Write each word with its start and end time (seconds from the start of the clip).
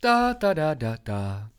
Ta 0.00 0.34
ta 0.34 0.54
da 0.54 0.74
da 0.74 0.96
ta. 0.96 1.50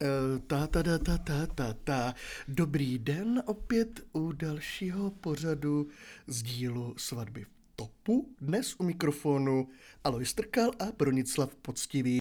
Eh, 0.00 0.38
Ta, 0.46 0.66
ta, 0.66 0.82
ta, 0.82 0.98
ta, 0.98 1.18
ta, 1.18 1.46
ta, 1.46 1.74
ta. 1.84 2.14
Dobrý 2.48 2.98
den 2.98 3.42
opět 3.46 4.00
u 4.12 4.32
dalšího 4.32 5.10
pořadu 5.10 5.88
z 6.26 6.42
dílu 6.42 6.94
Svatby 6.98 7.44
v 7.44 7.48
topu. 7.76 8.34
Dnes 8.40 8.74
u 8.78 8.84
mikrofonu 8.84 9.68
Alois 10.04 10.34
Trkal 10.34 10.70
a 10.78 10.84
Bronislav 10.98 11.54
Poctivý. 11.54 12.20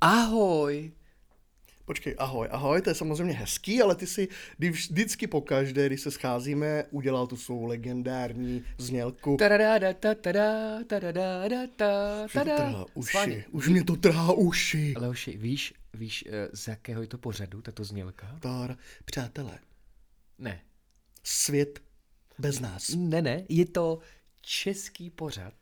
Ahoj. 0.00 0.92
Počkej, 1.84 2.14
ahoj, 2.18 2.48
ahoj, 2.50 2.80
to 2.82 2.90
je 2.90 2.94
samozřejmě 2.94 3.34
hezký, 3.34 3.82
ale 3.82 3.94
ty 3.94 4.06
si 4.06 4.28
vždycky 4.58 5.26
pokaždé, 5.26 5.86
když 5.86 6.00
se 6.00 6.10
scházíme, 6.10 6.84
udělal 6.90 7.26
tu 7.26 7.36
svou 7.36 7.64
legendární 7.64 8.64
znělku. 8.78 9.36
Tadada, 9.36 9.92
ta, 9.92 10.14
tada, 10.14 10.78
tadada, 10.86 11.48
da, 11.48 11.58
ta, 11.76 12.24
Už 12.24 12.28
mě 12.28 12.34
to 12.34 12.36
tada. 12.44 12.56
trhá 12.56 12.84
uši, 12.94 13.44
už 13.50 13.68
mě 13.68 13.84
to 13.84 13.96
trhá 13.96 14.32
uši. 14.32 14.94
Leoši, 14.96 15.36
víš, 15.36 15.74
víš, 15.94 16.24
eh, 16.28 16.48
z 16.52 16.68
jakého 16.68 17.02
je 17.02 17.08
to 17.08 17.18
pořadu, 17.18 17.62
tato 17.62 17.84
znělka? 17.84 18.36
Tar, 18.40 18.76
přátelé, 19.04 19.58
Ne. 20.38 20.60
svět 21.22 21.80
bez 22.38 22.60
nás. 22.60 22.88
Ne, 22.96 23.22
ne, 23.22 23.44
je 23.48 23.66
to 23.66 23.98
český 24.42 25.10
pořad. 25.10 25.54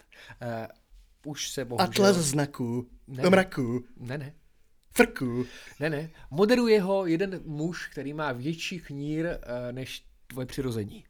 Uh, 0.43 1.33
už 1.33 1.51
se 1.51 1.65
bohužel... 1.65 1.87
Atlas 1.87 2.17
znaků, 2.17 2.89
Ne. 3.09 3.31
mraků, 3.31 3.85
Ne, 3.97 4.19
ne. 4.19 4.35
Frků. 4.95 5.47
Ne, 5.81 5.91
ne. 5.91 6.11
Moderuje 6.31 6.81
ho 6.81 7.07
jeden 7.07 7.41
muž, 7.45 7.89
který 7.89 8.15
má 8.15 8.33
větší 8.33 8.81
knír 8.81 9.27
uh, 9.27 9.33
než 9.73 10.05
tvoje 10.27 10.47
přirození. 10.47 11.05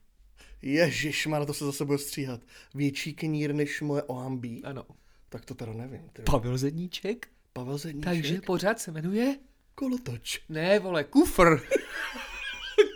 Ježíš, 0.62 1.27
na 1.27 1.45
to 1.45 1.55
se 1.55 1.64
zase 1.64 1.84
bude 1.84 1.98
stříhat. 1.98 2.41
Větší 2.74 3.14
knír 3.14 3.55
než 3.55 3.80
moje 3.80 4.02
OMB. 4.02 4.45
Ano. 4.64 4.86
Tak 5.28 5.45
to 5.45 5.55
teda 5.55 5.72
nevím. 5.72 6.08
Ty. 6.12 6.22
Pavel 6.22 6.58
Zedníček? 6.58 7.28
Pavel 7.52 7.78
Zedníček. 7.78 8.12
Takže 8.12 8.41
pořád 8.41 8.80
se 8.80 8.92
jmenuje? 8.92 9.36
Kolotoč. 9.74 10.41
Ne, 10.48 10.78
vole, 10.78 11.05
kufr. 11.05 11.61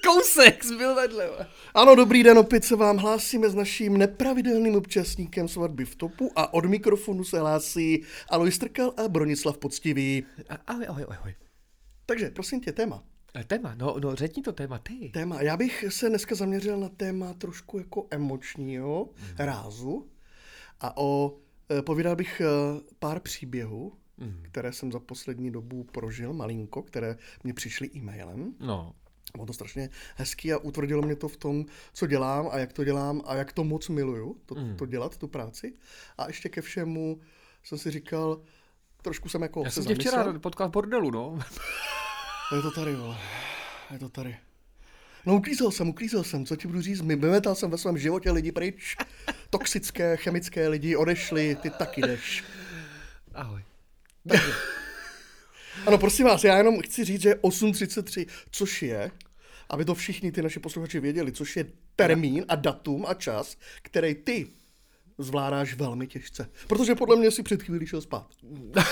Kousek 0.06 0.64
zbyl 0.64 0.94
vedle. 0.94 1.46
Ano, 1.74 1.94
dobrý 1.94 2.22
den, 2.22 2.38
opět 2.38 2.64
se 2.64 2.76
vám 2.76 2.96
hlásíme 2.96 3.50
s 3.50 3.54
naším 3.54 3.96
nepravidelným 3.98 4.74
účastníkem 4.76 5.48
svatby 5.48 5.84
v 5.84 5.94
topu 5.96 6.30
a 6.36 6.54
od 6.54 6.64
mikrofonu 6.64 7.24
se 7.24 7.40
hlásí 7.40 8.02
Alois 8.28 8.58
Trkal 8.58 8.92
a 8.96 9.08
Bronislav 9.08 9.58
Poctivý. 9.58 10.24
A- 10.48 10.54
Ahoj, 10.66 10.86
ahoj, 10.88 11.04
ahoj. 11.10 11.34
Takže, 12.06 12.30
prosím 12.30 12.60
tě, 12.60 12.72
téma. 12.72 13.02
Eh, 13.34 13.44
Téma, 13.44 13.74
no, 13.74 13.96
no 14.00 14.14
řekni 14.14 14.42
to 14.42 14.52
téma 14.52 14.78
ty. 14.78 15.10
Téma. 15.12 15.42
Já 15.42 15.56
bych 15.56 15.84
se 15.88 16.08
dneska 16.08 16.34
zaměřil 16.34 16.78
na 16.80 16.88
téma 16.88 17.34
trošku 17.34 17.78
jako 17.78 18.06
emočního 18.10 19.08
Mhm. 19.18 19.34
rázu 19.38 20.08
a 20.80 20.96
o, 20.96 21.36
eh, 21.78 21.82
povídal 21.82 22.16
bych 22.16 22.40
eh, 22.40 22.46
pár 22.98 23.20
příběhů, 23.20 23.92
Mhm. 24.18 24.38
které 24.42 24.72
jsem 24.72 24.92
za 24.92 24.98
poslední 25.00 25.50
dobu 25.50 25.84
prožil 25.84 26.32
malinko, 26.32 26.82
které 26.82 27.16
mě 27.44 27.54
přišly 27.54 27.90
e-mailem. 27.96 28.54
No, 28.60 28.92
Bylo 29.34 29.46
to 29.46 29.52
strašně 29.52 29.90
hezký 30.16 30.52
a 30.52 30.58
utvrdilo 30.58 31.02
mě 31.02 31.16
to 31.16 31.28
v 31.28 31.36
tom, 31.36 31.64
co 31.92 32.06
dělám 32.06 32.48
a 32.52 32.58
jak 32.58 32.72
to 32.72 32.84
dělám 32.84 33.22
a 33.26 33.34
jak 33.34 33.52
to 33.52 33.64
moc 33.64 33.88
miluju, 33.88 34.36
to, 34.46 34.54
Mm. 34.54 34.76
to 34.76 34.86
dělat, 34.86 35.16
tu 35.16 35.28
práci. 35.28 35.72
A 36.18 36.26
ještě 36.26 36.48
ke 36.48 36.60
všemu 36.62 37.20
jsem 37.64 37.78
si 37.78 37.90
říkal, 37.90 38.40
trošku 39.02 39.28
jsem 39.28 39.42
jako 39.42 39.62
já 39.64 39.70
se 39.70 39.74
jsem 39.74 39.82
tě 39.82 39.88
zamyslel. 40.04 40.24
včera 40.24 40.38
potkal 40.38 40.68
v 40.68 40.72
bordelu, 40.72 41.10
no. 41.10 41.38
Je 42.56 42.62
to 42.62 42.70
tady, 42.70 42.94
vole. 42.94 43.18
Je 43.90 43.98
to 43.98 44.08
tady. 44.08 44.36
No 45.26 45.36
uklízel 45.36 45.70
jsem, 45.70 45.88
uklízel 45.88 46.24
jsem, 46.24 46.46
co 46.46 46.56
ti 46.56 46.66
budu 46.66 46.80
říct, 46.80 47.00
my 47.00 47.16
vymetal 47.16 47.54
jsem 47.54 47.70
ve 47.70 47.78
svém 47.78 47.98
životě 47.98 48.30
lidi 48.30 48.52
pryč. 48.52 48.96
Toxické, 49.50 50.16
chemické 50.16 50.68
lidi 50.68 50.96
odešli, 50.96 51.56
ty 51.62 51.70
taky 51.70 52.00
jdeš. 52.00 52.44
Ahoj. 53.34 53.62
Ano, 55.86 55.98
prosím 55.98 56.26
vás, 56.26 56.44
já 56.44 56.56
jenom 56.58 56.80
chci 56.82 57.04
říct, 57.04 57.22
že 57.22 57.28
je 57.28 57.34
8.33, 57.34 58.26
což 58.50 58.82
je, 58.82 59.10
aby 59.68 59.84
to 59.84 59.94
všichni 59.94 60.32
ty 60.32 60.42
naši 60.42 60.60
posluchači 60.60 61.00
věděli, 61.00 61.32
což 61.32 61.56
je 61.56 61.64
termín 61.96 62.44
a 62.48 62.54
datum 62.56 63.06
a 63.08 63.14
čas, 63.14 63.56
který 63.82 64.14
ty 64.14 64.46
zvládáš 65.18 65.74
velmi 65.74 66.06
těžce. 66.06 66.50
Protože 66.66 66.94
podle 66.94 67.16
mě 67.16 67.30
si 67.30 67.42
před 67.42 67.62
chvílí 67.62 67.86
šel 67.86 68.00
spát. 68.00 68.26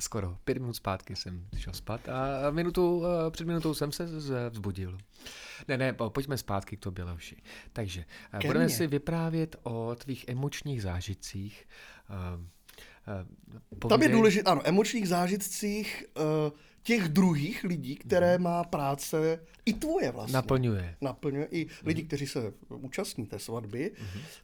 Skoro 0.00 0.36
pět 0.44 0.58
minut 0.58 0.74
zpátky 0.74 1.16
jsem 1.16 1.46
šel 1.58 1.72
spát 1.72 2.08
a 2.08 2.50
minutu, 2.50 3.02
eh, 3.06 3.30
před 3.30 3.46
minutou 3.46 3.74
jsem 3.74 3.92
se 3.92 4.04
vzbudil. 4.50 4.98
Ne, 5.68 5.76
ne, 5.78 5.92
po- 5.92 6.10
pojďme 6.10 6.38
zpátky 6.38 6.76
k 6.76 6.80
tobě, 6.80 7.04
Leoši. 7.04 7.36
Takže 7.72 8.04
eh, 8.34 8.38
Ke 8.38 8.46
budeme 8.46 8.64
mně. 8.64 8.74
si 8.74 8.86
vyprávět 8.86 9.56
o 9.62 9.96
tvých 9.98 10.24
emočních 10.28 10.82
zážitcích. 10.82 11.66
Eh, 13.08 13.26
eh, 13.56 13.88
Tam 13.88 14.02
je 14.02 14.08
povídej- 14.08 14.12
důležité, 14.12 14.50
ano, 14.50 14.60
emočních 14.64 15.08
zážitcích 15.08 16.04
uh, 16.16 16.22
těch 16.82 17.08
druhých 17.08 17.64
lidí, 17.64 17.96
které 17.96 18.38
má 18.38 18.64
práce, 18.64 19.40
i 19.64 19.72
tvoje 19.72 20.10
vlastně. 20.12 20.32
Naplňuje. 20.32 20.96
naplňuje 21.00 21.48
i 21.50 21.66
lidi, 21.84 22.02
kteří 22.02 22.26
se 22.26 22.52
účastní 22.68 23.26
té 23.26 23.38
svatby, 23.38 23.92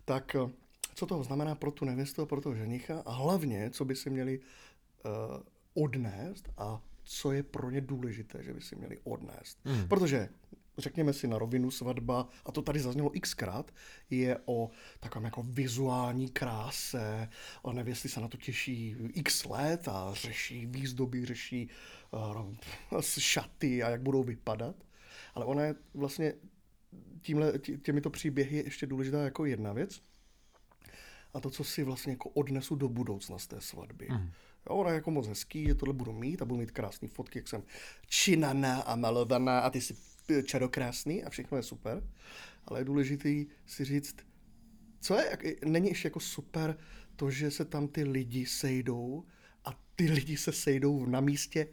tak 0.05 0.35
eh, 0.35 0.51
co 0.95 1.07
to 1.07 1.23
znamená 1.23 1.55
pro 1.55 1.71
tu 1.71 1.85
nevěstu 1.85 2.23
a 2.23 2.27
pro 2.27 2.41
toho 2.41 2.55
ženicha 2.55 3.03
a 3.07 3.13
hlavně, 3.13 3.71
co 3.71 3.85
by 3.85 3.97
si 3.97 4.11
měli 4.11 4.41
uh, 4.41 5.83
odnést 5.85 6.49
a 6.59 6.81
co 7.05 7.33
je 7.33 7.43
pro 7.43 7.71
ně 7.71 7.81
důležité, 7.81 8.43
že 8.43 8.55
by 8.55 8.61
si 8.61 8.77
měli 8.77 8.99
odnést. 9.05 9.59
Hmm. 9.65 9.89
Protože 9.89 10.29
řekněme 10.79 11.13
si 11.13 11.29
na 11.29 11.39
rovinu 11.39 11.71
svatba, 11.71 12.29
a 12.45 12.53
to 12.53 12.63
tady 12.63 12.81
zaznělo 12.81 13.11
xkrát, 13.21 13.75
je 14.11 14.39
o 14.45 14.71
takovém 15.01 15.25
jako 15.25 15.43
vizuální 15.43 16.29
kráse, 16.29 17.29
o 17.63 17.73
nevěsty 17.73 18.09
se 18.09 18.21
na 18.21 18.29
to 18.29 18.37
těší 18.37 18.97
x 19.15 19.45
let 19.45 19.89
a 19.89 20.15
řeší 20.15 20.67
výzdoby, 20.67 21.25
řeší 21.25 21.69
uh, 22.93 23.01
šaty 23.19 23.83
a 23.83 23.91
jak 23.91 24.03
budou 24.03 24.23
vypadat. 24.23 24.77
Ale 25.35 25.45
ona 25.45 25.63
je 25.63 25.75
vlastně 25.95 26.35
tímhle, 27.21 27.53
tě- 27.53 27.81
těmito 27.81 28.11
příběhy 28.11 28.57
ještě 28.57 28.87
důležitá 28.87 29.23
jako 29.23 29.45
jedna 29.45 29.73
věc. 29.73 30.01
A 31.35 31.41
to, 31.41 31.51
co 31.51 31.65
si 31.65 31.85
vlastně 31.85 32.13
jako 32.13 32.29
odnesu 32.29 32.75
do 32.75 32.89
budoucna 32.89 33.39
z 33.39 33.47
té 33.47 33.61
svatby. 33.61 34.09
Mm. 34.11 34.31
Jo, 34.71 34.77
ona 34.77 34.91
je 34.91 34.95
jako 34.95 35.11
moc 35.11 35.27
hezký, 35.27 35.67
že 35.67 35.75
tohle 35.75 35.95
budu 35.95 36.13
mít 36.13 36.43
a 36.43 36.45
budu 36.45 36.61
mít 36.61 36.71
krásné 36.71 37.09
fotky, 37.09 37.39
jak 37.39 37.49
jsem 37.49 37.63
činaná 38.07 38.81
a 38.81 38.97
malovaná 38.97 39.61
a 39.61 39.71
ty 39.71 39.79
eh, 39.79 39.95
čarokrásný 40.45 41.25
a 41.25 41.31
všechno 41.31 41.57
je 41.57 41.63
super. 41.63 42.09
Ale 42.65 42.81
je 42.81 42.85
důležitý 42.85 43.47
si 43.67 43.85
říct, 43.85 44.17
co 45.01 45.15
je, 45.15 45.39
není 45.65 45.89
ještě 45.89 46.07
jako 46.07 46.21
super 46.21 46.79
to, 47.17 47.31
že 47.31 47.51
se 47.51 47.65
tam 47.65 47.89
ty 47.89 48.05
lidi 48.05 48.47
sejdou 48.47 49.25
a 49.65 49.81
ty 49.97 50.11
lidi 50.11 50.37
se 50.37 50.53
sejdou 50.53 51.07
na 51.07 51.21
místě, 51.21 51.69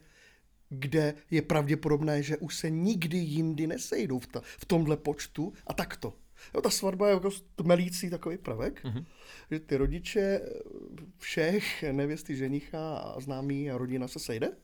kde 0.68 1.14
je 1.30 1.42
pravděpodobné, 1.42 2.22
že 2.22 2.36
už 2.36 2.56
se 2.56 2.70
nikdy 2.70 3.18
jindy 3.18 3.66
nesejdou 3.66 4.18
v, 4.18 4.26
ta, 4.26 4.40
v 4.44 4.64
tomhle 4.64 4.96
počtu 4.96 5.52
a 5.66 5.74
takto. 5.74 6.14
Jo, 6.54 6.60
ta 6.60 6.70
svatba 6.70 7.08
je 7.08 7.14
jako 7.14 7.30
tmelící 7.54 8.10
takový 8.10 8.38
prvek, 8.38 8.84
mm-hmm. 8.84 9.04
že 9.50 9.60
ty 9.60 9.76
rodiče 9.76 10.20
eh, 10.20 10.40
všech, 11.18 11.84
nevěsty, 11.92 12.36
ženicha 12.36 12.96
a 12.96 13.20
známí 13.20 13.70
a 13.70 13.78
rodina 13.78 14.08
se 14.08 14.18
sejde, 14.18 14.56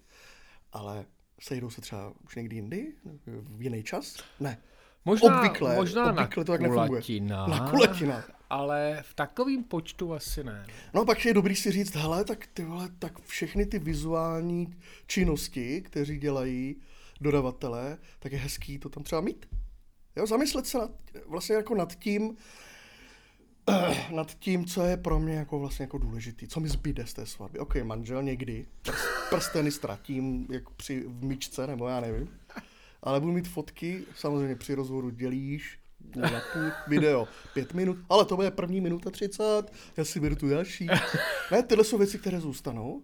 ale 0.73 1.07
sejdou 1.41 1.71
se 1.71 1.81
třeba 1.81 2.13
už 2.25 2.35
někdy 2.37 2.57
jindy, 2.57 2.93
v 3.27 3.63
jiný 3.63 3.83
čas? 3.83 4.17
Ne. 4.41 4.59
Možná, 5.05 5.39
obvykle, 5.39 5.77
možná 5.77 6.03
obvykle 6.05 6.41
na 6.41 6.45
to 6.45 6.53
tak 6.53 6.61
nefunguje. 6.61 6.89
kulatinách, 6.89 7.49
Na 7.49 7.71
kulatinách. 7.71 8.31
Ale 8.51 9.03
v 9.03 9.15
takovém 9.15 9.65
počtu 9.65 10.15
asi 10.15 10.45
ne. 10.45 10.67
No 10.95 11.05
pak 11.05 11.25
je 11.25 11.35
dobrý 11.35 11.57
si 11.57 11.73
říct, 11.73 11.95
hele, 11.95 12.25
tak 12.25 12.47
ty 12.47 12.65
vole, 12.65 12.89
tak 12.99 13.21
všechny 13.21 13.67
ty 13.67 13.79
vizuální 13.79 14.75
činnosti, 15.07 15.83
kteří 15.83 16.19
dělají 16.19 16.77
dodavatelé, 17.21 17.99
tak 18.19 18.33
je 18.33 18.39
hezký 18.39 18.79
to 18.79 18.89
tam 18.89 19.03
třeba 19.03 19.21
mít. 19.21 19.47
Jo, 20.17 20.27
zamyslet 20.27 20.67
se 20.67 20.79
nad, 20.79 20.91
vlastně 21.27 21.57
jako 21.57 21.75
nad 21.75 21.95
tím, 21.95 22.37
nad 24.15 24.35
tím, 24.35 24.65
co 24.67 24.83
je 24.85 24.97
pro 24.97 25.19
mě 25.21 25.35
jako 25.35 25.59
vlastně 25.59 25.83
jako 25.83 25.99
důležitý, 25.99 26.49
co 26.49 26.61
mi 26.61 26.69
zbyde 26.69 27.07
z 27.07 27.15
té 27.15 27.27
svatby. 27.27 27.59
Ok, 27.59 27.77
manžel 27.77 28.23
někdy, 28.23 28.67
prst- 28.85 29.29
prsteny 29.31 29.71
ztratím 29.71 30.47
jak 30.51 30.71
při 30.71 31.05
v 31.07 31.25
myčce, 31.25 31.67
nebo 31.67 31.89
já 31.89 32.01
nevím. 32.01 32.29
Ale 33.03 33.21
budu 33.21 33.33
mít 33.33 33.49
fotky, 33.49 34.05
samozřejmě 34.17 34.57
při 34.57 34.75
rozhovoru 34.75 35.11
dělíš, 35.11 35.79
na 36.17 36.29
půl 36.53 36.63
video, 36.89 37.29
pět 37.55 37.75
minut, 37.75 37.99
ale 38.09 38.25
to 38.25 38.37
bude 38.37 38.51
první 38.51 38.81
minuta 38.81 39.11
třicet, 39.11 39.63
já 39.97 40.05
si 40.05 40.21
beru 40.21 40.37
tu 40.37 40.49
další. 40.49 40.87
Ne, 41.53 41.63
tyhle 41.63 41.85
jsou 41.85 41.99
věci, 41.99 42.19
které 42.19 42.41
zůstanou. 42.41 43.03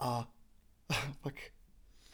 A 0.00 0.28
pak, 1.20 1.34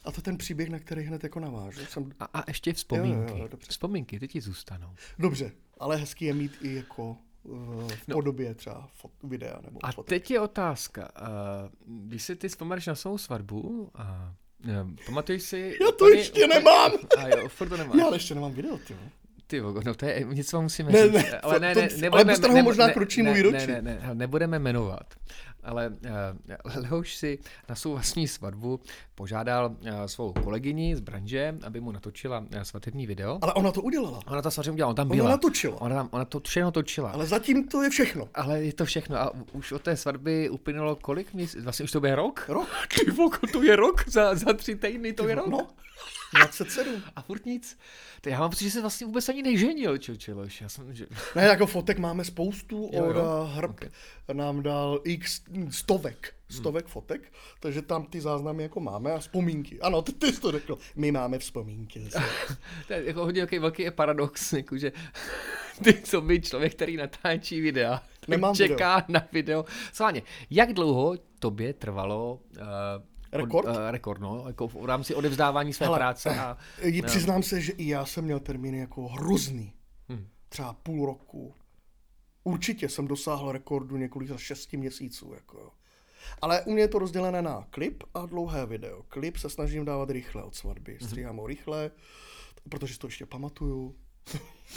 a 0.03 0.11
to 0.11 0.21
ten 0.21 0.37
příběh, 0.37 0.69
na 0.69 0.79
který 0.79 1.01
hned 1.03 1.23
jako 1.23 1.39
navážu. 1.39 1.85
Jsem, 1.85 2.11
A, 2.19 2.25
a 2.25 2.43
ještě 2.47 2.73
vzpomínky. 2.73 3.31
Jo, 3.31 3.37
jo, 3.37 3.43
jo, 3.43 3.47
dobře. 3.47 3.67
vzpomínky, 3.69 4.19
ty 4.19 4.27
ti 4.27 4.41
zůstanou. 4.41 4.95
dobře, 5.19 5.51
ale 5.79 5.97
hezký 5.97 6.25
je 6.25 6.33
mít 6.33 6.51
i 6.61 6.75
jako 6.75 7.17
v 7.45 8.07
No. 8.07 8.15
podobě 8.15 8.55
třeba 8.55 8.87
fot, 8.93 9.11
videa 9.23 9.59
nebo 9.63 9.85
A 9.85 9.91
fotek. 9.91 10.09
teď 10.09 10.31
je 10.31 10.39
otázka. 10.39 11.09
Uh, 11.21 11.27
když 12.07 12.23
si 12.23 12.35
ty 12.35 12.47
vzpomeneš 12.49 12.87
na 12.87 12.95
svou 12.95 13.17
svatbu, 13.17 13.91
a 13.95 14.33
uh, 14.83 14.89
pamatuješ 15.05 15.43
si... 15.43 15.77
Já 15.81 15.87
to 15.87 15.93
úplně- 16.05 16.19
ještě 16.19 16.31
úplně- 16.45 16.47
nemám. 16.47 16.91
A 17.17 17.27
jo, 17.27 17.49
furt 17.49 17.69
to 17.69 17.77
nemáš. 17.83 17.97
Já 17.99 18.05
ale 18.05 18.15
ještě 18.15 18.35
nemám 18.35 18.51
video, 18.51 18.77
ty. 18.77 18.95
Ty 19.47 19.61
no 19.61 19.95
to 19.95 20.05
je, 20.05 20.25
něco 20.29 20.61
musíme 20.61 20.91
Ne, 20.91 21.03
říct. 21.03 21.13
ne, 21.13 21.39
ale 21.39 21.59
ne, 21.59 21.73
to- 21.73 21.79
ne, 21.79 21.87
ale 21.87 21.97
nebudeme, 22.01 22.31
bez 22.31 22.39
toho 22.39 22.53
ne, 22.53 22.63
možná 22.63 22.87
ne, 22.87 22.93
ne, 23.23 23.23
můj 23.23 23.51
ne, 23.51 23.67
ne, 23.67 23.67
ne, 23.67 23.81
ne, 23.81 24.09
nebudeme 24.13 24.59
jmenovat. 24.59 25.13
Ale 25.63 25.89
uh, 26.75 26.83
Leoš 26.83 27.15
si 27.15 27.39
na 27.69 27.75
svou 27.75 27.91
vlastní 27.91 28.27
svatbu 28.27 28.79
požádal 29.15 29.69
uh, 29.81 29.89
svou 30.05 30.33
kolegyni 30.33 30.95
z 30.95 30.99
branže, 30.99 31.55
aby 31.63 31.79
mu 31.79 31.91
natočila 31.91 32.39
uh, 32.39 32.61
svatební 32.63 33.07
video. 33.07 33.39
Ale 33.41 33.53
ona 33.53 33.71
to 33.71 33.81
udělala. 33.81 34.19
Ona 34.27 34.41
to 34.41 34.51
samozřejmě 34.51 34.71
udělala, 34.71 34.89
ona 34.89 34.95
tam 34.95 35.07
Ona 35.11 35.15
byla. 35.15 35.29
natočila. 35.29 35.81
Ona, 35.81 35.95
tam, 35.95 36.09
ona 36.11 36.25
to 36.25 36.39
všechno 36.39 36.71
točila. 36.71 37.09
Ale... 37.09 37.15
Ale 37.15 37.25
zatím 37.25 37.67
to 37.67 37.83
je 37.83 37.89
všechno. 37.89 38.29
ale 38.33 38.63
je 38.63 38.73
to 38.73 38.85
všechno. 38.85 39.17
A 39.17 39.31
už 39.51 39.71
od 39.71 39.81
té 39.81 39.97
svatby 39.97 40.49
uplynulo 40.49 40.95
kolik 40.95 41.33
měsíců? 41.33 41.63
Vlastně 41.63 41.83
už 41.83 41.91
to 41.91 41.99
bude 41.99 42.15
rok? 42.15 42.45
Rok? 42.47 42.67
Ty 42.99 43.11
vogo, 43.11 43.37
to 43.51 43.63
je 43.63 43.75
rok? 43.75 44.09
Za, 44.09 44.35
za 44.35 44.53
tři 44.53 44.75
týdny 44.75 45.13
to 45.13 45.27
je 45.27 45.35
rok? 45.35 45.47
No, 45.47 45.67
27. 46.33 47.03
A 47.15 47.21
furt 47.21 47.45
nic. 47.45 47.77
To 48.21 48.29
já 48.29 48.39
mám 48.39 48.49
pocit, 48.49 48.63
že 48.63 48.71
se 48.71 48.81
vlastně 48.81 49.07
vůbec 49.07 49.29
ani 49.29 49.43
neženil, 49.43 49.97
čočeloš. 49.97 50.61
Já 50.61 50.69
jsem, 50.69 50.93
že... 50.95 51.07
Ne, 51.35 51.43
jako 51.43 51.65
fotek 51.67 51.99
máme 51.99 52.25
spoustu, 52.25 52.89
Jo, 52.93 53.03
jo. 53.03 53.09
Oda 53.09 53.43
Hrb 53.43 53.69
Ok. 53.69 53.85
nám 54.33 54.63
dal 54.63 55.01
x 55.03 55.41
stovek, 55.69 56.33
stovek 56.49 56.87
fotek, 56.87 57.33
takže 57.59 57.81
tam 57.81 58.05
ty 58.05 58.21
záznamy 58.21 58.63
jako 58.63 58.79
máme 58.79 59.11
a 59.11 59.17
vzpomínky. 59.19 59.79
Ano, 59.81 60.01
ty, 60.01 60.13
ty 60.13 60.33
jsi 60.33 60.41
to 60.41 60.51
řekl. 60.51 60.77
My 60.95 61.11
máme 61.11 61.39
vzpomínky. 61.39 62.09
To 62.87 62.93
je 62.93 63.05
jako 63.05 63.23
hodně 63.25 63.41
velký, 63.41 63.59
velký 63.59 63.91
paradox, 63.91 64.53
jako 64.53 64.77
že 64.77 64.91
ty, 65.83 65.93
co 65.93 66.21
by 66.21 66.41
člověk, 66.41 66.75
který 66.75 66.97
natáčí 66.97 67.61
videa, 67.61 68.03
Nemám 68.27 68.55
čeká 68.55 69.05
na 69.07 69.27
video. 69.31 69.65
Sváně, 69.93 70.21
jak 70.49 70.73
dlouho 70.73 71.15
tobě 71.39 71.73
trvalo 71.73 72.39
uh, 72.51 72.61
Rekord? 73.33 73.67
uh, 73.67 73.75
rekord, 73.89 74.21
no, 74.21 74.43
jako 74.47 74.67
v 74.67 74.85
rámci 74.85 75.15
odevzdávání 75.15 75.73
své 75.73 75.85
Hele, 75.85 75.97
práce 75.97 76.39
a 76.39 76.57
I 76.81 77.01
Přiznám 77.01 77.43
se, 77.43 77.61
že 77.61 77.71
i 77.71 77.87
já 77.87 78.05
jsem 78.05 78.23
měl 78.23 78.39
termíny 78.39 78.77
jako 78.79 79.07
hrozný. 79.07 79.73
Hm. 80.09 80.27
Třeba 80.49 80.73
půl 80.73 81.05
roku. 81.05 81.55
Určitě 82.43 82.89
jsem 82.89 83.07
dosáhl 83.07 83.51
rekordu 83.51 83.97
několik 83.97 84.29
za 84.29 84.37
šesti 84.37 84.77
měsíců. 84.77 85.33
Jako. 85.33 85.71
Ale 86.41 86.61
u 86.61 86.71
mě 86.71 86.81
je 86.81 86.87
to 86.87 86.99
rozdělené 86.99 87.41
na 87.41 87.67
klip 87.69 88.03
a 88.13 88.25
dlouhé 88.25 88.65
video. 88.65 89.03
Klip 89.03 89.37
se 89.37 89.49
snažím 89.49 89.85
dávat 89.85 90.09
rychle 90.09 90.43
od 90.43 90.55
svatby. 90.55 90.97
Stříhám 91.01 91.37
ho 91.37 91.47
rychle, 91.47 91.91
protože 92.69 92.99
to 92.99 93.07
ještě 93.07 93.25
pamatuju. 93.25 93.95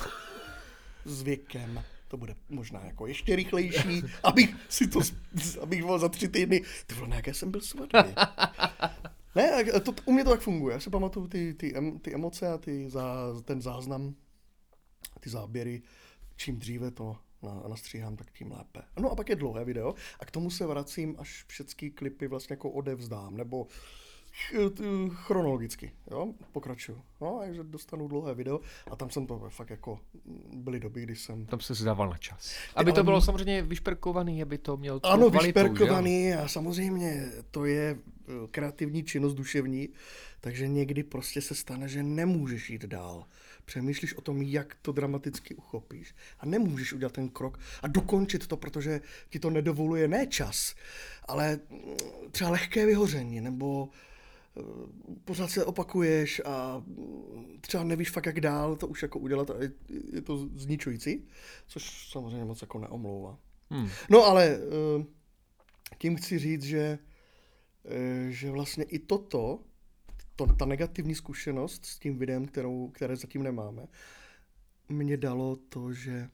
S 1.05 1.23
věkem 1.23 1.85
to 2.09 2.17
bude 2.17 2.35
možná 2.49 2.85
jako 2.85 3.07
ještě 3.07 3.37
rychlejší, 3.37 4.03
abych 4.23 4.57
si 4.69 4.87
to, 4.89 5.01
abych 5.63 5.85
byl 5.85 5.99
za 5.99 6.09
tři 6.09 6.29
týdny, 6.29 6.63
ty 6.87 6.95
vole, 6.95 7.09
na 7.09 7.17
jaké 7.17 7.35
jsem 7.35 7.51
byl 7.51 7.61
svatby. 7.61 8.15
Ne, 9.35 9.65
to, 9.81 9.95
u 10.05 10.13
mě 10.13 10.25
to 10.25 10.31
tak 10.31 10.41
funguje. 10.41 10.75
Já 10.75 10.81
si 10.81 10.91
pamatuju 10.91 11.29
ty, 11.29 11.55
ty, 11.55 11.77
em, 11.77 11.99
ty 11.99 12.15
emoce 12.15 12.49
a 12.49 12.59
ty 12.59 12.91
za, 12.91 13.35
ten 13.45 13.63
záznam, 13.63 14.15
ty 15.21 15.31
záběry. 15.31 15.83
Čím 16.37 16.59
dříve 16.59 16.91
to 16.91 17.17
na, 17.43 17.63
nastříhám, 17.69 18.17
tak 18.17 18.33
tím 18.33 18.53
lépe. 18.53 18.83
No 19.01 19.11
a 19.11 19.17
pak 19.17 19.29
je 19.29 19.37
dlouhé 19.37 19.65
video 19.65 19.95
a 20.21 20.25
k 20.25 20.31
tomu 20.31 20.51
se 20.51 20.67
vracím, 20.67 21.15
až 21.19 21.45
všechny 21.47 21.91
klipy 21.91 22.29
vlastně 22.29 22.53
jako 22.53 22.71
odevzdám, 22.71 23.37
nebo 23.37 23.65
t- 23.65 23.71
chronologicky, 25.11 25.93
jo, 26.11 26.35
pokračuju. 26.53 27.03
No, 27.21 27.41
takže 27.45 27.65
dostanu 27.65 28.09
dlouhé 28.09 28.35
video 28.35 28.61
a 28.91 28.97
tam 28.97 29.11
jsem 29.11 29.27
to 29.27 29.49
fakt 29.49 29.71
jako, 29.71 29.99
byly 30.55 30.81
doby, 30.81 31.03
kdy 31.03 31.17
jsem 31.17 31.47
tam 31.47 31.61
se 31.61 31.75
zdával 31.75 32.11
na 32.11 32.17
čas. 32.17 32.55
Aby 32.75 32.93
to 32.93 33.05
bylo 33.05 33.21
samozřejmě 33.21 33.63
vyšperkovaný, 33.63 34.43
aby 34.43 34.59
to 34.59 34.77
mělo 34.77 35.01
tu 35.01 35.09
Ano, 35.09 35.31
kvalitu, 35.31 35.59
že 35.59 35.63
vyšperkovaný 35.63 36.35
a 36.35 36.49
samozřejmě 36.49 37.33
to 37.51 37.65
je 37.65 37.99
eh, 37.99 38.33
kreativní 38.51 39.05
činnost 39.05 39.35
duševní, 39.35 39.89
takže 40.41 40.69
někdy 40.69 41.03
prostě 41.03 41.41
se 41.41 41.55
stane, 41.55 41.89
že 41.89 42.03
nemůžeš 42.03 42.71
jít 42.71 42.85
dál. 42.85 43.25
Přemýšlíš 43.65 44.15
o 44.15 44.21
tom, 44.21 44.43
jak 44.43 44.77
to 44.83 44.93
dramaticky 44.93 45.55
uchopíš 45.55 46.15
a 46.41 46.47
nemůžeš 46.47 46.93
udělat 46.93 47.13
ten 47.13 47.29
krok 47.29 47.59
a 47.83 47.89
dokončit 47.89 48.47
to, 48.47 48.57
protože 48.57 49.01
ti 49.29 49.39
to 49.39 49.51
nedovoluje 49.51 50.09
ne 50.09 50.27
čas, 50.27 50.75
ale 51.29 51.61
mm, 51.71 52.31
třeba 52.31 52.51
lehké 52.51 52.87
vyhoření 52.87 53.41
nebo 53.41 53.89
eh, 53.93 54.16
pořád 55.25 55.51
se 55.51 55.65
opakuješ 55.65 56.43
a 56.45 56.83
třeba 57.61 57.85
nevíš 57.85 58.11
fakt 58.11 58.27
jak 58.27 58.41
dál 58.41 58.77
to 58.77 58.89
už 58.89 59.03
jako 59.03 59.19
udělat 59.19 59.51
a 59.51 59.63
je, 59.63 59.73
je 60.13 60.23
to 60.23 60.49
zničující, 60.55 61.29
což 61.67 62.11
samozřejmě 62.11 62.45
moc 62.45 62.61
jako 62.61 62.79
neomlouvá. 62.79 63.39
Hmm. 63.71 63.89
No 64.11 64.25
ale 64.25 64.47
eh, 64.47 65.05
tím 65.99 66.17
chci 66.17 66.39
říct, 66.39 66.63
že, 66.63 66.99
eh, 67.85 68.31
že 68.31 68.51
vlastně 68.51 68.85
i 68.85 68.99
toto, 68.99 69.61
to, 70.37 70.47
ta 70.47 70.65
negativní 70.65 71.15
zkušenost 71.15 71.87
s 71.87 71.99
tím 71.99 72.19
videem, 72.19 72.47
kterou, 72.47 72.89
které 72.89 73.17
zatím 73.17 73.43
nemáme, 73.43 73.87
mě 74.89 75.17
dalo 75.17 75.57
to, 75.57 75.93
že 75.93 76.29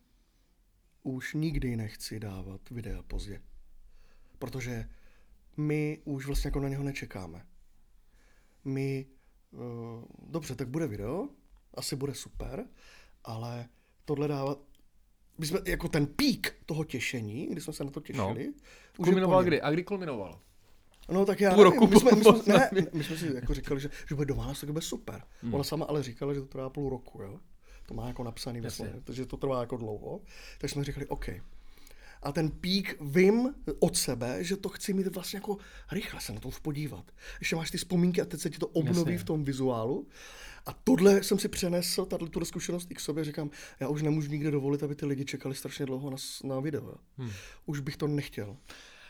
už 1.03 1.35
nikdy 1.35 1.77
nechci 1.77 2.21
dávat 2.21 2.71
videa 2.71 3.03
pozdě. 3.03 3.43
Protože 4.39 4.89
my 5.57 5.99
už 6.05 6.27
vlastně 6.27 6.49
jako 6.49 6.61
na 6.61 6.69
něho 6.69 6.85
nečekáme. 6.85 7.47
My, 8.65 9.07
eh, 9.55 9.57
dobře, 10.27 10.55
tak 10.55 10.69
bude 10.69 10.87
video, 10.87 11.29
asi 11.75 11.97
bude 11.97 12.15
super, 12.15 12.67
ale 13.25 13.69
tohle 14.05 14.29
dávat, 14.29 14.59
my 15.39 15.47
jsme 15.47 15.61
jako 15.67 15.89
ten 15.89 16.07
pík 16.07 16.57
toho 16.67 16.85
těšení, 16.85 17.47
kdy 17.47 17.61
jsme 17.61 17.73
se 17.73 17.85
na 17.85 17.91
to 17.91 18.01
těšili. 18.01 18.29
už 18.29 18.39
je 18.39 18.53
Kulminoval 18.97 19.45
kdy? 19.45 19.63
A 19.63 19.71
kdy 19.71 19.85
kulminoval? 19.85 20.41
No 21.11 21.27
tak 21.27 21.41
já 21.41 21.55
Půl 21.55 21.65
nevím, 21.65 21.81
roku 21.81 21.87
my, 21.87 22.01
jsme, 22.01 22.11
my, 22.13 22.25
jsme, 22.25 22.55
ne, 22.55 22.71
my 22.93 23.05
jsme 23.05 23.17
si 23.17 23.35
jako 23.35 23.55
říkali, 23.55 23.81
že, 23.81 23.91
že 24.09 24.15
bude 24.15 24.27
do 24.27 24.35
Vánoc, 24.35 24.61
tak 24.61 24.71
bude 24.71 24.83
super. 24.83 25.23
Hmm. 25.43 25.55
Ona 25.55 25.65
sama 25.65 25.87
ale 25.87 26.03
říkala, 26.03 26.35
že 26.35 26.41
to 26.41 26.47
trvá 26.47 26.71
půl 26.71 26.91
roku, 26.91 27.23
jo. 27.23 27.41
To 27.87 27.95
má 27.95 28.09
jako 28.09 28.25
napsaný 28.25 28.71
smlouvě, 28.71 29.01
takže 29.05 29.27
to 29.27 29.37
trvá 29.37 29.61
jako 29.61 29.77
dlouho. 29.77 30.21
Tak 30.59 30.71
jsme 30.71 30.85
říkali, 30.85 31.07
OK. 31.07 31.29
A 32.23 32.33
ten 32.33 32.51
pík 32.51 32.97
vím 33.01 33.55
od 33.79 33.97
sebe, 33.97 34.45
že 34.45 34.57
to 34.57 34.69
chci 34.69 34.93
mít 34.93 35.07
vlastně 35.07 35.37
jako 35.37 35.57
rychle 35.93 36.21
se 36.21 36.33
na 36.33 36.41
to 36.41 36.51
podívat. 36.63 37.05
Ještě 37.41 37.57
máš 37.57 37.71
ty 37.71 37.79
vzpomínky 37.79 38.21
a 38.23 38.25
teď 38.25 38.41
se 38.41 38.51
ti 38.51 38.59
to 38.59 38.67
obnoví 38.67 39.13
Jasně. 39.13 39.19
v 39.19 39.25
tom 39.25 39.45
vizuálu. 39.45 40.07
A 40.67 40.73
tohle 40.73 41.23
jsem 41.23 41.39
si 41.39 41.49
přenesl, 41.49 42.05
tato 42.05 42.27
tu 42.27 42.45
zkušenost 42.45 42.91
i 42.91 42.95
k 42.95 43.01
sobě, 43.01 43.25
říkám, 43.25 43.51
já 43.81 43.89
už 43.89 44.03
nemůžu 44.03 44.31
nikde 44.31 44.51
dovolit, 44.51 44.83
aby 44.83 44.95
ty 44.95 45.07
lidi 45.07 45.25
čekali 45.25 45.55
strašně 45.55 45.87
dlouho 45.87 46.11
na, 46.11 46.17
na 46.45 46.61
video. 46.61 46.95
Hmm. 47.19 47.31
Už 47.67 47.81
bych 47.81 47.97
to 47.97 48.07
nechtěl. 48.07 48.57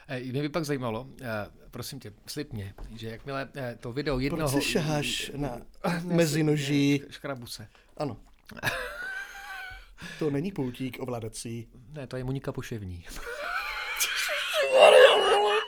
Eh, 0.09 0.21
Mě 0.21 0.43
by 0.43 0.49
pak 0.49 0.65
zajímalo, 0.65 1.09
eh, 1.21 1.27
prosím 1.71 2.01
tě, 2.01 2.13
slib 2.27 2.53
mě, 2.53 2.75
že 2.97 3.09
jakmile 3.09 3.49
eh, 3.57 3.77
to 3.81 3.93
video 3.93 4.15
Proč 4.17 4.23
jednoho... 4.25 4.49
si 4.49 4.63
šaháš 4.63 5.33
na 5.37 5.63
mezinoží? 6.05 7.03
Škrabu 7.11 7.47
se. 7.47 7.69
Ano. 7.97 8.17
To 10.19 10.31
není 10.31 10.53
poutík 10.53 10.97
ovládací. 11.01 11.69
Ne, 11.93 12.07
to 12.07 12.17
je 12.17 12.25
Monika 12.25 12.53
Poševní. 12.53 13.05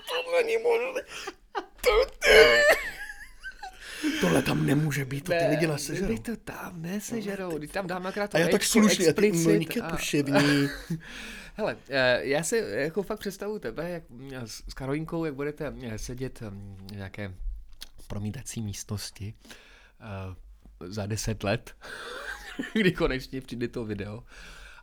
To 0.08 0.42
není 0.42 0.56
možné. 0.62 1.00
To, 1.80 2.06
Tohle 4.20 4.42
tam 4.42 4.66
nemůže 4.66 5.04
být, 5.04 5.24
to 5.24 5.32
ty 5.32 5.46
lidi 5.50 5.66
nasežerou. 5.66 6.08
Ty 6.16 6.18
to 6.18 6.36
tam 6.36 6.82
nesežerou, 6.82 7.58
ty 7.58 7.68
tam 7.68 7.86
dáme 7.86 8.08
akorát 8.08 8.30
to 8.30 8.36
A 8.36 8.40
já 8.40 8.48
tak 8.48 8.64
slušně, 8.64 9.12
ty 9.12 9.32
Moniky 9.32 9.80
a- 9.80 9.90
Poševní. 9.90 10.68
Hele, 11.56 11.76
eh, 11.88 12.20
já 12.22 12.42
si 12.42 12.64
jako 12.70 13.02
fakt 13.02 13.18
představuju 13.18 13.58
tebe 13.58 13.90
jak 13.90 14.02
eh, 14.32 14.40
s 14.46 14.74
Karolínkou, 14.74 15.24
jak 15.24 15.34
budete 15.34 15.74
eh, 15.82 15.98
sedět 15.98 16.40
v 16.40 16.92
nějaké 16.92 17.34
promítací 18.06 18.62
místnosti 18.62 19.34
za 20.80 21.06
deset 21.06 21.44
let, 21.44 21.76
kdy 22.73 22.92
konečně 22.92 23.40
přijde 23.40 23.68
to 23.68 23.84
video. 23.84 24.23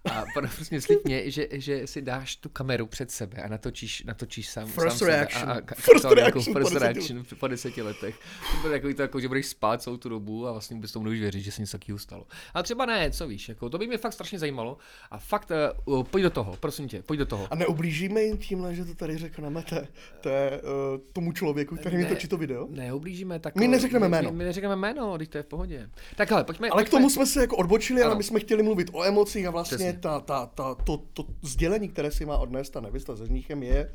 A 0.06 0.24
prostě 0.56 0.82
slib 0.82 1.06
mě, 1.06 1.32
že, 1.32 1.48
že 1.52 1.88
si 1.88 2.02
dáš 2.02 2.36
tu 2.36 2.50
kameru 2.50 2.88
před 2.88 3.12
sebe 3.12 3.42
a 3.42 3.48
natočíš, 3.48 4.04
natočíš 4.04 4.50
sám, 4.50 4.68
First 4.68 4.98
sám 4.98 5.08
reaction. 5.08 5.42
Sebe 5.42 5.54
a, 5.54 5.58
a, 5.72 5.76
First 5.76 6.06
reaction 6.06 6.54
po 6.54 6.60
first 6.60 6.74
deseti 6.74 6.94
reaction 6.94 7.26
po 7.40 7.48
deseti 7.48 7.82
letech. 7.82 8.16
To 8.52 8.62
bude 8.62 8.74
takový 8.74 8.94
to, 8.94 9.02
jako, 9.02 9.20
že 9.20 9.28
budeš 9.28 9.46
spát 9.48 9.82
celou 9.82 9.98
tu 9.98 10.10
dobu 10.10 10.48
a 10.48 10.52
vlastně 10.52 10.76
vůbec 10.76 10.92
tomu 10.92 11.04
nebudeš 11.04 11.22
věřit, 11.22 11.42
že 11.42 11.52
se 11.52 11.62
něco 11.62 11.78
takového 11.78 12.00
stalo. 12.00 12.28
Ale 12.54 12.64
třeba 12.64 12.86
ne, 12.86 13.12
co 13.12 13.28
víš, 13.28 13.50
jako, 13.50 13.70
to 13.70 13.78
by 13.78 13.88
mě 13.88 13.98
fakt 13.98 14.14
strašně 14.14 14.40
zajímalo. 14.40 14.78
A 15.12 15.18
fakt, 15.18 15.52
uh, 15.86 16.04
pojď 16.04 16.24
do 16.24 16.30
toho, 16.30 16.58
prosím 16.60 16.88
tě, 16.88 17.02
pojď 17.02 17.18
do 17.18 17.26
toho. 17.26 17.48
A 17.52 17.56
neublížíme 17.56 18.22
jim 18.22 18.38
tímhle, 18.38 18.76
že 18.76 18.86
to 18.86 18.96
tady 18.96 19.18
řekneme 19.18 19.62
té, 19.62 19.88
té, 20.22 20.62
uh, 20.62 21.00
tomu 21.14 21.32
člověku, 21.32 21.76
který 21.76 21.98
mi 21.98 22.06
točí 22.06 22.28
to 22.28 22.38
video? 22.38 22.68
Neublížíme 22.70 23.40
tak. 23.40 23.56
My 23.56 23.68
neřekneme 23.68 24.08
my, 24.08 24.12
jméno. 24.12 24.32
My, 24.32 24.38
my 24.38 24.44
neřekneme 24.44 24.76
jméno, 24.76 25.18
když 25.18 25.28
to 25.28 25.38
je 25.38 25.44
v 25.44 25.48
pohodě. 25.48 25.90
Tak 26.16 26.30
hele, 26.32 26.44
pojďme. 26.44 26.70
Ale 26.70 26.84
k 26.84 26.86
pojďme. 26.86 26.98
tomu 27.00 27.10
jsme 27.10 27.26
se 27.26 27.42
jako 27.42 27.58
odbočili, 27.58 28.02
ale 28.02 28.12
Ano. 28.12 28.18
my 28.18 28.24
jsme 28.24 28.40
chtěli 28.40 28.64
mluvit 28.64 28.90
o 28.94 29.04
emocích 29.04 29.46
a 29.46 29.52
vlastně 29.52 29.91
Přesně. 29.92 30.02
ta, 30.02 30.20
ta, 30.20 30.46
ta, 30.46 30.76
to, 30.76 30.98
to 30.98 31.26
sdělení, 31.42 31.90
které 31.90 32.12
si 32.12 32.26
má 32.26 32.38
odnést 32.38 32.70
ta 32.70 32.82
nevěsta 32.82 33.16
se 33.16 33.26
žníchem, 33.28 33.64
je 33.64 33.92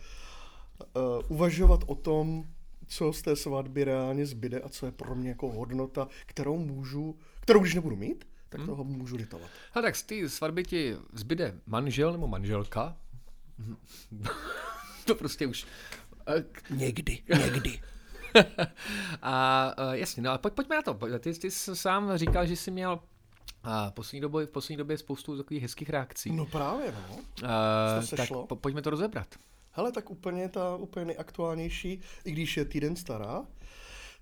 uh, 0.96 1.02
uvažovat 1.28 1.80
o 1.86 1.94
tom, 1.94 2.44
co 2.86 3.12
z 3.12 3.22
té 3.22 3.36
svatby 3.36 3.84
reálně 3.84 4.26
zbyde 4.26 4.60
a 4.60 4.68
co 4.68 4.86
je 4.86 4.92
pro 4.92 5.14
mě 5.14 5.28
jako 5.28 5.52
hodnota, 5.52 6.08
kterou 6.26 6.56
můžu, 6.58 7.18
kterou 7.40 7.60
když 7.60 7.74
nebudu 7.74 7.96
mít, 7.96 8.24
tak 8.48 8.60
Hmm. 8.60 8.68
toho 8.68 8.84
můžu 8.84 9.16
litovat. 9.16 9.50
Hele, 9.72 9.86
tak 9.88 9.96
z 9.96 10.02
té 10.02 10.28
svatby 10.28 10.64
ti 10.64 10.96
zbyde 11.12 11.54
manžel 11.66 12.12
nebo 12.12 12.26
manželka. 12.26 12.96
to 15.04 15.14
prostě 15.14 15.46
už. 15.46 15.66
eh, 16.28 16.44
Někdy, 16.70 17.18
někdy. 17.44 17.80
A 19.22 19.72
uh, 19.78 19.92
jasně, 19.92 20.22
no 20.22 20.30
a 20.30 20.38
pojď, 20.38 20.54
pojďme 20.54 20.76
na 20.76 20.82
to. 20.82 20.94
Ty, 21.18 21.34
ty 21.34 21.50
jsi 21.50 21.76
sám 21.76 22.10
říkal, 22.16 22.46
že 22.46 22.56
jsi 22.56 22.70
měl 22.70 23.00
A 23.68 23.90
poslední 23.90 24.20
době, 24.20 24.46
v 24.46 24.50
poslední 24.50 24.76
době 24.76 24.94
je 24.94 24.98
spoustu 24.98 25.36
takových 25.36 25.62
hezkých 25.62 25.90
reakcí. 25.90 26.32
No 26.32 26.46
právě, 26.46 26.92
no. 26.92 27.16
Uh, 27.16 28.04
se 28.04 28.16
tak 28.16 28.28
po, 28.48 28.56
pojďme 28.56 28.82
to 28.82 28.90
rozebrat. 28.90 29.34
Hele, 29.70 29.92
tak 29.92 30.10
úplně 30.10 30.48
ta 30.48 30.76
úplně 30.76 31.04
nejaktuálnější, 31.04 32.00
i 32.24 32.32
když 32.32 32.56
je 32.56 32.64
týden 32.64 32.96
stará, 32.96 33.46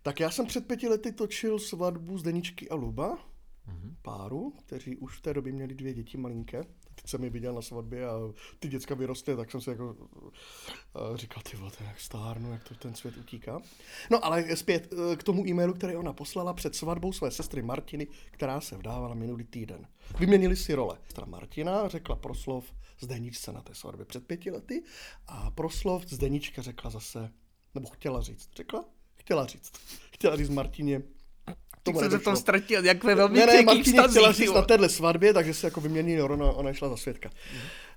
tak 0.03 0.21
já 0.21 0.31
jsem 0.31 0.47
před 0.47 0.67
pěti 0.67 0.89
lety 0.89 1.13
točil 1.13 1.59
svatbu 1.59 2.19
Zdeničky 2.19 2.69
a 2.69 2.75
Luba, 2.75 3.19
mm-hmm. 3.69 3.95
páru, 4.03 4.51
kteří 4.51 4.97
už 4.97 5.19
v 5.19 5.23
té 5.23 5.35
době 5.35 5.53
měli 5.53 5.75
dvě 5.75 5.95
děti 5.95 6.17
malinké. 6.17 6.65
Teď 6.95 7.07
jsem 7.07 7.25
je 7.25 7.31
viděl 7.31 7.55
na 7.55 7.63
svatbě 7.63 8.09
a 8.09 8.13
ty 8.59 8.69
děcka 8.69 8.95
vyrostly, 8.95 9.37
tak 9.37 9.51
jsem 9.51 9.61
si 9.61 9.71
jako 9.71 9.93
uh, 9.93 11.17
říkal, 11.17 11.43
ty 11.51 11.57
vole, 11.57 11.71
jak 11.81 12.01
stárnu, 12.01 12.53
jak 12.53 12.69
to 12.69 12.75
ten 12.75 12.95
svět 12.95 13.17
utíká. 13.17 13.61
No 14.11 14.25
ale 14.25 14.57
zpět 14.57 14.93
uh, 14.93 15.17
k 15.17 15.23
tomu 15.23 15.47
e-mailu, 15.47 15.75
který 15.75 15.97
ona 15.97 16.13
poslala 16.13 16.53
před 16.55 16.75
svatbou 16.75 17.13
své 17.13 17.31
sestry 17.31 17.63
Martiny, 17.63 18.07
která 18.31 18.61
se 18.61 18.77
vdávala 18.77 19.15
minulý 19.15 19.45
týden. 19.45 19.87
Vyměnili 20.19 20.57
si 20.57 20.75
role. 20.75 20.99
Sestra 21.05 21.27
Martina 21.27 21.89
řekla 21.89 22.17
proslov 22.17 22.65
Zdeničce 23.01 23.53
na 23.53 23.63
té 23.63 23.75
svatbě 23.75 24.05
před 24.05 24.27
pěti 24.27 24.51
lety 24.51 24.83
a 25.27 25.51
proslov 25.51 26.05
Zdenička 26.07 26.63
řekla 26.63 26.91
zase, 26.91 27.33
nebo 27.75 27.89
chtěla 27.89 28.23
říct, 28.23 28.49
řekla? 28.57 28.85
Chtěla 29.17 29.47
říct. 29.47 29.73
Chtěla 30.13 30.37
říct 30.37 30.49
Martině, 30.49 31.03
Tomu 31.85 32.01
jsem 32.01 32.11
se 32.11 32.19
v 32.19 32.25
tom 32.25 32.37
ztratil, 32.37 32.85
jak 32.85 33.05
ve 33.05 33.15
velmi 33.15 33.39
ne, 33.39 33.47
ne, 33.47 33.63
Martině 33.63 34.03
chtěla 34.09 34.33
říct 34.33 34.53
na 34.53 34.63
téhle 34.63 34.89
svatbě, 34.89 35.35
takže 35.35 35.55
se 35.55 35.67
jako 35.67 35.81
vyměnili 35.81 36.23
ona, 36.23 36.53
ona 36.53 36.73
šla 36.73 36.89
za 36.89 36.97
svědka. 36.97 37.31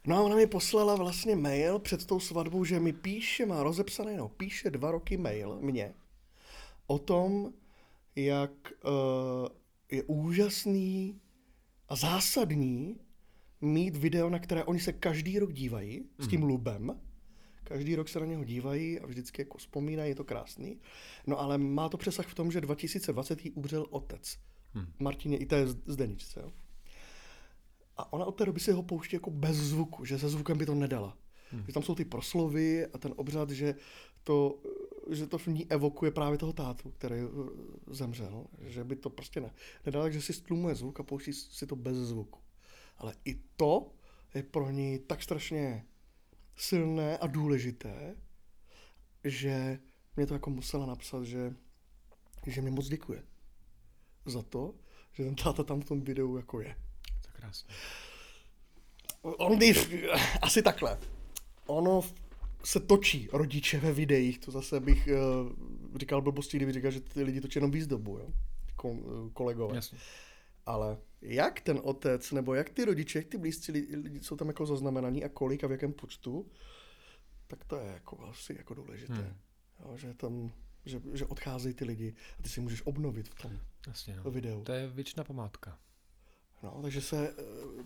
No 0.06 0.18
a 0.18 0.22
ona 0.22 0.36
mi 0.36 0.48
poslala 0.48 0.96
vlastně 0.96 1.36
mail 1.36 1.80
před 1.80 2.06
tou 2.06 2.20
svatbou, 2.20 2.66
že 2.66 2.80
mi 2.80 2.94
píše, 2.94 3.46
má 3.46 3.64
rozepsaný, 3.64 4.18
no, 4.18 4.30
píše 4.30 4.70
dva 4.70 4.92
roky 4.92 5.18
mail 5.18 5.58
mně 5.62 5.94
o 6.88 7.00
tom, 7.00 7.54
jak 8.16 8.52
uh, 8.84 9.48
je 9.92 10.04
úžasný 10.04 11.22
a 11.90 11.96
zásadní 11.96 13.00
mít 13.62 13.96
video, 13.96 14.30
na 14.30 14.40
které 14.40 14.64
oni 14.64 14.80
se 14.80 14.94
každý 14.94 15.40
rok 15.40 15.54
dívají 15.54 16.06
s 16.20 16.28
tím 16.28 16.44
lubem. 16.44 17.02
Každý 17.68 17.96
rok 17.96 18.10
se 18.10 18.20
na 18.20 18.26
něho 18.26 18.44
dívají 18.44 19.00
a 19.00 19.06
vždycky 19.06 19.42
jako 19.42 19.58
vzpomínají, 19.58 20.12
je 20.12 20.16
to 20.16 20.24
krásný. 20.24 20.80
No 21.28 21.40
ale 21.40 21.58
má 21.58 21.90
to 21.90 21.98
přesah 21.98 22.28
v 22.28 22.36
tom, 22.36 22.52
že 22.52 22.62
2020 22.62 23.46
jí 23.46 23.52
umřel 23.52 23.86
otec. 23.90 24.38
Hmm. 24.74 24.88
Martině 25.00 25.38
i 25.38 25.46
té 25.46 25.68
Zdeničce. 25.68 26.40
Jo. 26.40 26.52
A 27.98 28.14
ona 28.14 28.26
od 28.26 28.32
té 28.32 28.46
doby 28.46 28.60
si 28.60 28.72
ho 28.72 28.84
pouští 28.84 29.16
jako 29.16 29.32
bez 29.32 29.56
zvuku, 29.56 30.06
že 30.06 30.20
se 30.20 30.30
zvukem 30.30 30.58
by 30.58 30.66
to 30.66 30.76
nedala. 30.76 31.18
Hmm. 31.52 31.64
Že 31.68 31.74
tam 31.74 31.84
jsou 31.84 31.96
ty 31.96 32.06
proslovy 32.06 32.86
a 32.86 32.98
ten 32.98 33.14
obřad, 33.16 33.50
že 33.50 33.76
to, 34.24 34.60
že 35.10 35.28
to 35.28 35.38
v 35.38 35.48
ní 35.48 35.72
evokuje 35.72 36.12
právě 36.12 36.38
toho 36.38 36.54
tátu, 36.54 36.92
který 36.92 37.16
eh, 37.16 37.28
zemřel. 37.88 38.46
Že 38.62 38.84
by 38.84 38.96
to 38.96 39.10
prostě 39.10 39.42
ne, 39.42 39.54
nedala, 39.86 40.06
takže 40.06 40.22
si 40.22 40.34
stlumuje 40.34 40.76
zvuk 40.76 41.00
a 41.00 41.04
pouští 41.04 41.34
si 41.34 41.68
to 41.68 41.76
bez 41.76 41.98
zvuku. 41.98 42.40
Ale 42.98 43.14
i 43.26 43.42
to 43.58 43.92
je 44.34 44.44
pro 44.44 44.72
ní 44.72 45.00
tak 45.00 45.24
strašně 45.24 45.86
silné 46.58 47.18
a 47.18 47.28
důležité, 47.28 48.16
že 49.24 49.80
mě 50.16 50.28
to 50.28 50.34
jako 50.34 50.50
musela 50.50 50.86
napsat, 50.86 51.24
že, 51.24 51.54
že 52.48 52.62
mi 52.62 52.72
moc 52.72 52.88
děkuje 52.88 53.24
za 54.26 54.42
to, 54.42 54.76
že 55.14 55.24
ten 55.24 55.36
táta 55.36 55.64
tam 55.64 55.82
v 55.82 55.86
tom 55.86 56.02
videu 56.02 56.38
jako 56.38 56.62
je. 56.62 56.76
To 57.22 57.28
je 57.28 57.34
krásné. 57.34 57.74
On 59.22 59.58
když, 59.58 59.90
asi 60.42 60.62
takhle. 60.62 61.00
Ono 61.66 62.02
se 62.64 62.80
točí 62.80 63.30
rodiče 63.34 63.80
ve 63.80 63.94
videích, 63.94 64.40
to 64.40 64.52
zase 64.52 64.80
bych 64.80 65.08
uh, 65.08 65.98
říkal 65.98 66.22
blbosti, 66.22 66.58
kdyby 66.58 66.74
říkal, 66.74 66.92
že 66.92 67.00
ty 67.02 67.24
lidi 67.24 67.42
točí 67.42 67.58
jenom 67.58 67.72
výzdobu, 67.72 68.18
jo? 68.18 68.28
Ko, 68.76 68.90
uh, 68.90 69.30
kolegové. 69.30 69.76
Jasně. 69.76 69.98
Ale 70.66 70.98
jak 71.22 71.62
ten 71.62 71.80
otec, 71.84 72.32
nebo 72.32 72.54
jak 72.54 72.70
ty 72.70 72.86
rodiče, 72.86 73.20
jak 73.20 73.28
ty 73.28 73.38
blízcí 73.38 73.72
lidi, 73.72 73.96
lidi 73.96 74.24
jsou 74.24 74.36
tam 74.36 74.48
jako 74.48 74.66
zaznamenaní 74.66 75.24
a 75.24 75.30
kolik 75.30 75.64
a 75.64 75.68
v 75.68 75.72
jakém 75.72 75.94
počtu, 75.94 76.52
tak 77.48 77.66
to 77.66 77.76
je 77.76 77.86
jako 77.86 78.26
asi 78.26 78.56
jako 78.58 78.74
důležité. 78.74 79.14
Hmm. 79.14 79.36
Jo, 79.80 79.98
že 79.98 80.14
tam, 80.14 80.52
že, 80.86 81.02
že 81.14 81.26
odcházejí 81.26 81.76
ty 81.76 81.86
lidi 81.86 82.16
a 82.40 82.44
ty 82.44 82.50
si 82.50 82.62
můžeš 82.62 82.82
obnovit 82.86 83.30
v 83.30 83.36
tom 83.36 83.60
Jasně, 83.88 84.16
no. 84.16 84.32
videu. 84.32 84.64
To 84.64 84.72
je 84.72 84.88
věčná 84.88 85.24
památka. 85.24 85.80
No, 86.64 86.80
takže 86.82 87.02
se 87.02 87.30
eh, 87.30 87.34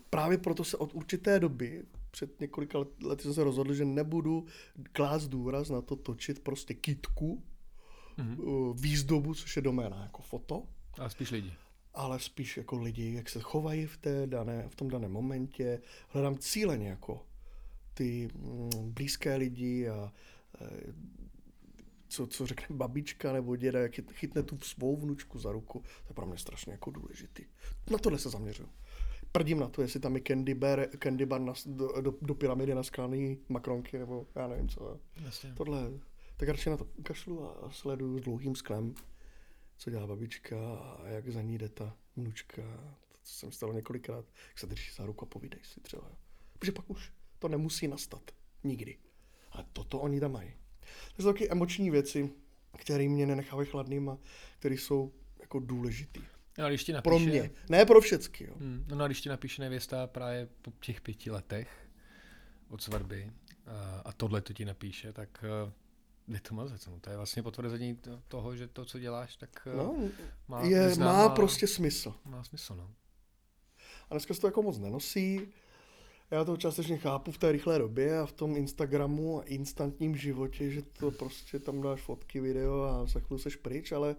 právě 0.10 0.38
proto 0.38 0.64
se 0.64 0.78
od 0.78 0.94
určité 0.94 1.40
doby, 1.40 1.84
před 2.12 2.40
několika 2.40 2.78
let- 2.78 3.04
lety 3.04 3.24
jsem 3.24 3.34
se 3.34 3.44
rozhodl, 3.44 3.74
že 3.74 3.86
nebudu 3.86 4.46
klást 4.92 5.28
důraz 5.28 5.70
na 5.70 5.82
to 5.82 5.96
točit 5.96 6.40
prostě 6.40 6.74
kitku, 6.74 7.44
mm-hmm. 8.18 8.74
výzdobu, 8.82 9.36
což 9.36 9.56
je 9.56 9.62
doména 9.62 10.04
jako 10.04 10.22
foto, 10.22 10.68
Ale 10.98 11.10
spíš 11.10 11.32
lidi. 11.32 11.54
Ale 11.93 12.19
spíš 12.19 12.57
jako 12.57 12.77
lidi, 12.77 13.13
jak 13.13 13.29
se 13.29 13.39
chovají 13.39 13.86
v, 13.86 13.98
té 13.98 14.27
dané, 14.27 14.69
v 14.69 14.75
tom 14.75 14.89
daném 14.89 15.12
momentě. 15.12 15.81
Hledám 16.10 16.38
cíleně 16.38 16.88
jako 16.88 17.25
ty 17.93 18.29
mm, 18.36 18.91
blízké 18.91 19.36
lidi 19.36 19.89
a 19.89 20.13
eh, 20.62 20.93
co, 22.07 22.27
co 22.27 22.45
řekne 22.45 22.75
babička 22.75 23.33
nebo 23.33 23.55
děda, 23.55 23.79
jak 23.79 23.91
chyt- 23.91 24.13
chytne 24.13 24.43
tu 24.43 24.60
svou 24.60 24.98
vnučku 24.98 25.39
za 25.39 25.51
ruku, 25.51 25.79
to 25.79 26.10
je 26.10 26.13
pro 26.13 26.25
mě 26.25 26.38
strašně 26.38 26.71
jako 26.71 26.91
důležitý. 26.91 27.43
Na 27.91 27.98
tohle 27.98 28.19
se 28.19 28.29
zaměřuju. 28.29 28.69
Prdím 29.31 29.60
na 29.60 29.69
to, 29.69 29.81
jestli 29.81 30.00
tam 30.00 30.15
je 30.15 30.21
candy 30.27 30.53
bar, 30.53 30.88
candy 31.03 31.25
bar 31.25 31.41
na, 31.41 31.53
do, 31.65 32.01
do, 32.01 32.13
do 32.21 32.36
pyramidy 32.36 32.75
naskláný 32.75 33.38
makronky, 33.50 34.00
nebo 34.00 34.27
já 34.36 34.48
nevím 34.48 34.69
co. 34.69 35.00
Jasně. 35.25 35.53
Tohle, 35.53 35.91
tak 36.38 36.50
radši 36.50 36.69
na 36.69 36.77
to 36.77 36.88
kašlu 37.03 37.65
a 37.65 37.71
sleduju 37.71 38.19
s 38.19 38.21
dlouhým 38.21 38.55
sklem, 38.55 38.93
co 39.82 39.90
dělá 39.90 40.08
babička 40.08 40.76
a 40.76 41.08
jak 41.08 41.30
za 41.30 41.42
ní 41.42 41.58
jde 41.58 41.70
ta 41.70 41.98
vnučka. 42.16 42.62
To 43.12 43.18
se 43.24 43.46
mi 43.46 43.52
stalo 43.52 43.74
několikrát, 43.74 44.26
jak 44.48 44.60
se 44.60 44.68
drží 44.68 44.92
za 44.96 45.06
ruku 45.06 45.26
a 45.26 45.30
povídej 45.30 45.60
si 45.64 45.80
třeba. 45.80 46.12
Protože 46.60 46.72
pak 46.72 46.90
už 46.90 47.12
to 47.40 47.48
nemusí 47.48 47.88
nastat. 47.88 48.32
Nikdy. 48.64 48.98
Ale 49.52 49.66
toto 49.74 50.00
oni 50.00 50.20
tam 50.20 50.32
mají. 50.32 50.54
To 51.16 51.22
jsou 51.22 51.34
taky 51.34 51.50
emoční 51.50 51.90
věci, 51.90 52.30
které 52.78 53.10
mě 53.10 53.26
nenechávají 53.26 53.70
chladným 53.70 54.10
a 54.10 54.18
které 54.60 54.76
jsou 54.76 55.14
jako 55.40 55.60
důležitý. 55.60 56.22
No, 56.58 56.66
a 56.66 56.70
když 56.70 56.84
ti 56.84 56.94
napíše, 56.94 57.10
Pro 57.10 57.20
mě. 57.20 57.52
Ne 57.70 57.86
pro 57.86 58.02
všecky. 58.02 58.44
Jo. 58.44 58.54
Hmm, 58.60 58.86
no 58.96 59.04
a 59.04 59.08
když 59.08 59.22
ti 59.22 59.30
napíše 59.30 59.62
nevěsta 59.62 60.08
právě 60.08 60.48
po 60.62 60.72
těch 60.80 61.02
pěti 61.02 61.32
letech 61.32 61.90
od 62.70 62.84
svatby 62.84 63.32
a, 63.66 64.02
a 64.06 64.12
tohle 64.12 64.42
to 64.42 64.54
ti 64.54 64.66
napíše, 64.66 65.14
tak 65.14 65.44
je 66.34 66.42
to 66.42 66.56
mazec. 66.56 66.88
No. 66.88 67.00
To 67.00 67.10
je 67.10 67.18
vlastně 67.18 67.44
potvrzení 67.44 67.96
to- 67.96 68.20
toho, 68.28 68.56
že 68.56 68.68
to, 68.68 68.86
co 68.86 69.00
děláš, 69.00 69.36
tak 69.36 69.68
uh, 69.68 69.78
No, 69.78 69.96
má, 70.48 70.62
je, 70.62 70.88
význam 70.88 71.16
má 71.16 71.30
prostě 71.30 71.68
smysl. 71.68 72.14
má 72.26 72.44
smysl. 72.44 72.76
No. 72.76 72.90
A 74.10 74.14
dneska 74.14 74.34
se 74.34 74.42
to 74.42 74.48
jako 74.48 74.62
moc 74.62 74.78
nenosí. 74.78 75.42
Já 76.32 76.44
to 76.44 76.58
částečně 76.58 76.98
chápu 76.98 77.32
v 77.32 77.38
té 77.38 77.52
rychlé 77.52 77.80
době 77.80 78.20
a 78.20 78.26
v 78.26 78.32
tom 78.32 78.56
Instagramu 78.58 79.40
a 79.40 79.44
instantním 79.44 80.16
životě, 80.18 80.70
že 80.70 80.82
to 80.82 81.12
prostě 81.12 81.60
tam 81.60 81.82
dáš 81.82 82.02
fotky, 82.02 82.40
video 82.40 82.84
a 82.84 83.06
za 83.06 83.20
chvíli 83.20 83.40
seš 83.42 83.56
pryč, 83.56 83.92
ale 83.92 84.16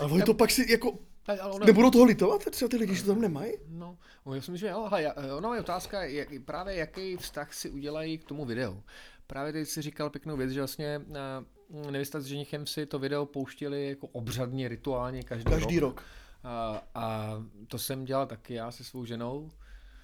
a 0.00 0.04
oni 0.04 0.22
to 0.22 0.34
pak 0.34 0.50
si 0.50 0.72
jako, 0.72 0.98
Ale, 1.26 1.40
ono, 1.40 1.66
nebudou 1.66 1.90
toho 1.90 2.04
litovat 2.04 2.44
třeba 2.50 2.68
ty 2.68 2.76
lidi, 2.76 2.94
že 2.94 3.02
to 3.02 3.08
tam 3.08 3.20
nemají? 3.20 3.52
No, 3.68 3.98
no, 4.26 4.34
já 4.34 4.42
si 4.42 4.50
myslím, 4.50 4.68
že 4.68 4.72
jo, 4.72 4.88
já- 4.96 5.14
ono 5.36 5.54
je 5.54 5.60
otázka, 5.60 6.04
jak, 6.04 6.28
právě 6.44 6.74
jaký 6.74 7.16
vztah 7.16 7.54
si 7.54 7.70
udělají 7.70 8.18
k 8.18 8.24
tomu 8.24 8.44
videu. 8.44 8.82
Právě 9.26 9.52
teď 9.52 9.68
si 9.68 9.82
říkal 9.82 10.10
pěknou 10.10 10.36
věc, 10.36 10.50
že 10.50 10.60
vlastně 10.60 11.00
uh, 11.70 11.90
nevěsta 11.90 12.20
s 12.20 12.24
ženichem 12.24 12.66
si 12.66 12.86
to 12.86 12.98
video 12.98 13.26
pouštěli 13.26 13.88
jako 13.88 14.06
obřadně, 14.06 14.68
rituálně 14.68 15.22
každý, 15.22 15.50
Každý 15.50 15.78
rok. 15.78 15.96
rok. 15.96 16.04
A, 16.44 16.82
a 16.94 17.30
to 17.68 17.78
jsem 17.78 18.04
dělal 18.04 18.26
taky 18.26 18.54
já 18.54 18.70
se 18.70 18.84
svou 18.84 19.04
ženou. 19.04 19.50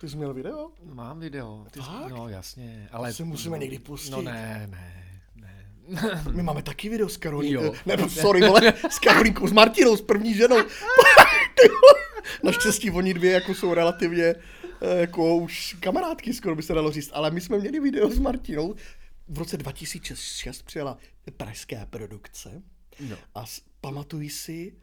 Ty 0.00 0.08
jsi 0.08 0.16
měl 0.16 0.34
video? 0.34 0.70
Mám 0.84 1.20
video. 1.20 1.66
Ty, 1.70 1.80
Fakt? 1.80 2.10
no 2.10 2.28
jasně, 2.28 2.88
ale... 2.92 3.12
se 3.12 3.24
musíme 3.24 3.58
někdy 3.58 3.78
pustit. 3.78 4.10
No 4.10 4.22
ne, 4.22 4.68
ne, 4.70 5.06
ne. 5.36 6.22
My 6.32 6.42
máme 6.42 6.62
taky 6.62 6.88
video 6.88 7.08
s 7.08 7.16
Karolínkou. 7.16 7.74
Ne, 7.86 8.08
sorry, 8.08 8.40
vole, 8.40 8.72
s 8.90 8.98
Karolínkou, 8.98 9.48
s 9.48 9.52
Martinou, 9.52 9.96
s 9.96 10.02
první 10.02 10.34
ženou. 10.34 10.56
Naštěstí 12.44 12.90
oni 12.90 13.14
dvě 13.14 13.32
jako 13.32 13.54
jsou 13.54 13.74
relativně 13.74 14.24
eh, 14.24 15.00
jako 15.00 15.36
už 15.36 15.76
kamarádky, 15.80 16.32
skoro 16.34 16.56
by 16.56 16.62
se 16.62 16.74
dalo 16.74 16.92
říct. 16.92 17.10
Ale 17.12 17.30
my 17.30 17.40
jsme 17.40 17.58
měli 17.58 17.80
video 17.80 18.10
s 18.10 18.18
Martinou. 18.18 18.74
V 19.32 19.38
roce 19.38 19.56
2006 19.56 20.62
přijela 20.62 20.98
pražská 21.36 21.86
produkce 21.86 22.62
No. 23.00 23.16
a 23.34 23.44
pamatuji 23.80 24.30
si, 24.30 24.74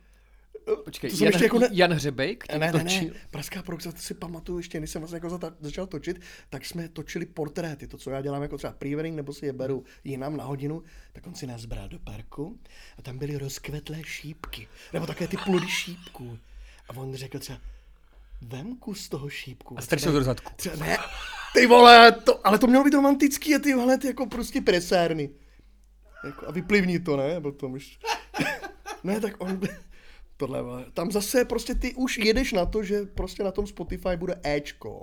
Počkej, 0.85 1.09
To 1.11 1.15
Jan, 1.23 1.27
ještě 1.27 1.45
jako 1.45 1.59
ne- 1.59 1.69
Jan 1.71 1.93
Hřebejk? 1.93 2.51
ne, 2.57 2.71
ne, 2.71 2.83
ne, 2.83 3.09
pražská 3.31 3.63
produkce, 3.63 3.91
to 3.91 3.97
si 3.99 4.13
pamatuju 4.13 4.57
ještě, 4.57 4.79
než 4.79 4.89
jsem 4.89 5.01
vlastně 5.01 5.15
jako 5.15 5.29
zata- 5.29 5.55
začal 5.59 5.87
točit, 5.87 6.21
tak 6.49 6.65
jsme 6.65 6.89
točili 6.89 7.25
portréty, 7.25 7.87
to, 7.87 7.97
co 7.97 8.09
já 8.09 8.21
dělám 8.21 8.41
jako 8.41 8.57
třeba 8.57 8.73
prevering, 8.73 9.15
nebo 9.15 9.33
si 9.33 9.45
je 9.45 9.53
beru 9.53 9.83
jinam 10.03 10.37
na 10.37 10.43
hodinu, 10.43 10.83
tak 11.13 11.27
on 11.27 11.35
si 11.35 11.47
nás 11.47 11.65
bral 11.65 11.89
do 11.89 11.99
parku 11.99 12.59
a 12.97 13.01
tam 13.01 13.17
byly 13.17 13.37
rozkvetlé 13.37 14.03
šípky, 14.03 14.67
nebo 14.93 15.05
také 15.07 15.27
ty 15.27 15.37
plody 15.37 15.67
šípků. 15.67 16.39
A 16.89 16.93
on 16.97 17.15
řekl 17.15 17.39
třeba, 17.39 17.59
vem 18.41 18.77
kus 18.77 19.09
toho 19.09 19.29
šípku. 19.29 19.77
A 19.79 19.81
strčil 19.81 20.11
do 20.11 20.23
zadku. 20.23 20.53
Třeba, 20.55 20.75
ne, 20.75 20.97
ty 21.57 21.67
vole, 21.67 22.11
to, 22.11 22.47
ale 22.47 22.59
to 22.59 22.67
mělo 22.67 22.83
být 22.83 22.93
romantický 22.93 23.55
a 23.55 23.59
ty 23.59 23.73
vole, 23.73 23.97
ty 23.97 24.07
jako 24.07 24.25
prostě 24.25 24.61
presérny. 24.61 25.29
Jako, 26.25 26.47
a 26.47 26.51
vyplivní 26.51 26.99
to, 26.99 27.17
ne? 27.17 27.41
Potom 27.41 27.73
už. 27.73 27.99
ne, 29.03 29.19
tak 29.19 29.35
on, 29.37 29.61
Tohle, 30.37 30.61
vole. 30.61 30.85
tam 30.93 31.11
zase 31.11 31.45
prostě 31.45 31.75
ty 31.75 31.93
už 31.93 32.17
jedeš 32.17 32.53
na 32.53 32.65
to, 32.65 32.83
že 32.83 33.05
prostě 33.05 33.43
na 33.43 33.51
tom 33.51 33.67
Spotify 33.67 34.17
bude 34.17 34.41
Ečko. 34.43 34.99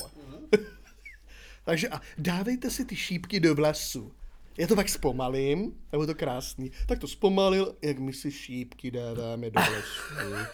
Takže 1.64 1.88
a 1.88 2.00
dávejte 2.18 2.70
si 2.70 2.84
ty 2.84 2.96
šípky 2.96 3.40
do 3.40 3.54
vlasu. 3.54 4.12
Já 4.58 4.66
to 4.66 4.74
pak 4.74 4.88
zpomalím, 4.88 5.72
nebo 5.92 6.06
to 6.06 6.14
krásný. 6.14 6.72
Tak 6.86 6.98
to 6.98 7.08
zpomalil, 7.08 7.76
jak 7.82 7.98
my 7.98 8.12
si 8.12 8.32
šípky 8.32 8.90
dáváme 8.90 9.50
do 9.50 9.60
vlasu. 9.60 10.46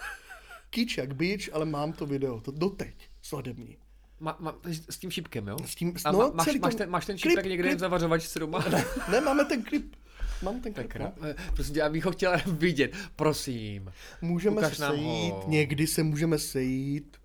Kýč 0.71 0.99
jak 0.99 1.15
bič, 1.15 1.51
ale 1.53 1.65
mám 1.65 1.93
to 1.93 2.07
video, 2.07 2.41
to 2.41 2.51
doteď, 2.51 2.95
sladební. 3.23 3.77
Ma, 4.21 4.37
ma, 4.41 4.55
s 4.91 4.99
tím 4.99 5.11
šípkem, 5.11 5.49
jo? 5.49 5.57
S 5.67 5.75
tím, 5.75 5.95
A 6.05 6.13
no, 6.13 6.19
ma, 6.19 6.31
máš, 6.35 6.45
celý 6.47 6.59
máš, 6.59 6.75
ten- 6.75 6.91
máš 6.91 7.07
ten 7.07 7.19
klip, 7.19 7.31
šípek 7.31 7.45
někde 7.47 7.69
klip. 7.69 7.77
v 7.77 7.81
zavařovačce 7.81 8.39
doma? 8.39 8.65
Ne, 9.11 9.21
máme 9.21 9.45
ten 9.45 9.63
klip. 9.63 9.97
Mám 10.43 10.61
ten 10.61 10.73
Tak 10.73 10.89
klip. 10.93 11.03
no. 11.03 11.13
krá- 11.29 11.35
Prosím 11.55 11.75
tě, 11.75 11.81
já 11.81 11.89
bych 11.89 12.05
ho 12.05 12.13
chtěl 12.13 12.33
vidět, 12.47 12.97
prosím. 13.17 13.93
Můžeme 14.23 14.69
se 14.69 14.75
sejít, 14.75 15.33
ho. 15.33 15.45
někdy 15.49 15.87
se 15.87 16.03
můžeme 16.03 16.39
sejít. 16.39 17.17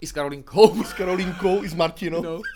I 0.00 0.06
s 0.06 0.12
Karolinkou. 0.12 0.84
S 0.84 0.92
Karolínkou 0.92 1.64
i 1.64 1.68
s 1.68 1.74
Martinou. 1.74 2.22
No. 2.22 2.40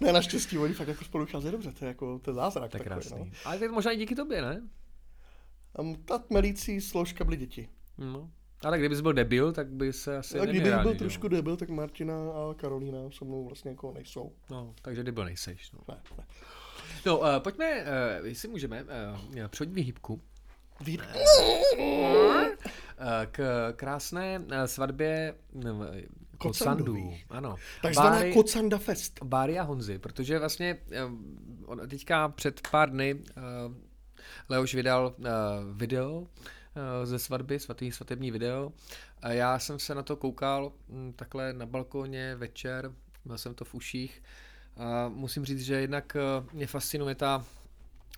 Ne, 0.00 0.12
naštěstí, 0.12 0.58
oni 0.58 0.74
fakt 0.74 0.88
jako 0.88 1.04
spolu 1.04 1.24
vycházejí 1.24 1.52
dobře, 1.52 1.72
to 1.72 1.84
je 1.84 1.88
jako 1.88 2.18
to 2.18 2.30
je 2.30 2.34
zázrak. 2.34 2.70
Tak 2.70 2.84
takový, 2.84 3.00
krásný. 3.06 3.18
No. 3.24 3.30
Ale 3.44 3.58
to 3.58 3.64
je 3.64 3.70
možná 3.70 3.90
i 3.92 3.96
díky 3.96 4.14
tobě, 4.14 4.42
ne? 4.42 4.62
Ta 6.04 6.18
tmelící 6.18 6.80
složka 6.80 7.24
byly 7.24 7.36
děti. 7.36 7.68
No. 7.98 8.30
Ale 8.64 8.78
kdybys 8.78 9.00
byl 9.00 9.12
debil, 9.12 9.52
tak 9.52 9.68
by 9.68 9.92
se 9.92 10.16
asi 10.16 10.40
A 10.40 10.44
kdyby 10.44 10.58
neměl 10.58 10.78
byl 10.82 10.86
rádi, 10.90 10.98
trošku 10.98 11.28
debil, 11.28 11.56
tak 11.56 11.68
Martina 11.68 12.14
a 12.14 12.54
Karolína 12.56 12.98
se 13.18 13.24
mnou 13.24 13.44
vlastně 13.46 13.70
jako 13.70 13.92
nejsou. 13.92 14.32
No, 14.50 14.74
takže 14.82 15.04
debil 15.04 15.24
nejseš. 15.24 15.70
No, 15.72 15.80
Ne, 15.88 16.00
ne. 16.18 16.24
no 17.06 17.18
uh, 17.18 17.26
pojďme, 17.38 17.82
uh, 18.20 18.26
jestli 18.26 18.48
můžeme, 18.48 18.82
uh, 18.82 18.88
Vy... 20.80 20.98
uh, 20.98 21.04
k 23.30 23.72
krásné 23.76 24.38
uh, 24.38 24.64
svatbě 24.64 25.34
uh, 25.52 25.86
Kocandů. 26.38 27.14
Ano. 27.30 27.56
Takzvaná 27.82 28.10
Báry- 28.16 28.32
Kocanda 28.32 28.78
Fest. 28.78 29.18
Báry 29.24 29.58
a 29.58 29.62
Honzy, 29.62 29.98
protože 29.98 30.38
vlastně 30.38 30.78
teďka 31.88 32.28
před 32.28 32.68
pár 32.70 32.90
dny 32.90 33.22
Leoš 34.48 34.74
vydal 34.74 35.14
video 35.72 36.26
ze 37.04 37.18
svatby, 37.18 37.60
svatý 37.60 37.92
svatební 37.92 38.30
video. 38.30 38.72
A 39.22 39.32
já 39.32 39.58
jsem 39.58 39.78
se 39.78 39.94
na 39.94 40.02
to 40.02 40.16
koukal 40.16 40.72
mm, 40.88 41.12
takhle 41.12 41.52
na 41.52 41.66
balkóně 41.66 42.34
večer, 42.36 42.92
měl 43.24 43.38
jsem 43.38 43.54
to 43.54 43.64
v 43.64 43.74
uších. 43.74 44.22
A 44.76 45.08
musím 45.08 45.44
říct, 45.44 45.60
že 45.62 45.74
jednak 45.74 46.16
uh, 46.40 46.46
mě 46.52 46.66
fascinuje 46.66 47.14
ta 47.14 47.44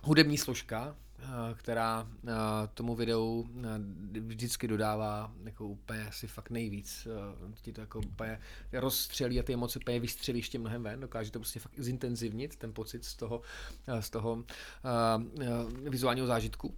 hudební 0.03 0.37
složka, 0.37 0.95
eh, 1.19 1.25
která 1.55 2.07
eh, 2.27 2.31
tomu 2.73 2.95
videu 2.95 3.49
eh, 3.59 4.19
vždycky 4.19 4.67
dodává 4.67 5.31
jako 5.43 5.67
úplně 5.67 6.07
asi 6.07 6.27
fakt 6.27 6.49
nejvíc. 6.49 7.07
eh, 7.51 7.53
Ti 7.61 7.71
to 7.73 7.81
jako 7.81 7.99
úplně 7.99 8.39
rozstřelí 8.73 9.39
a 9.39 9.43
ty 9.43 9.53
emoce 9.53 9.79
úplně 9.79 9.99
vystřelí 9.99 10.39
ještě 10.39 10.59
mnohem 10.59 10.83
ven. 10.83 10.99
Dokáže 10.99 11.31
to 11.31 11.39
prostě 11.39 11.59
fakt 11.59 11.73
zintenzivnit, 11.77 12.55
ten 12.55 12.73
pocit 12.73 13.05
z 13.05 13.15
toho, 13.15 13.41
eh, 13.87 14.01
z 14.01 14.09
toho 14.09 14.43
eh, 14.49 15.43
eh, 15.85 15.89
vizuálního 15.89 16.27
zážitku. 16.27 16.75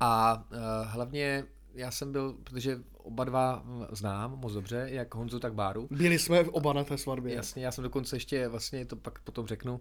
A 0.00 0.44
eh, 0.52 0.56
hlavně 0.84 1.44
já 1.74 1.90
jsem 1.90 2.12
byl, 2.12 2.34
protože 2.44 2.78
oba 3.02 3.24
dva 3.24 3.62
znám 3.92 4.38
moc 4.38 4.52
dobře, 4.52 4.86
jak 4.90 5.14
Honzu, 5.14 5.38
tak 5.38 5.54
Báru. 5.54 5.88
Byli 5.90 6.18
jsme 6.18 6.40
oba 6.40 6.72
na 6.72 6.84
té 6.84 6.98
svatbě. 6.98 7.34
Jasně, 7.34 7.64
já 7.64 7.72
jsem 7.72 7.84
dokonce 7.84 8.16
ještě 8.16 8.48
vlastně 8.48 8.84
to 8.86 8.96
pak 8.96 9.18
potom 9.18 9.46
řeknu, 9.46 9.74
uh, 9.74 9.80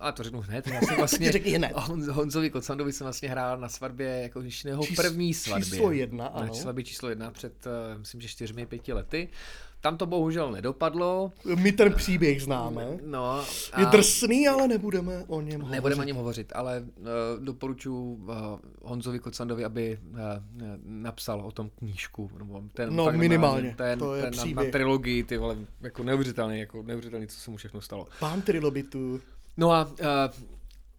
a 0.00 0.12
to 0.12 0.22
řeknu 0.22 0.40
hned, 0.40 0.66
já 0.66 0.80
jsem 0.80 0.96
vlastně 0.98 1.32
Řekni 1.32 1.50
hned. 1.52 1.72
Hon, 1.74 2.10
Honzovi 2.10 2.50
Kocandovi 2.50 2.92
jsem 2.92 3.04
vlastně 3.04 3.28
hrál 3.28 3.58
na 3.58 3.68
svatbě, 3.68 4.08
jako 4.22 4.40
na 4.42 4.48
jeho 4.64 4.82
Čís- 4.82 4.96
první 4.96 5.34
svatbě. 5.34 5.64
číslo 5.70 5.92
jedna, 5.92 6.24
Na 6.24 6.30
ano. 6.30 6.54
svatbě 6.54 6.84
číslo 6.84 7.08
jedna 7.08 7.30
před, 7.30 7.66
uh, 7.66 7.98
myslím, 7.98 8.20
že 8.20 8.28
čtyřmi, 8.28 8.66
pěti 8.66 8.92
lety. 8.92 9.28
Tam 9.82 9.96
to 9.96 10.06
bohužel 10.06 10.52
nedopadlo. 10.52 11.32
My 11.56 11.72
ten 11.72 11.92
příběh 11.92 12.42
známe. 12.42 12.86
No, 13.06 13.44
Je 13.78 13.86
drsný, 13.86 14.48
ale 14.48 14.68
nebudeme 14.68 15.24
o 15.28 15.40
něm 15.40 15.60
hovořit. 15.60 15.74
Nebudeme 15.76 16.02
o 16.02 16.06
něm 16.06 16.16
hovořit, 16.16 16.52
ale 16.54 16.80
uh, 16.96 17.06
doporučuji 17.44 18.14
uh, 18.14 18.34
Honzovi 18.82 19.18
Kocandovi, 19.18 19.64
aby 19.64 19.98
uh, 20.10 20.18
napsal 20.84 21.40
o 21.40 21.52
tom 21.52 21.70
knížku. 21.70 22.30
Nebo 22.38 22.62
ten, 22.72 22.96
No, 22.96 23.12
minimálně, 23.12 23.74
Ten, 23.78 23.98
to 23.98 24.14
je 24.14 24.22
ten 24.22 24.30
na, 24.30 24.36
na, 24.36 24.42
příběh. 24.42 24.72
trilogii, 24.72 25.24
ty 25.24 25.36
vole, 25.36 25.56
jako 25.80 26.02
neuvěřitelný, 26.02 26.58
jako 26.60 26.82
neuvěřitelný, 26.82 27.26
co 27.26 27.40
se 27.40 27.50
mu 27.50 27.56
všechno 27.56 27.80
stalo. 27.80 28.06
Pán 28.20 28.42
Trilobitu. 28.42 29.20
No 29.56 29.72
a 29.72 29.84
uh, 29.84 29.96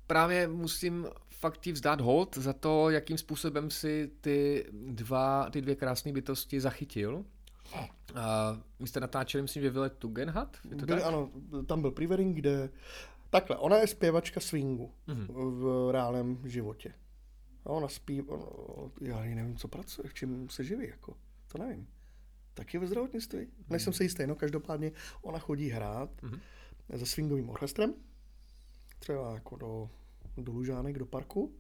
právě 0.08 0.48
musím 0.48 1.08
fakt 1.30 1.58
ti 1.58 1.72
vzdát 1.72 2.02
hold 2.02 2.38
za 2.38 2.54
to, 2.54 2.90
jakým 2.90 3.18
způsobem 3.18 3.70
si 3.72 4.12
ty, 4.22 4.66
dva, 4.88 5.50
ty 5.50 5.62
dvě 5.62 5.76
krásné 5.76 6.12
bytosti 6.12 6.62
zachytil. 6.62 7.26
Uh, 7.76 8.18
vy 8.80 8.88
jste 8.88 9.00
natáčeli, 9.00 9.42
myslím, 9.42 9.64
že 9.64 9.70
vylet 9.70 9.98
Tugendhat? 9.98 10.58
Je 10.70 10.76
to 10.76 10.86
Byl, 10.86 10.96
tak? 10.96 11.06
ano, 11.06 11.30
tam 11.66 11.82
byl 11.82 11.92
prevering, 11.92 12.36
kde... 12.36 12.70
Takhle, 13.30 13.58
ona 13.58 13.78
je 13.78 13.88
zpěvačka 13.88 14.40
swingu 14.40 14.92
Mhm. 15.08 15.28
v 15.34 15.90
reálném 15.92 16.38
životě. 16.50 16.94
A 17.66 17.70
ona 17.70 17.88
zpívá, 17.88 18.38
já 19.02 19.20
ani 19.20 19.36
nevím, 19.36 19.56
co 19.58 19.68
pracuje, 19.68 20.10
v 20.10 20.14
čem 20.14 20.50
se 20.50 20.64
živí, 20.64 20.88
jako, 20.88 21.18
to 21.52 21.58
nevím. 21.58 21.88
Taky 22.54 22.78
ve 22.78 22.88
zdravotnictví? 22.88 23.48
Nejsem 23.70 23.94
si 23.94 24.04
jistý, 24.04 24.28
no 24.28 24.36
každopádně 24.36 24.92
ona 25.22 25.40
chodí 25.40 25.70
hrát 25.70 26.22
Mhm. 26.22 26.40
se 26.98 27.06
swingovým 27.06 27.50
orchestrem, 27.50 27.94
třeba 29.00 29.34
jako 29.34 29.56
do, 29.56 29.90
do 30.38 30.52
Lužánek, 30.52 31.00
do 31.00 31.06
parku, 31.06 31.56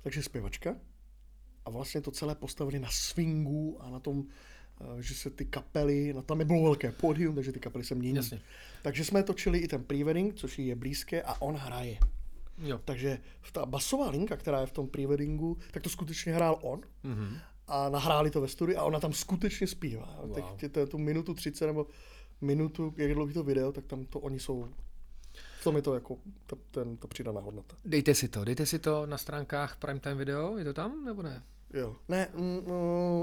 takže 0.00 0.22
zpěvačka. 0.22 0.76
A 1.64 1.70
vlastně 1.70 2.00
to 2.00 2.10
celé 2.10 2.34
postavili 2.34 2.78
na 2.78 2.88
swingu 2.90 3.82
a 3.82 3.90
na 3.90 4.00
tom, 4.00 4.24
že 5.00 5.14
se 5.14 5.30
ty 5.30 5.44
kapely, 5.44 6.12
no 6.14 6.22
tam 6.22 6.38
je 6.38 6.44
bylo 6.44 6.62
velké 6.62 6.92
pódium, 6.92 7.34
takže 7.34 7.52
ty 7.52 7.60
kapely 7.60 7.84
se 7.84 7.94
mění. 7.94 8.16
Jasně. 8.16 8.40
Takže 8.82 9.04
jsme 9.04 9.22
točili 9.22 9.58
i 9.58 9.68
ten 9.68 9.82
pre-wedding, 9.84 10.32
což 10.34 10.58
jí 10.58 10.66
je 10.66 10.74
blízké 10.76 11.22
a 11.22 11.42
on 11.42 11.54
hraje. 11.56 11.98
Jo. 12.58 12.80
Takže 12.84 13.18
ta 13.52 13.66
basová 13.66 14.10
linka, 14.10 14.36
která 14.36 14.60
je 14.60 14.66
v 14.66 14.72
tom 14.72 14.86
pre-weddingu, 14.88 15.56
tak 15.70 15.82
to 15.82 15.88
skutečně 15.90 16.32
hrál 16.34 16.58
on 16.62 16.80
Mhm. 17.04 17.36
a 17.66 17.88
nahráli 17.88 18.30
to 18.30 18.40
ve 18.40 18.48
studiu 18.48 18.78
a 18.78 18.82
ona 18.84 19.00
tam 19.00 19.12
skutečně 19.12 19.66
zpívá. 19.66 20.18
Wow. 20.24 20.34
Teď 20.56 20.72
to, 20.72 20.86
tu 20.86 20.98
minutu 20.98 21.34
30 21.34 21.66
nebo 21.66 21.86
minutu, 22.40 22.94
jak 22.96 23.08
je 23.08 23.14
dlouhý 23.14 23.34
to 23.34 23.42
video, 23.42 23.72
tak 23.72 23.86
tam 23.86 24.04
to 24.04 24.20
oni 24.20 24.40
jsou, 24.40 24.68
v 25.60 25.64
tom 25.64 25.76
je 25.76 25.82
to 25.82 25.94
jako 25.94 26.18
ta, 26.46 26.56
ten, 26.70 26.96
ta 26.96 27.08
přidaná 27.08 27.40
hodnota. 27.40 27.76
Dejte 27.84 28.14
si 28.14 28.28
to, 28.28 28.44
dejte 28.44 28.66
si 28.66 28.78
to 28.78 29.06
na 29.06 29.18
stránkách 29.18 29.76
Primetime 29.76 30.14
Video, 30.14 30.58
je 30.58 30.64
to 30.64 30.72
tam 30.72 31.04
nebo 31.04 31.22
ne? 31.22 31.42
Jo. 31.74 31.96
Ne, 32.08 32.28
mm, 32.34 32.60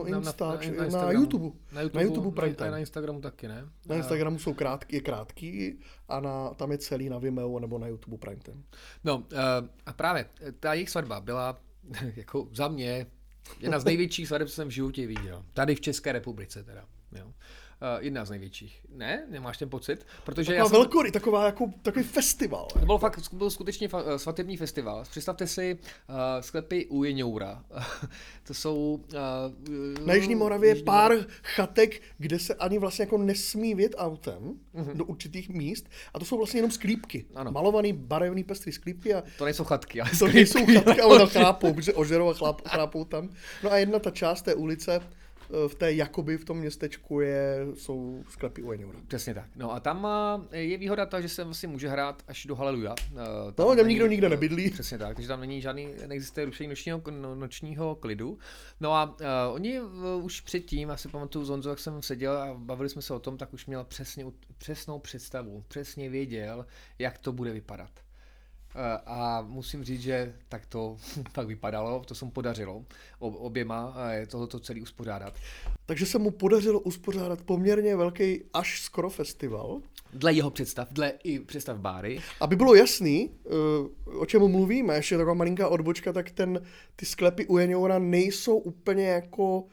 Na- 0.03 0.09
na- 0.11 0.17
Insta, 0.17 0.47
na- 0.47 0.83
na, 0.83 0.87
na 0.87 1.05
na. 1.05 1.11
YouTube. 1.11 1.57
Na 1.71 1.81
YouTube, 1.81 1.99
Na 1.99 2.01
YouTube 2.01 2.25
na, 2.25 2.31
Prime 2.31 2.51
a 2.51 2.55
Time. 2.55 2.71
na 2.71 2.77
Instagramu 2.77 3.21
taky, 3.21 3.47
ne? 3.47 3.69
Na 3.85 3.95
Instagramu 3.95 4.39
jsou 4.39 4.53
krátký, 4.53 4.95
je 4.95 5.01
krátký 5.01 5.79
a 6.07 6.19
na, 6.19 6.49
tam 6.49 6.71
je 6.71 6.77
celý 6.77 7.09
na 7.09 7.17
Vimeo 7.17 7.59
nebo 7.59 7.77
na 7.79 7.87
YouTube 7.87 8.17
Prime 8.17 8.41
Time. 8.43 8.63
No 9.03 9.17
uh, 9.17 9.23
a 9.85 9.93
právě 9.93 10.25
eh, 10.41 10.51
ta 10.51 10.73
jejich 10.73 10.89
svatba 10.89 11.21
byla 11.21 11.57
jako 12.15 12.47
za 12.53 12.67
mě 12.67 13.07
jedna 13.59 13.79
z 13.79 13.85
největších 13.85 14.27
svateb, 14.27 14.47
co 14.47 14.53
jsem 14.53 14.67
v 14.67 14.71
životě 14.71 15.07
viděl. 15.07 15.43
Tady 15.53 15.75
v 15.75 15.81
České 15.81 16.11
republice 16.11 16.63
teda. 16.63 16.85
Jo. 17.11 17.33
Uh, 17.81 18.03
jedna 18.03 18.25
z 18.25 18.29
největších. 18.29 18.81
Ne? 18.95 19.25
Nemáš 19.29 19.57
ten 19.57 19.69
pocit? 19.69 20.05
Protože 20.23 20.53
já 20.53 20.63
Taková 20.63 20.69
jsem... 20.69 20.79
velkory, 20.79 21.11
taková 21.11 21.45
jako, 21.45 21.71
takový 21.81 22.05
festival. 22.05 22.67
To 22.73 22.79
byl 22.79 22.97
fakt 22.97 23.33
byl 23.33 23.49
skutečně 23.49 23.87
fa- 23.87 24.03
eh, 24.15 24.19
svatební 24.19 24.57
festival. 24.57 25.03
Představte 25.11 25.47
si 25.47 25.77
uh, 26.09 26.15
sklepy 26.41 26.85
u 26.85 27.03
Jeňoura. 27.03 27.63
to 28.47 28.53
jsou... 28.53 29.03
Uh, 29.99 30.05
Na 30.07 30.13
Jižní 30.13 30.35
Moravě 30.35 30.69
je 30.77 30.83
pár 30.83 31.11
chatek, 31.43 32.01
kde 32.17 32.39
se 32.39 32.53
ani 32.55 32.79
vlastně 32.79 33.03
jako 33.03 33.17
nesmí 33.17 33.75
vjet 33.75 33.95
autem 33.97 34.53
do 34.93 35.05
určitých 35.05 35.49
míst 35.49 35.89
a 36.13 36.19
to 36.19 36.25
jsou 36.25 36.37
vlastně 36.37 36.57
jenom 36.57 36.71
sklípky. 36.71 37.25
Ano. 37.35 37.51
Malovaný, 37.51 37.93
barevný, 37.93 38.43
pestrý 38.43 38.71
sklípky 38.71 39.13
a 39.13 39.23
To 39.37 39.45
nejsou 39.45 39.63
chatky, 39.63 40.01
ale 40.01 40.09
to 40.19 40.27
nejsou 40.27 40.65
chatky, 40.65 41.01
ale 41.01 41.17
tam 41.19 41.27
chrápou, 41.27 41.73
protože 41.73 41.93
ožerou 41.93 42.29
a 42.29 42.33
chláp, 42.33 42.67
chrápou 42.67 43.05
tam. 43.05 43.29
No 43.63 43.71
a 43.71 43.77
jedna 43.77 43.99
ta 43.99 44.11
část 44.11 44.41
té 44.41 44.55
ulice 44.55 44.95
eh, 44.95 45.24
v 45.67 45.75
té 45.75 45.93
Jakoby 45.93 46.37
v 46.37 46.45
tom 46.45 46.57
městečku 46.57 47.19
je, 47.19 47.67
jsou 47.73 48.23
sklepy 48.29 48.61
u 48.63 48.71
Eňoura. 48.71 48.99
Přesně 49.07 49.33
tak. 49.33 49.49
No 49.55 49.73
a 49.73 49.79
tam 49.79 50.07
eh, 50.51 50.57
je 50.57 50.77
výhoda 50.77 51.05
ta, 51.05 51.21
že 51.21 51.29
se 51.29 51.43
vlastně 51.43 51.69
může 51.69 51.89
hrát 51.89 52.23
až 52.27 52.45
do 52.45 52.55
Haleluja. 52.55 52.95
Eh, 53.11 53.53
No, 53.57 53.75
tam 53.75 53.87
nikdo 53.87 54.07
nikde 54.07 54.29
nebydlí. 54.29 54.69
Přesně 54.71 54.97
tak, 54.97 55.15
takže 55.15 55.27
tam 55.27 55.39
není 55.39 55.61
žádný, 55.61 55.87
neexistuje 56.07 56.45
rušení 56.45 56.69
nočního, 56.69 57.01
no, 57.09 57.35
nočního 57.35 57.95
klidu. 57.95 58.37
No 58.79 58.93
a 58.93 59.03
uh, 59.05 59.53
oni 59.53 59.81
už 60.21 60.41
předtím, 60.41 60.89
já 60.89 60.97
si 60.97 61.07
pamatuju 61.07 61.45
z 61.45 61.49
Honzo, 61.49 61.69
jak 61.69 61.79
jsem 61.79 62.01
seděl 62.01 62.37
a 62.37 62.53
bavili 62.53 62.89
jsme 62.89 63.01
se 63.01 63.13
o 63.13 63.19
tom, 63.19 63.37
tak 63.37 63.53
už 63.53 63.65
měl 63.65 63.83
přesně, 63.83 64.25
přesnou 64.57 64.99
představu, 64.99 65.63
přesně 65.67 66.09
věděl, 66.09 66.65
jak 66.99 67.17
to 67.17 67.31
bude 67.31 67.51
vypadat. 67.51 68.04
Uh, 68.75 68.81
a 69.05 69.41
musím 69.41 69.83
říct, 69.83 70.01
že 70.01 70.33
tak 70.49 70.65
to 70.65 70.97
tak 71.31 71.47
vypadalo, 71.47 72.01
to 72.05 72.15
se 72.15 72.25
mu 72.25 72.31
podařilo 72.31 72.85
ob, 73.19 73.35
oběma 73.37 73.95
tohoto 74.27 74.59
celý 74.59 74.81
uspořádat. 74.81 75.33
Takže 75.85 76.05
se 76.05 76.19
mu 76.19 76.31
podařilo 76.31 76.79
uspořádat 76.79 77.41
poměrně 77.41 77.95
velký 77.95 78.43
až 78.53 78.81
skoro 78.81 79.09
festival. 79.09 79.81
Dle 80.13 80.33
jeho 80.33 80.51
představ, 80.51 80.87
dle 80.91 81.13
i 81.23 81.39
představ 81.39 81.77
Báry. 81.77 82.19
Aby 82.39 82.55
bylo 82.55 82.75
jasný, 82.75 83.29
uh, 84.05 84.21
o 84.21 84.25
čem 84.25 84.47
mluvíme, 84.47 84.95
ještě 84.95 85.17
taková 85.17 85.33
malinká 85.33 85.67
odbočka, 85.67 86.13
tak 86.13 86.31
ten, 86.31 86.61
ty 86.95 87.05
sklepy 87.05 87.45
u 87.45 87.57
Jeniora 87.57 87.99
nejsou 87.99 88.57
úplně 88.57 89.07
jako 89.07 89.63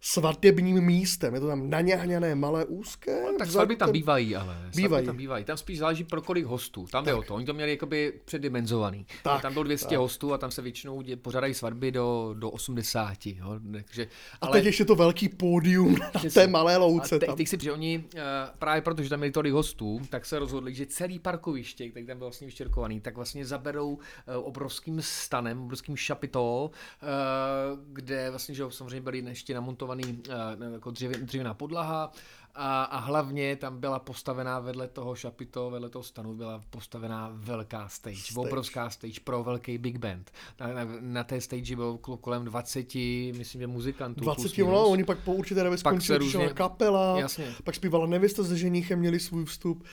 svatebním 0.00 0.80
místem. 0.80 1.34
Je 1.34 1.40
to 1.40 1.46
tam 1.46 1.70
naňahňané, 1.70 2.34
malé, 2.34 2.64
úzké. 2.64 3.22
No, 3.22 3.38
tak 3.38 3.50
svatby 3.50 3.76
tam 3.76 3.92
bývají, 3.92 4.36
ale. 4.36 4.56
Bývají. 4.76 5.06
tam 5.06 5.16
bývají. 5.16 5.44
Tam 5.44 5.56
spíš 5.56 5.78
záleží 5.78 6.04
pro 6.04 6.22
kolik 6.22 6.44
hostů. 6.44 6.86
Tam 6.92 7.04
jde 7.04 7.14
o 7.14 7.22
to. 7.22 7.34
Oni 7.34 7.46
to 7.46 7.54
měli 7.54 7.70
jakoby 7.70 8.12
předimenzovaný. 8.24 9.06
Tak, 9.22 9.42
tam 9.42 9.52
bylo 9.52 9.62
200 9.62 9.88
tak. 9.88 9.98
hostů 9.98 10.32
a 10.32 10.38
tam 10.38 10.50
se 10.50 10.62
většinou 10.62 11.00
dě- 11.00 11.16
pořádají 11.16 11.54
svatby 11.54 11.92
do, 11.92 12.34
do 12.38 12.50
80. 12.50 13.26
Jo? 13.26 13.60
Takže, 13.72 14.06
A 14.40 14.46
teď 14.46 14.64
ještě 14.64 14.84
to 14.84 14.94
velký 14.94 15.28
pódium 15.28 15.96
na 16.14 16.30
té 16.34 16.46
malé 16.46 16.76
louce. 16.76 17.16
a 17.16 17.18
te, 17.18 17.26
tam. 17.26 17.36
teď 17.36 17.48
si, 17.48 17.58
že 17.60 17.72
oni 17.72 18.04
uh, 18.14 18.20
právě 18.58 18.82
protože 18.82 19.08
tam 19.08 19.18
měli 19.18 19.32
tolik 19.32 19.52
hostů, 19.52 20.00
tak 20.10 20.26
se 20.26 20.38
rozhodli, 20.38 20.74
že 20.74 20.86
celý 20.86 21.18
parkoviště, 21.18 21.88
který 21.90 22.06
tam 22.06 22.18
byl 22.18 22.26
vlastně 22.26 22.44
vyštěrkovaný, 22.44 23.00
tak 23.00 23.16
vlastně 23.16 23.46
zaberou 23.46 23.90
uh, 23.92 24.00
obrovským 24.36 25.02
stanem, 25.02 25.62
obrovským 25.62 25.96
šapitó, 25.96 26.70
uh, 27.02 27.78
kde 27.92 28.30
vlastně, 28.30 28.54
že 28.54 28.64
samozřejmě 28.68 29.00
byly 29.00 29.18
ještě 29.18 29.54
namontovaný 29.54 29.89
uh, 29.94 30.72
jako 30.72 30.90
dřevě, 30.90 31.18
dřevěná 31.18 31.54
podlaha 31.54 32.12
a, 32.54 32.82
a 32.82 32.98
hlavně 32.98 33.56
tam 33.56 33.80
byla 33.80 33.98
postavená 33.98 34.58
vedle 34.58 34.88
toho 34.88 35.14
šapito, 35.14 35.70
vedle 35.70 35.88
toho 35.88 36.02
stanu 36.02 36.34
byla 36.34 36.62
postavená 36.70 37.30
velká 37.34 37.88
stage, 37.88 38.16
stage. 38.16 38.32
Stage. 38.32 38.48
obrovská 38.48 38.90
stage 38.90 39.20
pro 39.24 39.44
velký 39.44 39.78
big 39.78 39.98
band. 39.98 40.30
Na, 40.60 40.66
na, 40.66 40.86
na 41.00 41.24
té 41.24 41.40
stage 41.40 41.76
bylo 41.76 41.98
kol- 41.98 42.16
kolem 42.16 42.44
20, 42.44 42.94
myslím, 43.36 43.60
že 43.60 43.66
muzikantů. 43.66 44.20
20 44.20 44.42
plus 44.42 44.58
no, 44.58 44.88
oni 44.88 45.04
pak 45.04 45.18
po 45.18 45.34
určité 45.34 45.62
době 45.62 45.78
skončili, 45.78 46.18
různě... 46.18 46.48
kapela, 46.48 47.20
Jasně. 47.20 47.54
pak 47.64 47.74
zpívala 47.74 48.06
nevěsta 48.06 48.44
se 48.44 48.58
ženichem, 48.58 48.98
měli 48.98 49.20
svůj 49.20 49.44
vstup. 49.44 49.84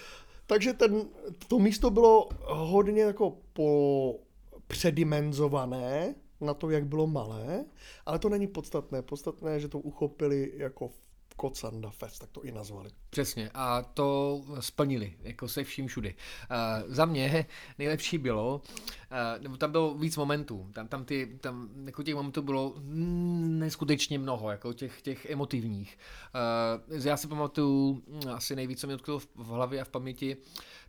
Takže 0.46 0.74
ten, 0.74 1.02
to 1.48 1.60
místo 1.60 1.90
bylo 1.90 2.30
hodně 2.46 3.02
jako 3.02 3.38
po 3.54 4.16
předimenzované 4.68 6.16
na 6.42 6.54
to, 6.54 6.70
jak 6.70 6.86
bylo 6.86 7.08
malé, 7.08 7.66
ale 8.06 8.20
to 8.20 8.30
není 8.30 8.48
podstatné. 8.48 9.02
Podstatné 9.02 9.52
je, 9.52 9.60
že 9.60 9.68
to 9.68 9.80
uchopili 9.80 10.54
jako 10.56 10.90
Kocanda 11.38 11.90
Fest, 11.90 12.20
tak 12.20 12.30
to 12.32 12.44
i 12.44 12.52
nazvali. 12.52 12.90
Přesně, 13.10 13.52
a 13.54 13.82
to 13.82 14.42
splnili, 14.60 15.14
jako 15.22 15.48
se 15.48 15.64
vším 15.64 15.88
všudy. 15.88 16.16
Uh, 16.16 16.94
za 16.94 17.06
mě 17.06 17.46
nejlepší 17.80 18.18
bylo, 18.18 18.62
uh, 18.66 19.44
nebo 19.44 19.58
tam 19.58 19.72
bylo 19.72 19.94
víc 19.94 20.18
momentů, 20.18 20.70
tam, 20.74 20.88
tam, 20.88 21.06
ty, 21.06 21.38
tam 21.42 21.70
jako 21.86 22.04
těch 22.04 22.16
momentů 22.16 22.42
bylo 22.42 22.74
neskutečně 22.80 24.20
mnoho, 24.20 24.52
jako 24.52 24.74
těch, 24.74 25.02
těch 25.02 25.26
emotivních. 25.26 25.98
Uh, 26.90 27.06
já 27.06 27.18
si 27.18 27.28
pamatuju 27.28 28.04
asi 28.34 28.56
nejvíc, 28.56 28.80
co 28.80 28.88
mi 28.88 28.94
utkvělo 28.94 29.20
v, 29.20 29.28
v 29.36 29.48
hlavě 29.48 29.82
a 29.82 29.84
v 29.84 29.90
paměti, 29.90 30.38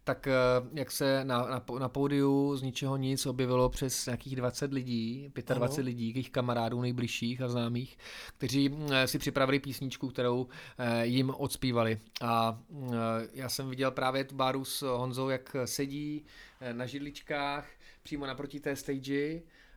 tak 0.08 0.28
uh, 0.62 0.68
jak 0.78 0.90
se 0.90 1.24
na, 1.24 1.38
na, 1.46 1.64
na 1.78 1.88
pódiu 1.88 2.56
z 2.56 2.62
ničeho 2.62 2.96
nic 2.96 3.26
objevilo 3.26 3.68
přes 3.68 4.06
nějakých 4.06 4.36
20 4.36 4.72
lidí, 4.72 5.30
25 5.34 5.78
Ano. 5.82 5.86
lidí, 5.86 6.08
jejich 6.08 6.30
kamarádů 6.30 6.80
nejbližších 6.80 7.40
a 7.40 7.48
známých, 7.48 7.98
kteří 8.38 8.68
mm, 8.68 8.88
si 9.06 9.18
připravili 9.18 9.58
písničku, 9.60 10.08
kterou 10.08 10.46
eh, 10.78 11.06
jim 11.06 11.30
odspívali. 11.30 11.98
A 12.22 12.58
mm, 12.70 12.90
já 13.32 13.48
jsem 13.48 13.70
viděl 13.70 13.90
právě 13.90 14.24
tu 14.24 14.34
báru 14.34 14.64
s 14.64 14.82
Honzou, 14.96 15.28
jak 15.28 15.56
sedí 15.64 16.24
eh, 16.60 16.74
na 16.74 16.86
židličkách 16.86 17.66
přímo 18.02 18.26
naproti 18.26 18.60
té 18.60 18.76
stage. 18.76 19.14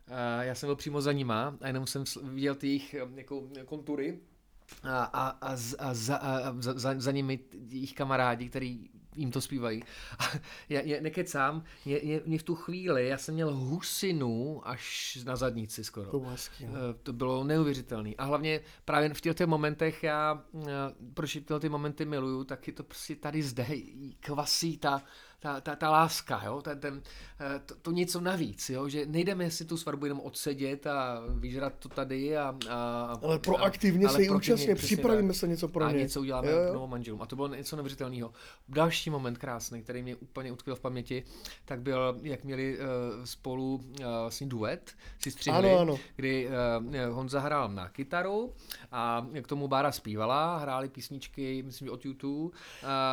Eh, 0.08 0.46
Já 0.46 0.56
jsem 0.56 0.68
byl 0.68 0.76
přímo 0.76 1.02
za 1.02 1.12
nima 1.12 1.58
a 1.62 1.68
jenom 1.68 1.88
jsem 1.88 2.04
viděl 2.24 2.56
ty 2.56 2.68
jejich 2.68 2.94
eh, 2.94 3.08
jako 3.16 3.44
kontury 3.66 4.20
a, 4.84 5.04
a, 5.04 5.28
a, 5.28 5.56
z- 5.56 5.76
a, 5.80 5.94
za, 5.94 6.16
a 6.16 6.54
za, 6.62 6.74
za, 6.80 6.94
za 6.98 7.12
nimi 7.12 7.40
jejich 7.70 7.94
kamarádi, 7.94 8.50
který 8.50 8.90
jim 9.16 9.32
to 9.32 9.42
zpívají. 9.42 9.84
A 10.20 10.24
já, 10.70 10.82
já 10.82 11.02
nekecám, 11.02 11.64
mě, 11.86 12.00
mě, 12.04 12.22
mě 12.26 12.40
v 12.40 12.44
tu 12.44 12.56
chvíli, 12.56 13.08
já 13.08 13.18
jsem 13.18 13.34
měl 13.36 13.54
husinu 13.56 14.62
až 14.68 15.18
na 15.26 15.36
zadnici 15.36 15.84
skoro. 15.84 16.12
To 16.12 16.20
hezký. 16.20 16.66
no. 16.66 16.72
Eh, 16.76 16.94
To 17.04 17.14
bylo 17.14 17.44
neuvěřitelné. 17.44 18.10
A 18.18 18.24
hlavně 18.24 18.60
právě 18.86 19.14
v 19.14 19.22
těchto 19.22 19.48
momentech 19.48 20.04
já, 20.04 20.44
eh, 20.62 20.70
proč 21.14 21.34
tyhle 21.34 21.60
ty 21.60 21.70
momenty 21.70 22.06
miluju, 22.06 22.44
tak 22.44 22.68
je 22.68 22.74
to 22.74 22.84
prostě 22.84 23.16
tady 23.16 23.44
zde 23.44 23.68
kvasí 24.20 24.78
ta, 24.78 25.04
ta, 25.42 25.62
ta, 25.62 25.76
ta 25.76 25.90
láska, 25.90 26.42
jo? 26.46 26.62
Ten, 26.62 26.80
ten, 26.80 27.02
eh, 27.40 27.62
to, 27.66 27.76
to, 27.76 27.92
něco 27.92 28.22
navíc, 28.22 28.70
jo? 28.70 28.90
že 28.90 29.06
nejdeme 29.06 29.52
si 29.52 29.66
tu 29.66 29.78
svatbu 29.78 30.06
jenom 30.06 30.20
odsedět 30.20 30.88
a 30.88 31.22
vyžrat 31.30 31.74
to 31.80 31.90
tady 31.90 32.38
a... 32.38 32.56
a 32.70 33.20
Ale 33.24 33.40
proaktivně 33.40 34.08
ale 34.08 34.16
se 34.16 34.22
jí 34.22 34.30
účastně, 34.30 34.76
připravíme 34.76 35.34
se 35.34 35.48
něco 35.48 35.68
pro 35.68 35.86
a 35.86 35.92
ně. 35.92 35.98
něco 35.98 36.22
uděláme 36.22 36.48
Jo, 36.52 36.58
jo. 36.58 36.74
novou 36.74 36.88
manželům. 36.88 37.22
A 37.22 37.26
to 37.26 37.36
bylo 37.36 37.48
něco 37.48 37.76
neuvěřitelného. 37.76 38.32
Další 38.70 39.10
moment 39.10 39.38
krásný, 39.38 39.82
který 39.84 40.04
mě 40.04 40.16
úplně 40.16 40.52
utkvěl 40.52 40.76
v 40.76 40.80
paměti, 40.80 41.24
tak 41.66 41.82
byl, 41.82 42.20
jak 42.22 42.44
měli 42.44 42.78
uh, 42.80 42.86
spolu 43.24 43.76
uh, 43.76 44.06
vlastně 44.06 44.48
duet, 44.48 44.92
si 45.20 45.32
střihli, 45.32 45.70
Ano, 45.70 45.80
ano. 45.80 46.00
kdy 46.16 46.48
uh, 46.48 47.16
Honza 47.16 47.40
hrál 47.40 47.70
na 47.70 47.90
kytaru 47.90 48.54
a 48.92 49.28
k 49.42 49.48
tomu 49.48 49.68
Bára 49.68 49.92
zpívala, 49.92 50.58
hráli 50.58 50.90
písničky, 50.90 51.64
myslím, 51.64 51.90
od 51.92 52.06
U2 52.06 52.28
uh, 52.28 52.52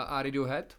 a 0.07 0.23
Radiohead. 0.23 0.77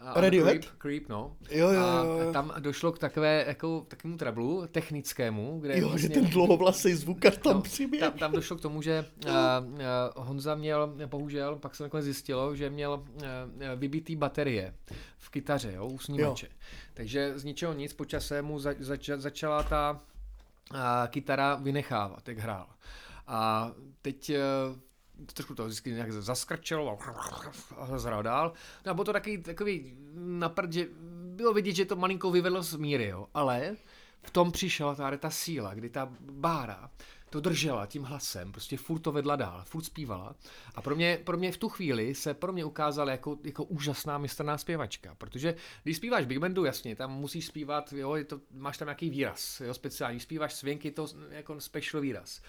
A 0.00 0.20
Radiohead? 0.20 0.58
Creep, 0.58 0.78
Creep, 0.78 1.08
no. 1.08 1.36
Jo, 1.50 1.68
jo, 1.68 1.80
a 1.80 2.04
jo, 2.04 2.18
jo. 2.18 2.32
tam 2.32 2.52
došlo 2.58 2.92
k 2.92 2.98
takové, 2.98 3.44
jako, 3.48 3.84
takovému 3.88 4.18
treblu 4.18 4.66
technickému, 4.66 5.60
kde 5.60 5.78
Jo, 5.78 5.88
vlastně, 5.88 6.08
že 6.08 6.14
ten 6.14 6.24
dlouhovlasý 6.30 6.94
zvukař 6.94 7.38
tam 7.38 7.54
No, 7.54 7.60
přiběhl. 7.62 8.10
tam, 8.10 8.18
tam 8.18 8.32
došlo 8.32 8.56
k 8.56 8.60
tomu, 8.60 8.82
že 8.82 9.04
uh, 9.26 9.32
uh, 9.72 9.80
Honza 10.26 10.54
měl, 10.54 10.94
bohužel, 11.06 11.56
pak 11.56 11.74
se 11.74 11.82
nakonec 11.82 12.04
zjistilo, 12.04 12.56
že 12.56 12.70
měl 12.70 12.92
uh, 13.14 13.22
vybitý 13.76 14.16
baterie 14.16 14.74
v 15.18 15.30
kytaře, 15.30 15.72
jo, 15.72 15.86
u 15.86 15.98
snímače. 15.98 16.48
Takže 16.94 17.38
z 17.38 17.44
ničeho 17.44 17.72
nic 17.72 17.92
po 17.92 18.04
čase 18.04 18.42
mu 18.42 18.58
za, 18.58 18.74
zača, 18.78 19.16
začala 19.16 19.62
ta 19.62 20.00
uh, 20.72 20.78
kytara 21.08 21.54
vynechávat, 21.54 22.28
jak 22.28 22.38
hrál. 22.38 22.66
A 23.26 23.70
teď 24.02 24.32
trošku 25.34 25.54
to 25.54 25.64
vždycky 25.64 25.90
nějak 25.90 26.12
zaskrčelo 26.12 26.98
a 27.76 27.98
zhrál 27.98 28.22
dál. 28.22 28.52
No 28.86 28.90
a 28.90 28.94
bylo 28.94 29.04
to 29.04 29.12
taky 29.12 29.38
takový 29.38 29.94
naprd, 30.14 30.72
že 30.72 30.86
bylo 31.36 31.52
vidět, 31.52 31.72
že 31.72 31.84
to 31.84 31.96
malinko 31.96 32.30
vyvedlo 32.30 32.62
z 32.62 32.76
míry, 32.76 33.08
jo. 33.08 33.26
Ale 33.34 33.76
v 34.22 34.30
tom 34.30 34.52
přišla 34.52 34.94
ta, 34.94 35.16
ta 35.16 35.30
síla, 35.30 35.74
kdy 35.74 35.90
ta 35.90 36.08
bára 36.20 36.90
to 37.32 37.40
držela 37.40 37.86
tím 37.86 38.02
hlasem, 38.02 38.52
prostě 38.52 38.76
furt 38.76 38.98
to 38.98 39.12
vedla 39.12 39.36
dál, 39.36 39.62
furt 39.66 39.84
zpívala. 39.84 40.34
A 40.74 40.82
pro 40.82 40.96
mě, 40.96 41.18
pro 41.24 41.36
mě 41.36 41.52
v 41.52 41.56
tu 41.56 41.68
chvíli 41.68 42.14
se 42.14 42.34
pro 42.34 42.52
mě 42.52 42.64
ukázala 42.64 43.10
jako, 43.10 43.38
jako 43.44 43.64
úžasná 43.64 44.18
mistrná 44.18 44.58
zpěvačka, 44.58 45.14
protože 45.14 45.54
když 45.82 45.96
zpíváš 45.96 46.26
Big 46.26 46.38
Bandu, 46.38 46.64
jasně, 46.64 46.96
tam 46.96 47.12
musíš 47.12 47.46
zpívat, 47.46 47.92
jo, 47.92 48.14
je 48.14 48.24
to, 48.24 48.40
máš 48.50 48.78
tam 48.78 48.86
nějaký 48.86 49.10
výraz, 49.10 49.60
jo, 49.60 49.74
speciální, 49.74 50.20
zpíváš 50.20 50.64
je 50.82 50.90
to 50.90 51.06
jako 51.30 51.60
special 51.60 52.00
výraz. 52.00 52.42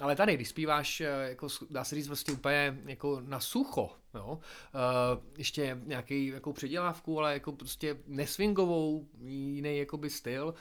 Ale 0.00 0.16
tady, 0.16 0.34
když 0.34 0.48
zpíváš, 0.48 1.00
eh, 1.00 1.28
jako, 1.28 1.48
dá 1.70 1.84
se 1.84 1.94
říct 1.94 2.06
prostě 2.06 2.32
úplně 2.32 2.78
jako 2.86 3.20
na 3.20 3.40
sucho, 3.40 3.90
jo, 4.14 4.38
uh, 4.74 5.22
ještě 5.38 5.80
nějaký 5.84 6.26
jako 6.26 6.52
předělávku, 6.52 7.18
ale 7.18 7.32
jako 7.32 7.52
prostě 7.52 7.98
neswingovou, 8.06 9.08
jiný 9.24 9.78
jakoby 9.78 10.10
styl. 10.10 10.54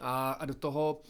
A, 0.00 0.30
a 0.32 0.44
do 0.44 0.54
toho 0.54 1.02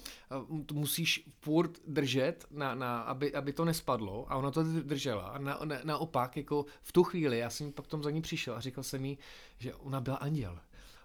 uh, 0.50 0.60
musíš 0.72 1.28
furt 1.40 1.70
držet, 1.86 2.46
na, 2.50 2.74
na, 2.74 3.00
aby, 3.00 3.34
aby 3.34 3.52
to 3.52 3.64
nespadlo. 3.64 4.32
A 4.32 4.36
ona 4.36 4.50
to 4.50 4.62
držela. 4.62 5.22
A 5.22 5.38
na, 5.38 5.60
na, 5.64 5.76
naopak, 5.84 6.36
jako 6.36 6.66
v 6.82 6.92
tu 6.92 7.04
chvíli, 7.04 7.38
já 7.38 7.50
jsem 7.50 7.72
pak 7.72 7.86
tom 7.86 8.02
za 8.02 8.10
ní 8.10 8.22
přišel 8.22 8.54
a 8.54 8.60
říkal 8.60 8.84
jsem 8.84 9.04
jí, 9.04 9.18
že 9.58 9.74
ona 9.74 10.00
byla 10.00 10.16
anděl 10.16 10.58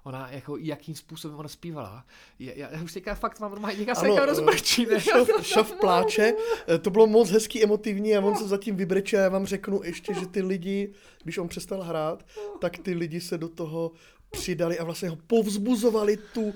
ona 0.05 0.31
jako 0.31 0.57
jakým 0.57 0.95
způsobem 0.95 1.39
ona 1.39 1.49
zpívala. 1.49 2.05
Já, 2.39 2.53
já, 2.55 2.69
já 2.71 2.83
už 2.83 2.93
teďka 2.93 3.15
fakt 3.15 3.39
mám 3.39 3.51
normálně 3.51 3.79
někam 3.79 3.95
se 3.95 4.09
někam 4.09 4.25
rozbrčí, 4.29 4.85
ne? 4.85 4.99
šaf, 4.99 5.27
šaf 5.41 5.71
pláče, 5.71 6.33
Eh, 6.67 6.77
to 6.77 6.89
bylo 6.89 7.07
moc 7.07 7.29
hezký, 7.29 7.63
emotivní 7.63 8.15
a 8.17 8.21
on 8.21 8.35
se 8.35 8.47
zatím 8.47 8.75
vybreče 8.75 9.17
a 9.17 9.21
já 9.21 9.29
vám 9.29 9.45
řeknu 9.45 9.83
ještě, 9.83 10.13
že 10.13 10.27
ty 10.27 10.41
lidi, 10.41 10.93
když 11.23 11.37
on 11.37 11.47
přestal 11.47 11.81
hrát, 11.83 12.25
tak 12.59 12.77
ty 12.77 12.93
lidi 12.93 13.21
se 13.21 13.37
do 13.37 13.49
toho 13.49 13.91
přidali 14.31 14.79
a 14.79 14.83
vlastně 14.83 15.09
ho 15.09 15.15
povzbuzovali 15.27 16.17
tu, 16.17 16.53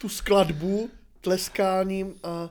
tu 0.00 0.08
skladbu 0.08 0.90
tleskáním 1.20 2.14
a, 2.22 2.50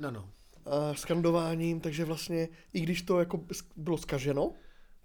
No, 0.00 0.10
no. 0.10 0.28
a 0.66 0.94
skandováním, 0.94 1.80
takže 1.80 2.04
vlastně 2.04 2.48
i 2.72 2.80
když 2.80 3.02
to 3.02 3.18
jako 3.18 3.40
bylo 3.76 3.98
skaženo, 3.98 4.52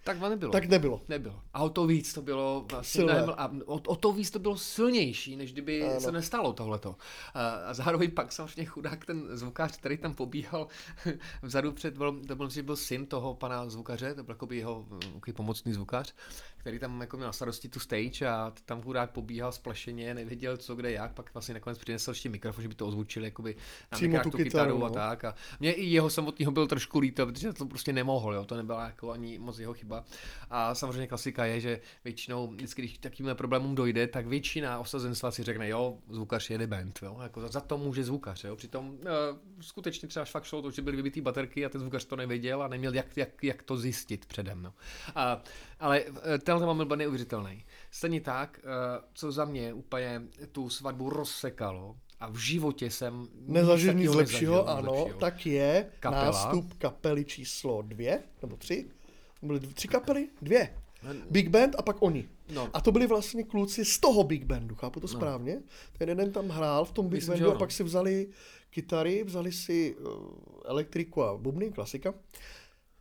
Tak 0.05 0.19
to 0.19 0.29
nebylo. 0.29 0.51
tak 0.51 0.65
nebylo. 0.65 1.01
Nebylo. 1.07 1.41
A 1.53 1.63
o 1.63 1.69
to 1.69 1.87
víc 1.87 2.13
to 2.13 2.21
bylo 2.21 2.65
vlastně 2.71 3.03
mnohem, 3.03 3.29
a 3.37 3.51
o, 3.65 3.73
o, 3.75 3.95
to 3.95 4.11
víc 4.13 4.31
to 4.31 4.39
bylo 4.39 4.57
silnější, 4.57 5.35
než 5.35 5.53
kdyby 5.53 5.83
Ano. 5.83 6.01
se 6.01 6.11
nestalo 6.11 6.53
tohleto. 6.53 6.95
A, 7.33 7.49
a 7.49 7.73
zároveň 7.73 8.11
pak 8.11 8.31
samozřejmě 8.31 8.65
chudák 8.65 9.05
ten 9.05 9.37
zvukář, 9.37 9.77
který 9.77 9.97
tam 9.97 10.13
pobíhal 10.13 10.67
vzadu 11.41 11.71
před, 11.71 11.97
byl, 11.97 12.21
to 12.27 12.35
byl, 12.35 12.49
byl 12.63 12.75
syn 12.75 13.05
toho 13.05 13.33
pana 13.33 13.69
zvukaře, 13.69 14.15
to 14.15 14.23
byl 14.23 14.33
jakoby 14.35 14.57
jeho 14.57 14.85
mm, 14.89 15.33
pomocný 15.33 15.73
zvukař, 15.73 16.13
který 16.65 16.79
tam 16.79 17.01
jako 17.01 17.17
měl 17.17 17.27
na 17.27 17.33
starosti 17.33 17.69
tu 17.69 17.79
stage 17.79 18.27
a 18.27 18.53
tam 18.65 18.81
chudák 18.81 19.11
pobíhal 19.11 19.51
splašeně, 19.51 20.13
nevěděl 20.13 20.57
co, 20.57 20.75
kde, 20.75 20.91
jak, 20.91 21.13
pak 21.13 21.33
vlastně 21.33 21.53
nakonec 21.53 21.77
přinesl 21.77 22.11
ještě 22.11 22.29
mikrofon, 22.29 22.61
že 22.61 22.67
by 22.67 22.75
to 22.75 22.87
ozvučili 22.87 23.25
jakoby 23.25 23.55
na 23.91 23.95
Přímo 23.95 24.17
tu 24.17 24.29
tu 24.29 24.37
kytaru, 24.37 24.49
kytaru 24.49 24.77
no. 24.77 24.85
a 24.85 24.89
tak. 24.89 25.25
A 25.25 25.35
mě 25.59 25.73
i 25.73 25.85
jeho 25.85 26.09
samotného 26.09 26.51
byl 26.51 26.67
trošku 26.67 26.99
líto, 26.99 27.25
protože 27.25 27.53
to 27.53 27.65
prostě 27.65 27.93
nemohl, 27.93 28.33
jo, 28.33 28.45
to 28.45 28.55
nebyla 28.55 28.85
jako 28.85 29.11
ani 29.11 29.39
moc 29.39 29.59
jeho 29.59 29.73
chyba. 29.73 30.05
A 30.49 30.75
samozřejmě 30.75 31.07
klasika 31.07 31.45
je, 31.45 31.61
že 31.61 31.81
většinou, 32.03 32.47
vždycky, 32.47 32.81
když 32.81 32.97
k 32.97 33.01
takovým 33.01 33.35
problémům 33.35 33.75
dojde, 33.75 34.07
tak 34.07 34.27
většina 34.27 34.79
osazenstva 34.79 35.31
si 35.31 35.43
řekne, 35.43 35.69
jo, 35.69 35.97
zvukař 36.09 36.49
jede 36.49 36.67
band, 36.67 36.99
jo, 37.01 37.19
jako 37.23 37.41
za, 37.41 37.47
za 37.47 37.61
to 37.61 37.77
může 37.77 38.03
zvukař, 38.03 38.43
jo, 38.43 38.55
přitom 38.55 38.89
uh, 38.89 38.97
skutečně 39.61 40.07
třeba 40.07 40.25
fakt 40.25 40.43
šlo 40.43 40.61
to, 40.61 40.71
že 40.71 40.81
byly 40.81 40.95
vybitý 40.95 41.21
baterky 41.21 41.65
a 41.65 41.69
ten 41.69 41.81
zvukař 41.81 42.05
to 42.05 42.15
nevěděl 42.15 42.63
a 42.63 42.67
neměl 42.67 42.93
jak, 42.93 43.17
jak, 43.17 43.43
jak 43.43 43.63
to 43.63 43.77
zjistit 43.77 44.25
předem, 44.25 44.61
no. 44.61 44.73
A, 45.15 45.41
ale 45.79 46.03
eh, 46.07 46.37
tenhle 46.37 46.65
moment 46.65 46.87
byl 46.87 46.97
neuvěřitelný. 46.97 47.65
Stejně 47.91 48.21
tak, 48.21 48.59
eh, 48.59 49.01
co 49.13 49.31
za 49.31 49.45
mě 49.45 49.73
úplně 49.73 50.21
tu 50.51 50.69
svatbu 50.69 51.09
rozsekalo, 51.09 51.95
a 52.19 52.29
v 52.29 52.35
životě 52.35 52.91
jsem 52.91 53.27
Nezažil 53.41 53.93
nic 53.93 54.13
lepšího, 54.13 54.55
nezažil, 54.55 54.77
ano, 54.77 54.95
lepšího. 54.95 55.19
tak 55.19 55.45
je 55.45 55.89
Kapela. 55.99 56.25
nástup 56.25 56.73
kapely 56.73 57.25
číslo 57.25 57.81
dvě, 57.81 58.23
nebo 58.41 58.57
tři. 58.57 58.85
Byly 59.41 59.59
tři 59.59 59.87
kapely? 59.87 60.29
Dvě. 60.41 60.75
Big 61.29 61.49
Band 61.49 61.75
a 61.77 61.81
pak 61.81 61.97
oni. 61.99 62.29
No. 62.53 62.69
A 62.73 62.81
to 62.81 62.91
byli 62.91 63.07
vlastně 63.07 63.43
kluci 63.43 63.85
z 63.85 63.99
toho 63.99 64.23
Big 64.23 64.45
Bandu, 64.45 64.75
chápu 64.75 64.99
to 64.99 65.07
správně? 65.07 65.61
Ten 65.97 66.09
jeden 66.09 66.31
tam 66.31 66.49
hrál 66.49 66.85
v 66.85 66.91
tom 66.91 67.07
Big 67.09 67.19
Myslím, 67.19 67.33
Bandu 67.33 67.51
a 67.51 67.59
pak 67.59 67.71
si 67.71 67.83
vzali 67.83 68.27
kytary, 68.69 69.23
vzali 69.23 69.51
si 69.51 69.95
uh, 69.95 70.11
elektriku 70.65 71.23
a 71.23 71.37
bubny, 71.37 71.71
klasika. 71.71 72.13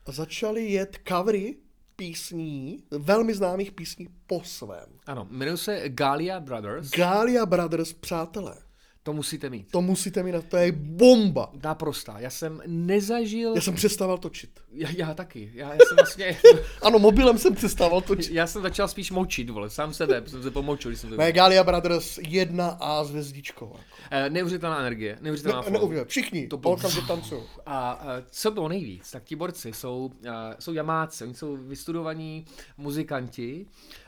A 0.07 0.13
začali 0.13 0.73
jet 0.73 0.99
covery 1.09 1.57
písní, 1.97 2.85
velmi 2.91 3.35
známých 3.35 3.73
písní 3.73 4.09
po 4.27 4.43
svém. 4.45 4.87
Ano, 5.07 5.29
jmenuji 5.31 5.57
se 5.57 5.89
Galia 5.89 6.41
Brothers, 6.41 6.91
Galia 6.91 7.47
Brothers, 7.47 7.93
přátelé, 7.93 8.57
to 9.05 9.13
musíte 9.13 9.51
mít. 9.51 9.71
to 9.71 9.81
musíte 9.83 10.23
mít, 10.23 10.33
na 10.33 10.43
to 10.43 10.57
je 10.57 10.73
bomba. 10.73 11.51
Naprostá. 11.63 12.19
Já 12.19 12.31
jsem 12.31 12.63
nezažil... 12.67 13.53
Já 13.55 13.61
jsem 13.61 13.75
přestával 13.75 14.19
točit. 14.19 14.51
Já, 14.73 14.89
já 14.97 15.15
taky. 15.15 15.51
Já, 15.55 15.73
já 15.73 15.79
jsem 15.89 15.97
vlastně... 15.97 16.37
Ano, 16.83 16.99
mobilem 16.99 17.39
jsem 17.39 17.55
přestával 17.55 18.01
točit. 18.01 18.33
já 18.33 18.47
jsem 18.47 18.63
začal 18.63 18.89
spíš 18.89 19.11
močit, 19.11 19.51
vole. 19.51 19.71
Sám 19.71 19.95
sebe 19.95 20.23
jsem 20.27 20.43
se 20.43 20.51
pomočil, 20.51 20.91
když 20.91 21.01
jsem 21.01 21.11
to 21.11 21.17
Ne, 21.17 21.33
Galia 21.33 21.65
Brothers 21.65 22.19
jedna 22.29 22.69
a 22.69 23.05
s 23.05 23.11
hvězdičkou. 23.11 23.65
Jako. 23.67 23.81
Eh, 24.11 24.31
Neuvěřitelná 24.31 24.79
energie, 24.81 25.19
neuvěřitelná 25.21 25.61
Ne, 25.61 25.71
neuvěř, 25.71 26.09
všichni, 26.09 26.47
To 26.49 26.57
bylo- 26.57 26.75
okamžitě 26.75 27.07
tancují. 27.07 27.43
A 27.67 28.05
eh, 28.19 28.25
co 28.31 28.51
bylo 28.51 28.69
nejvíc, 28.69 29.11
tak 29.11 29.25
ti 29.25 29.37
borci 29.37 29.73
jsou, 29.73 30.11
eh, 30.25 30.31
jsou 30.59 30.73
jamáci, 30.73 31.25
oni 31.25 31.35
jsou 31.35 31.57
vystudovaní 31.57 32.45
muzikanti, 32.77 33.67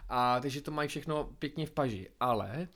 a 0.09 0.41
takže 0.41 0.61
to 0.61 0.71
mají 0.71 0.89
všechno 0.89 1.29
pěkně 1.39 1.67
v 1.67 1.71
paži, 1.71 2.09
ale 2.21 2.51
uh, 2.61 2.67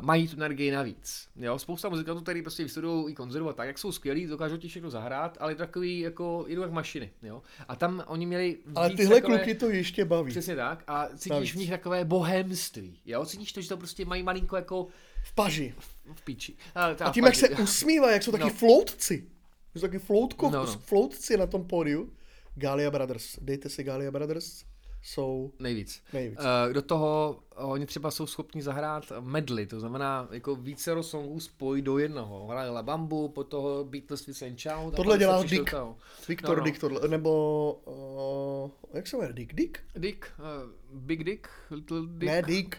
mají 0.00 0.28
tu 0.28 0.36
energii 0.36 0.70
navíc. 0.70 1.28
Jo? 1.36 1.58
Spousta 1.58 1.88
muzikantů, 1.88 2.20
který 2.22 2.42
prostě 2.42 2.62
vystudují 2.62 3.12
i 3.12 3.14
konzervu 3.14 3.48
a 3.48 3.52
tak, 3.52 3.66
jak 3.66 3.78
jsou 3.78 3.92
skvělí, 3.92 4.26
dokážou 4.26 4.56
ti 4.56 4.68
všechno 4.68 4.90
zahrát, 4.90 5.36
ale 5.40 5.54
takový 5.54 6.00
jako 6.00 6.44
jdou 6.48 6.62
jak 6.62 6.70
mašiny. 6.72 7.10
Jo? 7.22 7.42
A 7.68 7.76
tam 7.76 8.04
oni 8.06 8.26
měli 8.26 8.58
Ale 8.74 8.90
tyhle 8.90 9.20
takové, 9.20 9.36
kluky 9.38 9.54
to 9.54 9.70
ještě 9.70 10.04
baví. 10.04 10.30
Přesně 10.30 10.56
tak. 10.56 10.84
A 10.86 11.08
cítíš 11.08 11.26
Navíc. 11.30 11.50
v 11.50 11.54
nich 11.54 11.70
takové 11.70 12.04
bohemství. 12.04 13.00
Jo? 13.06 13.26
Cítíš 13.26 13.52
to, 13.52 13.60
že 13.60 13.68
to 13.68 13.76
prostě 13.76 14.04
mají 14.04 14.22
malinko 14.22 14.56
jako 14.56 14.86
V 15.24 15.34
paži. 15.34 15.74
v 16.14 16.22
píči. 16.24 16.54
A, 16.74 16.84
A 16.86 17.12
tím, 17.12 17.24
jak 17.24 17.34
se 17.34 17.48
usmívají, 17.48 18.12
jak 18.12 18.22
jsou 18.22 18.32
taky 18.32 18.44
No. 18.44 18.50
floutci. 18.50 19.24
Jsou 19.74 19.80
taky 19.80 19.98
floutko, 19.98 20.50
no. 20.50 20.66
no. 20.66 20.72
floutci 20.78 21.36
na 21.36 21.46
tom 21.46 21.64
pódiu. 21.64 22.12
Galia 22.54 22.90
Brothers. 22.90 23.38
Dejte 23.40 23.68
si 23.68 23.84
Galia 23.84 24.10
Brothers. 24.10 24.64
Jsou 25.02 25.52
Nejvíc. 25.58 26.02
nejvíc. 26.12 26.38
Uh, 26.38 26.72
do 26.72 26.82
toho 26.82 27.40
uh, 27.60 27.70
oni 27.70 27.86
třeba 27.86 28.10
jsou 28.10 28.26
schopni 28.26 28.62
zahrát 28.62 29.12
medley, 29.20 29.66
to 29.66 29.80
znamená 29.80 30.28
jako 30.30 30.56
více 30.56 31.02
songů 31.02 31.40
spojit 31.40 31.84
do 31.84 31.98
jednoho. 31.98 32.46
Hraje 32.46 32.70
La 32.70 32.82
Bambu, 32.82 33.28
po 33.28 33.44
toho 33.44 33.84
Beatles 33.84 34.26
with 34.26 34.42
and 34.42 34.60
Shout. 34.60 34.94
Tohle 34.96 35.18
dělá 35.18 35.42
Dick. 35.42 35.74
Viktor 36.28 36.56
no, 36.56 36.60
no. 36.60 36.64
Dick 36.64 36.78
tohle, 36.78 37.08
nebo... 37.08 37.72
Uh, 37.84 38.70
jak 38.96 39.06
se 39.06 39.16
jmenuje? 39.16 39.32
Dick? 39.32 39.54
Dick? 39.54 39.78
Dick, 39.94 40.26
uh, 40.38 40.70
Big 41.00 41.24
Dick, 41.24 41.48
Little 41.70 42.00
Dick. 42.06 42.30
Ne, 42.30 42.42
Dick. 42.42 42.76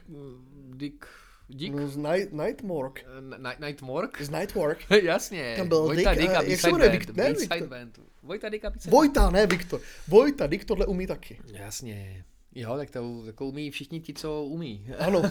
Dick, 0.70 1.06
Dick, 1.50 1.74
No, 1.76 1.88
z 1.88 1.98
Night, 1.98 2.34
Nightmark. 2.34 3.06
uh, 3.18 3.38
Night, 3.38 3.60
Nightmark. 3.60 4.22
Z 4.22 4.30
Nightmark. 4.30 4.92
Jasně. 5.04 5.54
Tam 5.58 5.68
byl 5.68 5.82
Vojta 5.82 6.14
Dick, 6.14 6.22
Dick 6.22 6.34
a 6.34 6.40
a 6.40 6.44
jak 6.44 6.60
se 6.60 6.72
B-side 6.72 6.90
band. 6.90 7.18
Ne, 7.18 7.34
B-side 7.34 7.68
band. 7.68 8.00
Vojta 8.24 8.50
Dick 8.50 8.66
a 8.66 8.70
B-side 8.70 8.92
Vojta, 8.92 9.30
ne 9.30 9.48
Viktor. 9.48 9.82
Vojta, 10.08 10.48
Dick 10.48 10.66
tohle 10.66 10.86
umí 10.86 11.08
taky. 11.08 11.40
Jasně. 11.54 12.26
Jo, 12.56 12.78
tak 12.78 12.90
to 12.90 13.24
jako 13.26 13.46
umí 13.48 13.72
všichni 13.72 14.00
ti, 14.00 14.14
co 14.14 14.44
umí. 14.44 14.88
Ano, 15.00 15.22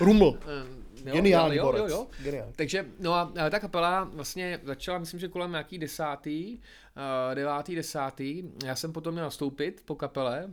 Ruml. 0.00 0.38
Eh, 0.42 1.08
jo, 1.08 1.14
Geniální 1.14 1.56
jo, 1.56 1.64
borec. 1.64 1.80
jo, 1.82 1.88
jo. 1.88 2.06
Geniální. 2.22 2.52
Takže, 2.56 2.86
no 3.00 3.14
a 3.14 3.32
ta 3.50 3.58
kapela 3.60 4.04
vlastně 4.04 4.60
začala, 4.64 4.98
myslím, 4.98 5.20
že 5.20 5.28
kolem 5.28 5.50
nějaký 5.50 5.78
desátý, 5.78 6.58
uh, 6.58 7.34
devátý, 7.34 7.74
desátý. 7.74 8.42
Já 8.64 8.76
jsem 8.76 8.92
potom 8.92 9.12
měl 9.12 9.24
nastoupit 9.24 9.82
po 9.84 9.94
kapele. 9.94 10.44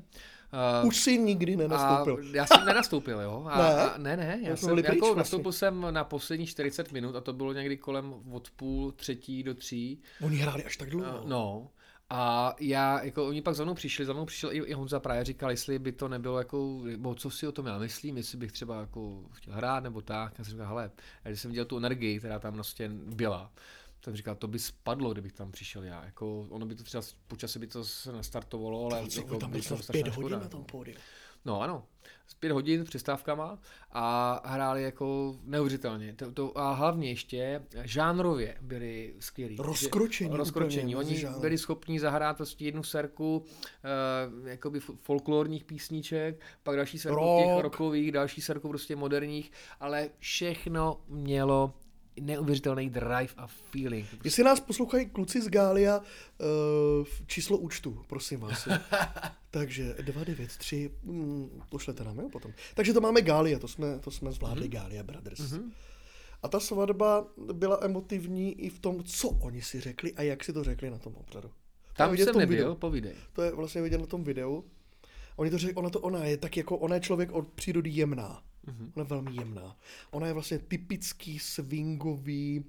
Uh, 0.81 0.88
Už 0.88 0.97
si 0.97 1.17
nikdy 1.17 1.55
nenastoupil. 1.55 2.15
A 2.15 2.36
já 2.36 2.45
jsem 2.45 2.65
nenastoupil, 2.65 3.21
jo. 3.21 3.45
A, 3.49 3.58
Ne? 3.58 3.63
A, 3.81 3.97
ne, 3.97 4.17
ne, 4.17 4.39
já 4.41 4.55
jsme 4.55 4.67
jsem 4.69 4.77
jako 4.77 4.95
vlastně. 4.99 5.15
nastoupil 5.15 5.51
jsem 5.51 5.88
na 5.91 6.03
poslední 6.03 6.45
40 6.47 6.91
minut 6.91 7.15
a 7.15 7.21
to 7.21 7.34
bylo 7.34 7.53
někdy 7.53 7.77
kolem 7.77 8.13
od 8.31 8.49
půl 8.55 8.91
třetí 8.91 9.43
do 9.43 9.53
tří. 9.53 10.01
Oni 10.21 10.38
hráli 10.38 10.63
až 10.63 10.77
tak 10.77 10.89
dlouho. 10.89 11.21
Uh, 11.21 11.29
no. 11.29 11.67
A 12.10 12.56
já, 12.60 13.04
jako 13.04 13.28
oni 13.28 13.41
pak 13.41 13.56
za 13.56 13.63
mnou 13.63 13.74
přišli, 13.74 14.06
za 14.06 14.13
mnou 14.13 14.26
přišel 14.26 14.52
i, 14.52 14.58
i 14.58 14.74
Honza 14.74 15.00
právě 15.00 15.24
říkal, 15.24 15.52
jestli 15.52 15.80
by 15.80 15.91
to 15.91 16.08
nebylo 16.08 16.38
jako, 16.38 16.82
nebo 16.84 17.15
co 17.15 17.30
si 17.30 17.48
o 17.48 17.52
tom 17.52 17.65
já 17.65 17.78
myslím, 17.78 18.18
jestli 18.18 18.38
bych 18.38 18.52
třeba 18.52 18.80
jako 18.80 19.24
chtěl 19.32 19.54
hrát 19.54 19.84
nebo 19.84 20.02
tak. 20.02 20.34
Já 20.39 20.44
jsem 20.44 20.52
říkal, 20.52 20.68
hele, 20.68 20.91
když 21.24 21.41
jsem 21.41 21.52
viděl 21.52 21.65
tu 21.65 21.78
energii, 21.78 22.20
která 22.20 22.39
tam 22.39 22.54
prostě 22.54 22.89
byla, 22.89 23.52
tak 23.96 24.04
jsem 24.04 24.15
říkal, 24.15 24.36
to 24.36 24.48
by 24.48 24.60
spadlo, 24.60 25.12
kdybych 25.12 25.34
tam 25.34 25.52
přišel 25.52 25.84
já. 25.84 26.06
Jako, 26.06 26.48
ono 26.50 26.65
by 26.65 26.76
to 26.76 26.84
třeba 26.84 27.04
počasí 27.28 27.60
by 27.60 27.68
to 27.68 27.84
se 27.84 28.12
nastartovalo, 28.12 28.86
ale 28.86 29.08
Co, 29.08 29.22
jako, 29.22 29.38
tam 29.38 29.52
by 29.52 29.62
to 29.62 29.78
pět 29.91 30.08
hodin 30.08 30.39
na 30.39 30.50
tom 30.50 30.63
pódiu. 30.63 30.98
No 31.45 31.62
ano, 31.62 31.84
z 32.27 32.34
pět 32.34 32.51
hodin 32.51 32.86
s 32.86 32.89
přestávkama 32.89 33.60
a 33.91 34.41
hráli 34.45 34.84
jako 34.84 35.36
neuvěřitelně. 35.43 36.13
To, 36.13 36.31
to, 36.31 36.58
a 36.58 36.73
hlavně 36.73 37.10
ještě 37.10 37.62
žánrově 37.84 38.58
byli 38.62 39.13
skvělí. 39.19 39.55
Rozkročení 39.60 40.38
Rozkročení. 40.38 40.95
mezi 40.95 41.08
Oni 41.08 41.19
žánry. 41.19 41.39
byli 41.39 41.58
schopni 41.58 41.99
zahrát 41.99 42.38
prostě 42.38 42.65
jednu 42.65 42.84
serku 42.84 43.38
uh, 43.38 44.47
jakoby 44.47 44.79
folklorních 44.79 45.63
písniček, 45.63 46.41
pak 46.63 46.75
další 46.75 46.99
serku 46.99 47.15
Rock. 47.19 47.43
těch 47.43 47.63
rockových, 47.63 48.12
další 48.12 48.41
serku 48.41 48.69
prostě 48.69 48.95
moderních, 48.95 49.51
ale 49.79 50.10
všechno 50.19 51.01
mělo 51.08 51.73
neuvěřitelný 52.21 52.89
drive 52.89 53.34
a 53.38 53.47
feeling. 53.47 54.08
Jestli 54.23 54.43
nás 54.43 54.60
poslouchají 54.60 55.06
kluci 55.06 55.41
z 55.41 55.49
Gália, 55.49 55.99
uh, 55.99 57.08
číslo 57.28 57.58
účtu, 57.58 58.04
prosím 58.08 58.39
vás. 58.39 58.67
Takže 59.51 59.95
293, 60.01 60.91
mm, 61.04 61.62
pošlete 61.69 62.04
nám, 62.04 62.19
jo, 62.19 62.30
potom. 62.30 62.54
Takže 62.75 62.93
to 62.93 63.01
máme 63.01 63.21
Gália, 63.21 63.60
to 63.60 63.67
jsme, 63.67 63.99
to 63.99 64.12
jsme 64.12 64.32
zvládli, 64.32 64.67
mm-hmm. 64.67 64.71
Gália 64.71 65.04
Brothers. 65.04 65.39
Mm-hmm. 65.39 65.71
A 66.43 66.47
ta 66.47 66.60
svatba 66.60 67.28
byla 67.54 67.80
emotivní 67.82 68.62
i 68.62 68.69
v 68.69 68.80
tom, 68.80 69.04
co 69.04 69.30
oni 69.30 69.62
si 69.62 69.80
řekli 69.80 70.13
a 70.13 70.21
jak 70.21 70.43
si 70.43 70.54
to 70.54 70.63
řekli 70.63 70.89
na 70.89 70.97
tom 70.97 71.15
obřadu. 71.15 71.47
To 71.47 71.54
Tam 71.97 72.12
v 72.12 72.17
jsem 72.17 72.34
tom 72.34 72.39
nebyl, 72.39 72.58
videu. 72.58 72.75
povídej. 72.75 73.13
To 73.34 73.41
je 73.41 73.51
vlastně 73.51 73.82
vidět 73.82 73.97
na 73.97 74.06
tom 74.06 74.23
videu. 74.23 74.63
Oni 75.36 75.51
to 75.51 75.58
řekli, 75.58 75.75
ona 75.75 75.89
to 75.89 75.99
ona 75.99 76.25
je 76.25 76.38
tak 76.38 76.58
jako, 76.58 76.78
ona 76.78 76.95
je 76.95 77.01
člověk 77.01 77.32
od 77.32 77.47
přírody 77.47 77.89
jemná. 77.89 78.43
Mm-hmm. 78.67 78.91
Ona 78.95 79.04
je 79.04 79.10
velmi 79.10 79.36
jemná. 79.36 79.78
Ona 80.12 80.28
je 80.28 80.34
vlastně 80.34 80.60
typický 80.60 81.39
swingový, 81.39 82.65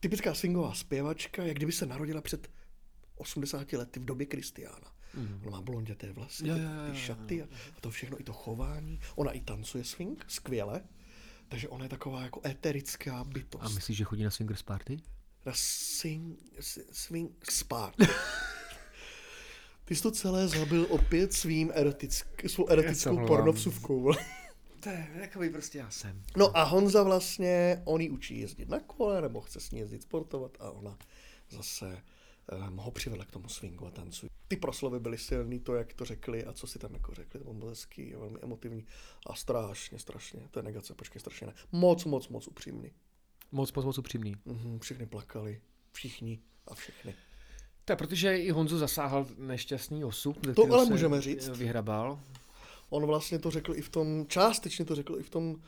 typická 0.00 0.34
swingová 0.34 0.74
zpěvačka, 0.74 1.42
jak 1.42 1.56
kdyby 1.56 1.72
se 1.72 1.86
narodila 1.86 2.20
před 2.20 2.50
80 3.16 3.72
lety 3.72 4.00
v 4.00 4.04
době 4.04 4.26
Kristiána. 4.26 4.92
Mm-hmm. 5.18 5.40
Ona 5.42 5.50
má 5.50 5.60
blonděté 5.62 6.12
vlasy, 6.12 6.42
ty, 6.42 6.48
jo, 6.48 6.56
jo, 6.56 6.92
ty 6.92 6.98
šaty 6.98 7.42
a 7.42 7.46
a 7.78 7.80
to 7.80 7.90
všechno, 7.90 8.20
i 8.20 8.24
to 8.24 8.32
chování. 8.32 9.00
Ona 9.16 9.32
i 9.32 9.40
tancuje 9.40 9.84
swing, 9.84 10.24
skvěle. 10.28 10.82
Takže 11.48 11.68
ona 11.68 11.84
je 11.84 11.88
taková 11.88 12.22
jako 12.22 12.40
eterická 12.44 13.24
bytost. 13.24 13.64
A 13.64 13.68
myslíš, 13.68 13.96
že 13.96 14.04
chodí 14.04 14.24
na 14.24 14.30
swingers 14.30 14.62
party? 14.62 15.00
Na 15.46 15.52
sing, 15.54 16.38
swing 16.92 17.50
spart. 17.50 17.96
Ty 19.84 19.96
jsi 19.96 20.02
to 20.02 20.10
celé 20.10 20.48
zabil 20.48 20.86
opět 20.90 21.32
svým 21.32 21.72
erotick, 21.74 22.50
svou 22.50 22.68
erotickou 22.68 23.26
pornovsuvkou. 23.26 24.12
To 24.84 24.90
je 24.90 25.08
takový 25.20 25.50
prostě 25.50 25.78
já 25.78 25.90
jsem. 25.90 26.22
No 26.36 26.56
a 26.56 26.62
Honza 26.62 27.02
vlastně, 27.02 27.82
on 27.84 28.00
ji 28.00 28.10
učí 28.10 28.40
jezdit 28.40 28.68
na 28.68 28.80
kole, 28.80 29.22
nebo 29.22 29.40
chce 29.40 29.60
s 29.60 29.70
ní 29.70 29.78
jezdit 29.78 30.02
sportovat 30.02 30.56
a 30.60 30.70
ona 30.70 30.98
zase 31.50 32.02
um, 32.68 32.76
ho 32.76 32.90
přivedla 32.90 33.24
k 33.24 33.30
tomu 33.30 33.48
swingu 33.48 33.86
a 33.86 33.90
tancu. 33.90 34.26
Ty 34.48 34.56
proslovy 34.56 35.00
byly 35.00 35.18
silný, 35.18 35.60
to, 35.60 35.74
jak 35.74 35.94
to 35.94 36.04
řekli 36.04 36.44
a 36.44 36.52
co 36.52 36.66
si 36.66 36.78
tam 36.78 36.94
jako 36.94 37.14
řekli, 37.14 37.40
to 37.40 37.52
bylo 37.54 37.68
hezký, 37.70 38.14
velmi 38.14 38.38
emotivní 38.42 38.86
a 39.26 39.34
strašně, 39.34 39.98
strašně, 39.98 40.40
to 40.50 40.58
je 40.58 40.62
negace, 40.62 40.94
počkej, 40.94 41.20
strašně 41.20 41.46
ne. 41.46 41.54
Moc, 41.72 42.04
moc, 42.04 42.28
moc 42.28 42.48
upřímný. 42.48 42.92
Moc, 43.52 43.72
moc, 43.72 43.84
moc 43.84 43.98
upřímný. 43.98 44.34
Mhm, 44.44 44.78
všichni 44.78 45.06
plakali, 45.06 45.60
všichni 45.92 46.40
a 46.66 46.74
všechny. 46.74 47.14
Tak 47.84 47.98
protože 47.98 48.38
i 48.38 48.50
Honzu 48.50 48.78
zasáhl 48.78 49.26
nešťastný 49.38 50.04
osud, 50.04 50.38
To 50.56 50.72
ale 50.72 50.84
se 50.84 50.92
můžeme 50.92 51.20
říct. 51.20 51.48
Vyhrabal. 51.48 52.20
On 52.94 53.06
vlastně 53.06 53.38
to 53.38 53.50
řekl 53.50 53.74
i 53.76 53.82
v 53.82 53.88
tom, 53.88 54.26
částečně 54.28 54.84
to 54.84 54.94
řekl 54.94 55.16
i 55.18 55.22
v 55.22 55.30
tom 55.30 55.50
uh, 55.50 55.58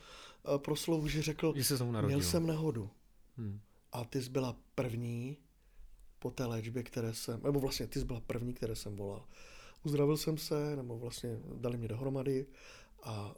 proslovu, 0.58 1.08
že 1.08 1.22
řekl, 1.22 1.52
Že 1.56 1.64
se 1.64 1.76
měl 2.06 2.22
jsem 2.22 2.46
nehodu. 2.46 2.90
Hmm. 3.36 3.60
A 3.92 4.04
ty 4.04 4.22
jsi 4.22 4.30
byla 4.30 4.56
první 4.74 5.36
po 6.18 6.30
té 6.30 6.44
léčbě, 6.44 6.82
které 6.82 7.14
jsem, 7.14 7.42
nebo 7.42 7.60
vlastně 7.60 7.86
ty 7.86 7.98
jsi 7.98 8.04
byla 8.04 8.20
první, 8.20 8.54
které 8.54 8.76
jsem 8.76 8.96
volal. 8.96 9.24
Uzdravil 9.84 10.16
jsem 10.16 10.38
se, 10.38 10.76
nebo 10.76 10.98
vlastně 10.98 11.38
dali 11.54 11.76
mě 11.78 11.88
dohromady 11.88 12.46
a 13.02 13.34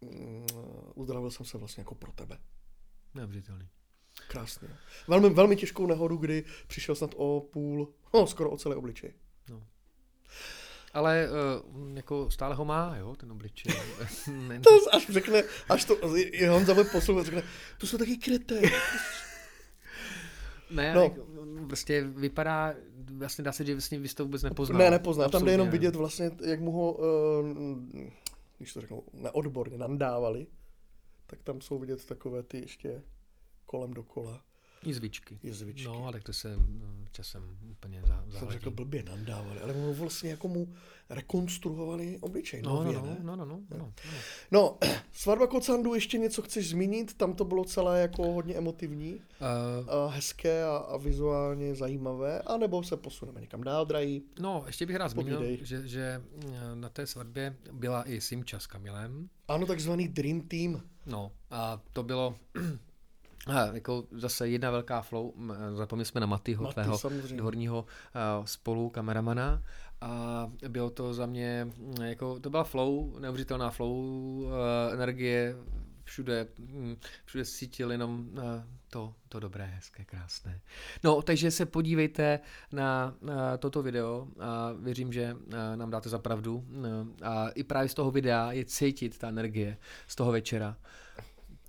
mm, 0.00 0.46
uzdravil 0.94 1.30
jsem 1.30 1.46
se 1.46 1.58
vlastně 1.58 1.80
jako 1.80 1.94
pro 1.94 2.12
tebe. 2.12 2.38
Neuvěřitelný. 3.14 3.68
Krásně. 4.28 4.68
Velmi, 5.08 5.30
velmi 5.30 5.56
těžkou 5.56 5.86
nehodu, 5.86 6.16
kdy 6.16 6.44
přišel 6.66 6.94
snad 6.94 7.14
o 7.16 7.40
půl, 7.40 7.94
no 8.14 8.26
skoro 8.26 8.50
o 8.50 8.56
celé 8.56 8.76
obličej. 8.76 9.14
Ale 10.92 11.28
uh, 11.28 11.96
jako 11.96 12.30
stále 12.30 12.54
ho 12.54 12.64
má, 12.64 12.96
jo, 12.96 13.16
ten 13.16 13.32
obličej. 13.32 13.74
To 14.62 14.70
až 14.92 15.06
řekne, 15.10 15.42
až 15.68 15.84
to, 15.84 16.16
je 16.16 16.50
Honza 16.50 16.74
bude 16.74 16.90
poslouchat, 16.90 17.26
řekne, 17.26 17.42
tu 17.78 17.86
jsou 17.86 17.98
taky 17.98 18.16
kreté. 18.16 18.60
ne, 20.70 20.94
No. 20.94 21.14
no. 21.44 21.66
prostě 21.66 22.02
vypadá, 22.02 22.74
vlastně 23.18 23.44
dá 23.44 23.52
se, 23.52 23.64
že 23.64 23.74
vlastně 23.74 23.98
vy 23.98 24.08
jste 24.08 24.22
vůbec 24.22 24.42
nepoznal. 24.42 24.78
Ne, 24.78 24.90
nepoznám. 24.90 25.30
Tam 25.30 25.44
jde 25.44 25.52
jenom 25.52 25.70
vidět 25.70 25.96
vlastně, 25.96 26.30
jak 26.44 26.60
mu 26.60 26.70
ho, 26.72 26.92
uh, 26.92 27.48
když 28.58 28.72
to 28.72 28.80
řeknu, 28.80 29.02
neodborně 29.12 29.78
nandávali, 29.78 30.46
tak 31.26 31.42
tam 31.42 31.60
jsou 31.60 31.78
vidět 31.78 32.04
takové 32.06 32.42
ty 32.42 32.58
ještě 32.58 33.02
kolem 33.66 33.94
dokola 33.94 34.42
Jizvičky. 34.84 35.38
jezvičky. 35.42 35.84
No, 35.88 36.06
ale 36.06 36.20
to 36.20 36.32
se 36.32 36.56
časem 37.12 37.58
úplně 37.70 38.02
za, 38.06 38.24
Jsem 38.38 38.50
řekl 38.50 38.70
blbě 38.70 39.02
nandávali, 39.02 39.60
ale 39.60 39.72
mu 39.72 39.94
vlastně 39.94 40.30
jako 40.30 40.48
mu 40.48 40.74
rekonstruovali 41.10 42.18
obličej 42.20 42.62
No, 42.62 42.84
no, 42.84 42.92
nově, 42.92 42.98
no, 42.98 43.06
ne? 43.06 43.16
no, 43.22 43.36
no, 43.36 43.44
no, 43.44 43.60
no, 43.70 43.78
no. 43.78 43.92
No, 44.50 44.78
svatba 45.12 45.46
Kocandu, 45.46 45.94
ještě 45.94 46.18
něco 46.18 46.42
chceš 46.42 46.70
zmínit? 46.70 47.14
Tam 47.14 47.34
to 47.34 47.44
bylo 47.44 47.64
celé 47.64 48.00
jako 48.00 48.32
hodně 48.32 48.54
emotivní, 48.54 49.20
Uh, 49.42 49.90
a 49.90 50.06
hezké 50.06 50.64
a, 50.64 50.76
a 50.76 50.96
vizuálně 50.96 51.74
zajímavé, 51.74 52.40
anebo 52.40 52.82
se 52.82 52.96
posuneme 52.96 53.40
někam 53.40 53.64
dál, 53.64 53.86
drahý. 53.86 54.22
no, 54.40 54.62
ještě 54.66 54.86
bych 54.86 54.96
rád 54.96 55.08
zmínil, 55.08 55.56
že, 55.62 55.88
že 55.88 56.22
na 56.74 56.88
té 56.88 57.06
svatbě 57.06 57.56
byla 57.72 58.08
i 58.08 58.20
Simča 58.20 58.58
s 58.58 58.66
Kamilem. 58.66 59.28
Ano, 59.48 59.66
takzvaný 59.66 60.08
Dream 60.08 60.40
Team. 60.40 60.82
No, 61.06 61.32
a 61.50 61.80
to 61.92 62.02
bylo 62.02 62.34
a, 63.46 63.66
jako 63.66 64.04
zase 64.10 64.48
jedna 64.48 64.70
velká 64.70 65.02
flow. 65.02 65.32
Zapomněli 65.74 66.04
jsme 66.04 66.20
na 66.20 66.26
Matyho, 66.26 66.62
Maty, 66.62 66.74
tvého 66.74 66.98
samozřejmě. 66.98 67.36
dvorního 67.36 67.84
a, 68.14 68.46
spolu 68.46 68.90
kameramana. 68.90 69.62
A 70.00 70.50
bylo 70.68 70.90
to 70.90 71.14
za 71.14 71.26
mě, 71.26 71.68
jako, 72.02 72.40
to 72.40 72.50
byla 72.50 72.64
flow, 72.64 73.18
neuvěřitelná 73.18 73.70
flow, 73.70 74.44
energie, 74.92 75.56
všude, 76.04 76.46
všude 77.24 77.44
cítil 77.44 77.92
jenom 77.92 78.30
to, 78.90 79.14
to 79.28 79.40
dobré, 79.40 79.64
hezké, 79.64 80.04
krásné. 80.04 80.60
No, 81.04 81.22
takže 81.22 81.50
se 81.50 81.66
podívejte 81.66 82.40
na, 82.72 83.14
na 83.22 83.56
toto 83.56 83.82
video 83.82 84.28
a 84.40 84.72
věřím, 84.72 85.12
že 85.12 85.36
nám 85.74 85.90
dáte 85.90 86.08
za 86.08 86.18
pravdu. 86.18 86.64
No, 86.68 86.88
A 87.22 87.48
i 87.48 87.64
právě 87.64 87.88
z 87.88 87.94
toho 87.94 88.10
videa 88.10 88.52
je 88.52 88.64
cítit 88.64 89.18
ta 89.18 89.28
energie 89.28 89.76
z 90.06 90.14
toho 90.16 90.32
večera. 90.32 90.76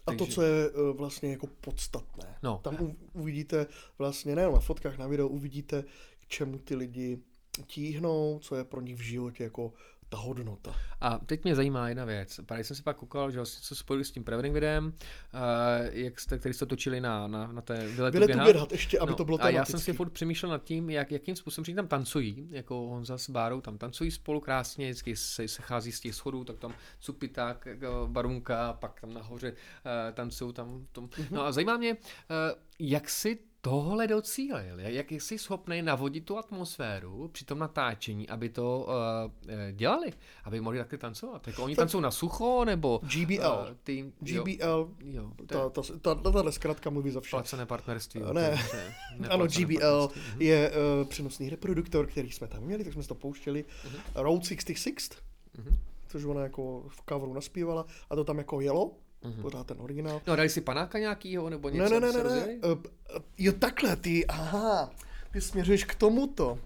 A 0.07 0.13
to, 0.13 0.25
co 0.25 0.41
je 0.41 0.69
eh, 0.69 0.93
vlastně 0.93 1.31
jako 1.31 1.47
podstatné. 1.47 2.35
No. 2.43 2.59
Tam 2.63 2.95
uvidíte 3.13 3.67
vlastně, 3.97 4.35
nejenom 4.35 4.53
na 4.53 4.59
fotkách, 4.59 4.97
na 4.97 5.07
videu, 5.07 5.27
uvidíte, 5.27 5.83
k 6.19 6.27
čemu 6.27 6.57
ty 6.57 6.75
lidi 6.75 7.19
tíhnou, 7.67 8.39
co 8.39 8.55
je 8.55 8.63
pro 8.63 8.81
nich 8.81 8.95
v 8.95 9.01
životě 9.01 9.43
jako 9.43 9.73
ta 10.13 10.19
hodnota. 10.19 10.75
A 11.01 11.17
teď 11.17 11.43
mě 11.43 11.55
zajímá 11.55 11.89
jedna 11.89 12.05
věc. 12.05 12.39
Právě 12.45 12.63
jsem 12.63 12.75
si 12.75 12.83
pak 12.83 12.97
koukal, 12.97 13.31
že 13.31 13.37
vlastně, 13.37 13.61
co 13.61 13.75
spojili 13.75 14.05
s 14.05 14.11
tím 14.11 14.23
prevening 14.23 14.53
videem, 14.53 14.85
uh, 14.85 14.91
jak 15.91 16.19
jste, 16.19 16.37
který 16.37 16.53
jste 16.53 16.65
točili 16.65 17.01
na, 17.01 17.27
na, 17.27 17.47
na 17.47 17.61
té 17.61 17.87
Vyletu 17.87 18.19
běhat. 18.25 18.45
běhat, 18.45 18.71
ještě, 18.71 18.99
aby 18.99 19.13
to 19.13 19.25
bylo 19.25 19.37
No, 19.37 19.43
A 19.43 19.49
já 19.49 19.65
jsem 19.65 19.79
si 19.79 19.93
furt 19.93 20.09
přemýšlel 20.09 20.51
nad 20.51 20.63
tím, 20.63 20.89
jak, 20.89 21.11
jakým 21.11 21.35
způsobem, 21.35 21.65
že 21.65 21.75
tam 21.75 21.87
tancují, 21.87 22.47
jako 22.49 22.75
Honza 22.75 23.17
s 23.17 23.29
Bárou, 23.29 23.61
tam 23.61 23.77
tancují 23.77 24.11
spolu 24.11 24.39
krásně, 24.39 24.85
vždycky 24.85 25.15
se, 25.15 25.47
se 25.47 25.61
chází 25.61 25.91
z 25.91 25.99
těch 25.99 26.15
schodů, 26.15 26.43
tak 26.43 26.59
tam 26.59 26.73
cupiták, 26.99 27.65
jako 27.65 28.07
barunka, 28.11 28.73
pak 28.73 29.01
tam 29.01 29.13
nahoře 29.13 29.51
uh, 29.51 29.57
tancují 30.13 30.53
tam 30.53 30.87
tom. 30.91 31.09
No 31.31 31.45
a 31.45 31.51
zajímá 31.51 31.77
mě, 31.77 31.93
uh, 31.93 31.97
jak 32.79 33.09
si 33.09 33.39
tohle 33.65 34.07
docílil, 34.07 34.79
jak 34.79 35.11
jsi 35.11 35.37
schopný 35.37 35.81
navodit 35.81 36.25
tu 36.25 36.37
atmosféru 36.37 37.27
při 37.27 37.45
tom 37.45 37.59
natáčení, 37.59 38.29
aby 38.29 38.49
to 38.49 38.87
uh, 38.87 39.51
dělali, 39.71 40.13
aby 40.43 40.61
mohli 40.61 40.77
takhle 40.79 40.97
tancovat. 40.97 41.47
Jako 41.47 41.63
oni 41.63 41.75
tancují 41.75 42.03
na 42.03 42.11
sucho, 42.11 42.65
nebo 42.65 43.01
GBL. 43.03 43.67
Uh, 43.87 43.95
jo, 44.21 44.43
GBL, 44.43 44.89
jo, 45.03 45.31
to 45.45 45.57
je 45.57 45.61
ta, 45.61 45.69
ta, 45.69 45.81
ta, 46.01 46.15
ta, 46.15 46.31
tahle 46.31 46.51
zkratka 46.51 46.89
mluví 46.89 47.11
za 47.11 47.21
vše. 47.21 47.29
placené 47.29 47.65
partnerství. 47.65 48.21
Ne. 48.33 48.41
je- 49.21 49.29
Ano, 49.29 49.45
GBL 49.47 50.07
partnerství. 50.07 50.45
je 50.45 50.71
uh, 51.01 51.07
přenosný 51.07 51.49
reproduktor, 51.49 52.07
který 52.07 52.31
jsme 52.31 52.47
tam 52.47 52.63
měli, 52.63 52.83
tak 52.83 52.93
jsme 52.93 53.03
to 53.03 53.15
pouštěli. 53.15 53.65
Mhm. 53.85 53.95
Road 54.15 54.43
66, 54.43 55.15
což 56.07 56.23
ona 56.23 56.41
jako 56.41 56.85
v 56.87 57.01
coveru 57.09 57.33
naspívala 57.33 57.85
a 58.09 58.15
to 58.15 58.23
tam 58.23 58.37
jako 58.37 58.61
jelo, 58.61 58.91
pořád 59.41 59.67
ten 59.67 59.77
originál. 59.81 60.21
No, 60.27 60.35
dali 60.35 60.49
si 60.49 60.61
panáka 60.61 60.99
nějakýho, 60.99 61.49
nebo 61.49 61.69
Ne, 61.69 61.75
něco? 61.75 61.93
ne, 61.93 61.99
ne, 61.99 62.07
ne, 62.07 62.17
ne. 62.17 62.23
rozjeli? 62.23 62.59
Uh, 62.59 62.81
jo, 63.37 63.53
takhle, 63.53 63.95
ty, 63.95 64.25
aha, 64.27 64.91
ty 65.31 65.41
směřuješ 65.41 65.83
k 65.83 65.95
tomuto. 65.95 66.59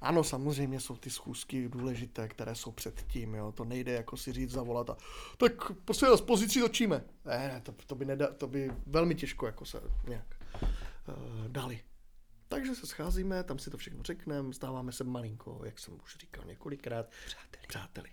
Ano, 0.00 0.24
samozřejmě 0.24 0.80
jsou 0.80 0.96
ty 0.96 1.10
schůzky 1.10 1.68
důležité, 1.68 2.28
které 2.28 2.54
jsou 2.54 2.70
předtím, 2.72 3.34
jo. 3.34 3.52
To 3.52 3.64
nejde 3.64 3.92
jako 3.92 4.16
si 4.16 4.32
říct 4.32 4.50
zavolat 4.50 4.90
a 4.90 4.96
tak 5.36 5.72
prosím 5.84 6.08
vás, 6.08 6.20
pozici 6.20 6.60
točíme. 6.60 7.04
Ne, 7.24 7.38
ne, 7.38 7.60
to, 7.62 7.72
to, 7.86 7.94
by 7.94 8.04
neda, 8.04 8.26
to 8.26 8.46
by 8.46 8.70
velmi 8.86 9.14
těžko 9.14 9.46
jako 9.46 9.64
se 9.64 9.80
nějak 10.08 10.26
uh, 11.08 11.14
dali. 11.48 11.80
Takže 12.48 12.74
se 12.74 12.86
scházíme, 12.86 13.44
tam 13.44 13.58
si 13.58 13.70
to 13.70 13.76
všechno 13.76 14.02
řekneme, 14.02 14.52
stáváme 14.52 14.92
se 14.92 15.04
malinko, 15.04 15.60
jak 15.64 15.78
jsem 15.78 15.94
už 16.04 16.16
říkal 16.20 16.44
několikrát, 16.44 17.06
přáteli. 17.26 17.66
přáteli. 17.68 18.08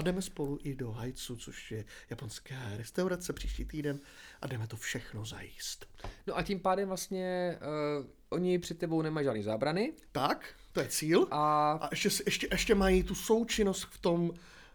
A 0.00 0.02
jdeme 0.02 0.22
spolu 0.22 0.58
i 0.62 0.74
do 0.74 0.90
Hajcu, 0.90 1.36
což 1.36 1.70
je 1.72 1.84
japonská 2.10 2.54
restaurace 2.76 3.32
příští 3.32 3.64
týden 3.64 4.00
a 4.40 4.46
jdeme 4.46 4.66
to 4.66 4.76
všechno 4.76 5.24
zajíst. 5.24 5.86
No 6.26 6.36
a 6.36 6.42
tím 6.42 6.60
pádem 6.60 6.88
vlastně 6.88 7.58
uh, 8.00 8.06
oni 8.30 8.58
před 8.58 8.78
tebou 8.78 9.02
nemají 9.02 9.24
žádný 9.24 9.42
zábrany 9.42 9.92
Tak, 10.12 10.54
to 10.72 10.80
je 10.80 10.88
cíl. 10.88 11.26
a 11.30 11.72
A 11.72 11.88
ještě, 11.90 12.08
ještě, 12.26 12.48
ještě 12.50 12.74
mají 12.74 13.02
tu 13.02 13.14
součinnost 13.14 13.82
v 13.82 13.98
tom 13.98 14.32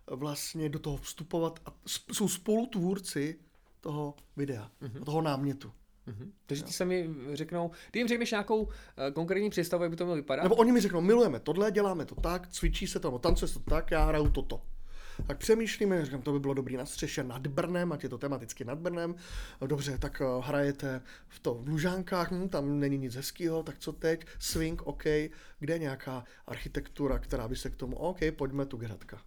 vlastně 0.08 0.70
do 0.70 0.80
toho 0.80 0.98
vstupovat 0.98 1.60
a 1.66 1.74
jsou 2.14 2.28
spolutvůrci 2.28 3.40
toho 3.82 4.16
videa, 4.38 4.72
mm-hmm. 4.82 5.04
toho 5.04 5.22
námětu. 5.22 5.72
Mhm. 6.06 6.32
Takže 6.46 6.64
ti 6.64 6.74
se 6.74 6.86
mi 6.86 7.10
řeknou, 7.34 7.72
ty 7.92 8.00
jim 8.00 8.08
řekneš 8.08 8.32
nějakou 8.32 8.62
uh, 8.62 8.72
konkrétní 9.14 9.50
představu, 9.50 9.84
jak 9.84 9.92
by 9.92 9.98
to 9.98 10.06
mělo 10.06 10.16
vypadat? 10.16 10.44
Nebo 10.44 10.56
oni 10.56 10.72
mi 10.72 10.82
řeknou, 10.82 11.02
milujeme 11.02 11.40
tohle, 11.40 11.72
děláme 11.72 12.06
to 12.06 12.16
tak, 12.16 12.48
cvičí 12.48 12.88
se 12.88 13.00
to, 13.00 13.08
nebo 13.08 13.20
tancuje 13.20 13.50
se 13.50 13.54
to 13.54 13.70
tak, 13.70 13.92
já 13.92 14.06
hraju 14.06 14.30
toto. 14.30 14.62
Tak 15.28 15.38
přemýšlíme, 15.38 16.06
říkám, 16.06 16.22
to 16.22 16.34
by 16.34 16.40
bylo 16.40 16.54
dobrý 16.54 16.78
na 16.78 16.86
střeše 16.86 17.24
nad 17.24 17.48
Brnem, 17.48 17.92
ať 17.92 18.04
je 18.04 18.10
to 18.10 18.18
tematicky 18.18 18.66
nad 18.66 18.80
Brnem. 18.80 19.16
Dobře, 19.68 19.98
tak 19.98 20.22
eh, 20.22 20.26
hrajete 20.42 21.02
v 21.28 21.40
to 21.40 21.54
v 21.54 21.68
Lužánkách, 21.68 22.32
hm, 22.32 22.50
tam 22.50 22.80
není 22.80 22.98
nic 22.98 23.16
hezkého, 23.16 23.64
tak 23.64 23.80
co 23.80 23.94
teď? 23.94 24.26
Swing, 24.40 24.82
OK. 24.82 25.04
Kde 25.60 25.74
je 25.74 25.80
nějaká 25.80 26.24
architektura, 26.48 27.20
která 27.20 27.48
by 27.48 27.56
se 27.56 27.70
k 27.70 27.76
tomu, 27.76 27.96
OK, 27.96 28.20
pojďme 28.36 28.66
tu 28.66 28.78
Hradka. 28.78 29.22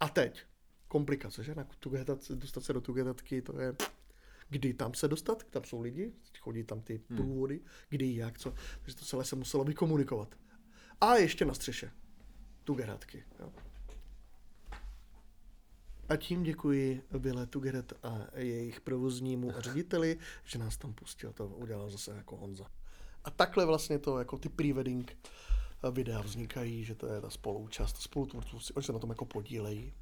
A 0.00 0.08
teď, 0.08 0.42
komplikace, 0.88 1.44
že? 1.44 1.54
Na 1.54 1.66
Tugetat, 1.78 2.30
dostat 2.30 2.64
se 2.64 2.72
do 2.72 2.80
Tugetatky, 2.80 3.42
to 3.42 3.60
je 3.60 3.74
kdy 4.48 4.74
tam 4.74 4.94
se 4.94 5.08
dostat, 5.08 5.44
tam 5.44 5.64
jsou 5.64 5.80
lidi, 5.80 6.12
chodí 6.40 6.64
tam 6.64 6.80
ty 6.80 6.98
průvody, 6.98 7.60
kdy, 7.88 8.16
jak, 8.16 8.38
co, 8.38 8.54
takže 8.80 8.96
to 8.96 9.04
celé 9.04 9.24
se 9.24 9.36
muselo 9.36 9.64
vykomunikovat. 9.64 10.34
A 11.00 11.16
ještě 11.16 11.44
na 11.44 11.54
střeše, 11.54 11.90
Tugeratky. 12.64 13.24
Jo. 13.40 13.52
A 16.08 16.16
tím 16.16 16.42
děkuji 16.42 17.02
Bile 17.18 17.46
Tugerat 17.46 17.92
a 18.02 18.18
jejich 18.36 18.80
provoznímu 18.80 19.52
řediteli, 19.58 20.18
že 20.44 20.58
nás 20.58 20.76
tam 20.76 20.92
pustil, 20.92 21.32
to 21.32 21.46
udělal 21.46 21.90
zase 21.90 22.14
jako 22.16 22.36
Honza. 22.36 22.66
A 23.24 23.30
takhle 23.30 23.66
vlastně 23.66 23.98
to, 23.98 24.18
jako 24.18 24.38
ty 24.38 24.48
pre-wedding 24.48 25.04
videa 25.90 26.20
vznikají, 26.20 26.84
že 26.84 26.94
to 26.94 27.06
je 27.06 27.20
ta 27.20 27.30
spoluúčast, 27.30 27.96
spolutvůrců, 27.96 28.58
oni 28.74 28.84
se 28.84 28.92
na 28.92 28.98
tom 28.98 29.10
jako 29.10 29.24
podílejí, 29.24 29.92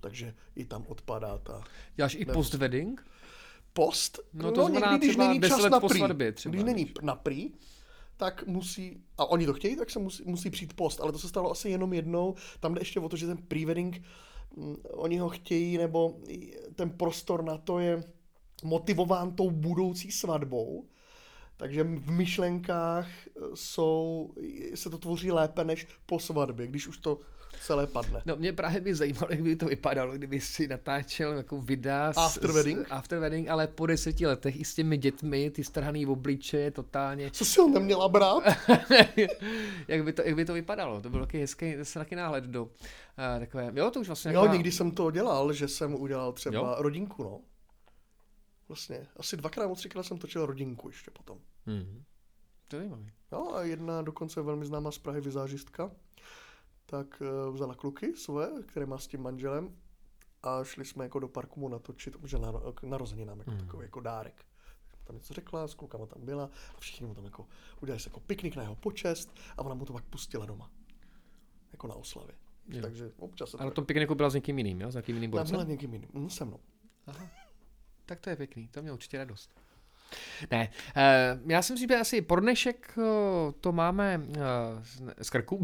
takže 0.00 0.34
i 0.56 0.64
tam 0.64 0.84
odpadá 0.88 1.38
ta 1.38 1.64
Děláš 1.96 2.14
i 2.14 2.24
post-wedding? 2.24 3.06
post. 3.72 4.20
No 4.32 4.52
to 4.52 4.66
znamená 4.66 4.92
někdy, 4.92 5.06
když 5.06 5.16
není 5.16 5.40
10 5.40 5.56
čas 5.56 5.70
na 5.70 5.80
prý. 5.80 5.98
svatbě 5.98 6.32
třeba, 6.32 6.52
Když 6.52 6.64
není 6.64 6.92
na 7.02 7.14
prý, 7.14 7.50
tak 8.16 8.46
musí, 8.46 9.02
a 9.18 9.24
oni 9.24 9.46
to 9.46 9.52
chtějí, 9.52 9.76
tak 9.76 9.90
se 9.90 9.98
musí, 9.98 10.22
musí 10.26 10.50
přijít 10.50 10.72
post, 10.72 11.00
ale 11.00 11.12
to 11.12 11.18
se 11.18 11.28
stalo 11.28 11.50
asi 11.50 11.68
jenom 11.68 11.92
jednou. 11.92 12.34
Tam 12.60 12.74
jde 12.74 12.80
ještě 12.80 13.00
o 13.00 13.08
to, 13.08 13.16
že 13.16 13.26
ten 13.26 13.36
pre-wedding, 13.36 14.02
oni 14.90 15.18
ho 15.18 15.28
chtějí, 15.28 15.78
nebo 15.78 16.16
ten 16.74 16.90
prostor 16.90 17.44
na 17.44 17.58
to 17.58 17.78
je 17.78 18.02
motivován 18.64 19.32
tou 19.32 19.50
budoucí 19.50 20.12
svatbou, 20.12 20.84
takže 21.56 21.84
v 21.84 22.10
myšlenkách 22.10 23.08
jsou, 23.54 24.30
se 24.74 24.90
to 24.90 24.98
tvoří 24.98 25.30
lépe 25.32 25.64
než 25.64 25.86
po 26.06 26.18
svatbě, 26.18 26.66
když 26.66 26.88
už 26.88 26.98
to 26.98 27.20
celé 27.60 27.86
padne. 27.86 28.22
No 28.26 28.36
mě 28.36 28.52
právě 28.52 28.80
by 28.80 28.94
zajímalo, 28.94 29.26
jak 29.30 29.42
by 29.42 29.56
to 29.56 29.66
vypadalo, 29.66 30.12
kdyby 30.12 30.40
si 30.40 30.68
natáčel 30.68 31.32
jako 31.32 31.60
videa 31.60 32.12
s, 32.12 32.16
After 32.16 32.52
wedding? 32.52 32.86
S, 32.86 32.90
after 32.90 33.18
wedding, 33.18 33.48
ale 33.48 33.66
po 33.66 33.86
deseti 33.86 34.26
letech 34.26 34.60
i 34.60 34.64
s 34.64 34.74
těmi 34.74 34.96
dětmi, 34.96 35.50
ty 35.50 35.64
strhaný 35.64 36.06
obličeje, 36.06 36.70
totálně. 36.70 37.30
Co 37.30 37.44
si 37.44 37.60
ho 37.60 37.68
neměla 37.68 38.08
brát? 38.08 38.42
jak, 39.88 40.04
by 40.04 40.12
to, 40.12 40.22
jak 40.22 40.34
by 40.34 40.44
to 40.44 40.52
vypadalo? 40.54 41.00
To 41.00 41.10
byl 41.10 41.20
taky 41.20 41.38
hezký, 41.38 41.74
taky 41.94 42.16
náhled 42.16 42.44
do 42.44 42.64
uh, 42.64 42.70
takové, 43.38 43.72
jo, 43.74 43.90
to 43.90 44.00
už 44.00 44.06
vlastně 44.06 44.32
Jo, 44.32 44.40
taková- 44.40 44.52
někdy 44.54 44.72
jsem 44.72 44.90
to 44.90 45.10
dělal, 45.10 45.52
že 45.52 45.68
jsem 45.68 45.94
udělal 45.94 46.32
třeba 46.32 46.54
Jo? 46.58 46.74
rodinku, 46.78 47.22
no. 47.24 47.40
Vlastně, 48.68 49.06
asi 49.16 49.36
dvakrát 49.36 49.62
nebo 49.64 49.74
třikrát 49.74 50.02
jsem 50.02 50.18
točil 50.18 50.46
rodinku 50.46 50.88
ještě 50.88 51.10
potom. 51.10 51.38
Hmm. 51.66 52.02
To 52.68 52.76
je 52.76 52.80
zajímavý. 52.80 53.10
No 53.32 53.54
a 53.56 53.62
jedna 53.62 54.02
dokonce 54.02 54.42
velmi 54.42 54.66
známá 54.66 54.90
z 54.90 54.98
Prahy 54.98 55.20
vizážistka, 55.20 55.90
tak 56.90 57.20
uh, 57.48 57.54
vzala 57.54 57.74
kluky 57.74 58.16
své, 58.16 58.50
které 58.66 58.86
má 58.86 58.98
s 58.98 59.06
tím 59.06 59.22
manželem 59.22 59.76
a 60.42 60.64
šli 60.64 60.84
jsme 60.84 61.04
jako 61.04 61.18
do 61.18 61.28
parku 61.28 61.60
mu 61.60 61.68
natočit, 61.68 62.16
že 62.24 62.38
na, 62.38 62.52
k 62.74 62.82
narozeninám 62.82 63.38
jako 63.38 63.50
Hmm. 63.50 63.60
takový 63.60 63.82
jako 63.84 64.00
dárek. 64.00 64.44
Tam 65.04 65.16
něco 65.16 65.34
řekla, 65.34 65.68
s 65.68 65.74
klukama 65.74 66.06
tam 66.06 66.24
byla 66.24 66.50
a 66.76 66.80
všichni 66.80 67.06
mu 67.06 67.14
tam 67.14 67.24
jako 67.24 67.46
udělali 67.80 68.00
se 68.00 68.08
jako 68.08 68.20
piknik 68.20 68.56
na 68.56 68.62
jeho 68.62 68.74
počest 68.74 69.36
a 69.56 69.62
ona 69.62 69.74
mu 69.74 69.84
to 69.84 69.92
pak 69.92 70.04
pustila 70.04 70.46
doma. 70.46 70.70
Jako 71.72 71.86
na 71.86 71.94
oslavě. 71.94 72.34
Jo. 72.68 72.82
Takže 72.82 73.12
občas 73.18 73.50
se 73.50 73.56
A 73.58 73.64
na 73.64 73.70
to 73.70 73.74
tom 73.74 73.86
pikniku 73.86 74.14
byla 74.14 74.30
s 74.30 74.34
někým 74.34 74.58
jiným, 74.58 74.80
jo? 74.80 74.90
S 74.90 74.94
nějakým 74.94 75.16
jiným 75.16 75.30
Tam 75.30 75.46
byla 75.46 75.58
borcem? 75.58 75.68
někým 75.70 75.92
jiným, 75.92 76.08
mm, 76.12 76.30
se 76.30 76.44
mnou. 76.44 76.60
Aha. 77.06 77.28
Tak 78.06 78.20
to 78.20 78.30
je 78.30 78.36
pěkný, 78.36 78.68
to 78.68 78.82
měl 78.82 78.94
určitě 78.94 79.18
radost. 79.18 79.50
Ne, 80.50 80.70
uh, 80.96 81.50
já 81.50 81.62
si 81.62 81.72
myslím, 81.72 81.88
že 81.88 81.96
asi 81.96 82.22
pro 82.22 82.40
dnešek 82.40 82.94
uh, 82.96 83.04
to 83.60 83.72
máme 83.72 84.26
z 85.20 85.30
krku. 85.30 85.60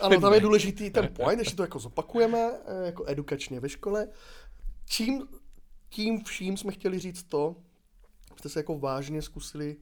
Ano, 0.00 0.20
tam 0.20 0.34
je 0.34 0.40
důležitý 0.40 0.90
ten 0.90 1.14
point, 1.14 1.38
ještě 1.38 1.56
to 1.56 1.62
jako 1.62 1.78
zopakujeme, 1.78 2.50
eh, 2.66 2.86
jako 2.86 3.04
edukačně 3.06 3.60
ve 3.60 3.68
škole. 3.68 4.08
Čím, 4.86 5.28
tím 5.88 6.24
vším 6.24 6.56
jsme 6.56 6.72
chtěli 6.72 6.98
říct 6.98 7.22
to, 7.22 7.56
jste 8.36 8.48
se 8.48 8.58
jako 8.58 8.78
vážně 8.78 9.22
zkusili 9.22 9.76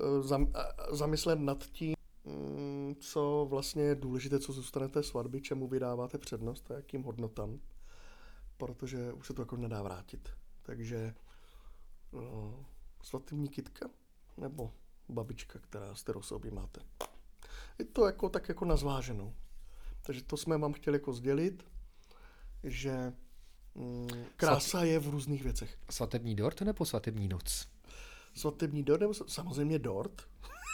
eh, 0.00 0.22
zam, 0.22 0.52
eh, 0.54 0.96
zamyslet 0.96 1.38
nad 1.38 1.64
tím, 1.64 1.94
mm, 2.24 2.94
co 3.00 3.46
vlastně 3.50 3.82
je 3.82 3.94
důležité, 3.94 4.38
co 4.38 4.52
zůstane 4.52 4.88
té 4.88 5.02
svatby, 5.02 5.40
čemu 5.40 5.68
vydáváte 5.68 6.18
přednost 6.18 6.70
a 6.70 6.74
jakým 6.74 7.02
hodnotám, 7.02 7.60
protože 8.56 9.12
už 9.12 9.26
se 9.26 9.34
to 9.34 9.42
jako 9.42 9.56
nedá 9.56 9.82
vrátit. 9.82 10.28
Takže 10.62 11.14
uh, 12.10 12.54
svatební 13.02 13.48
kytka 13.48 13.90
nebo 14.36 14.72
babička, 15.08 15.58
která, 15.58 15.94
s 15.94 16.02
kterou 16.02 16.22
se 16.22 16.34
objímáte. 16.34 16.80
Je 17.80 17.84
to 17.86 18.06
jako 18.06 18.28
tak 18.28 18.48
jako 18.48 18.64
na 18.64 18.76
zváženou. 18.76 19.34
Takže 20.02 20.22
to 20.22 20.36
jsme 20.36 20.58
vám 20.58 20.72
chtěli 20.72 20.94
jako 20.96 21.12
sdělit, 21.12 21.64
že 22.64 23.12
mm, 23.74 24.08
krása 24.36 24.84
je 24.84 24.98
v 24.98 25.08
různých 25.08 25.42
věcech. 25.42 25.78
Svatební 25.90 26.34
dort 26.34 26.60
nebo 26.60 26.84
svatební 26.84 27.28
noc? 27.28 27.68
Svatební 28.34 28.82
dort, 28.82 29.00
nebo 29.00 29.14
samozřejmě 29.14 29.78
dort, 29.78 30.22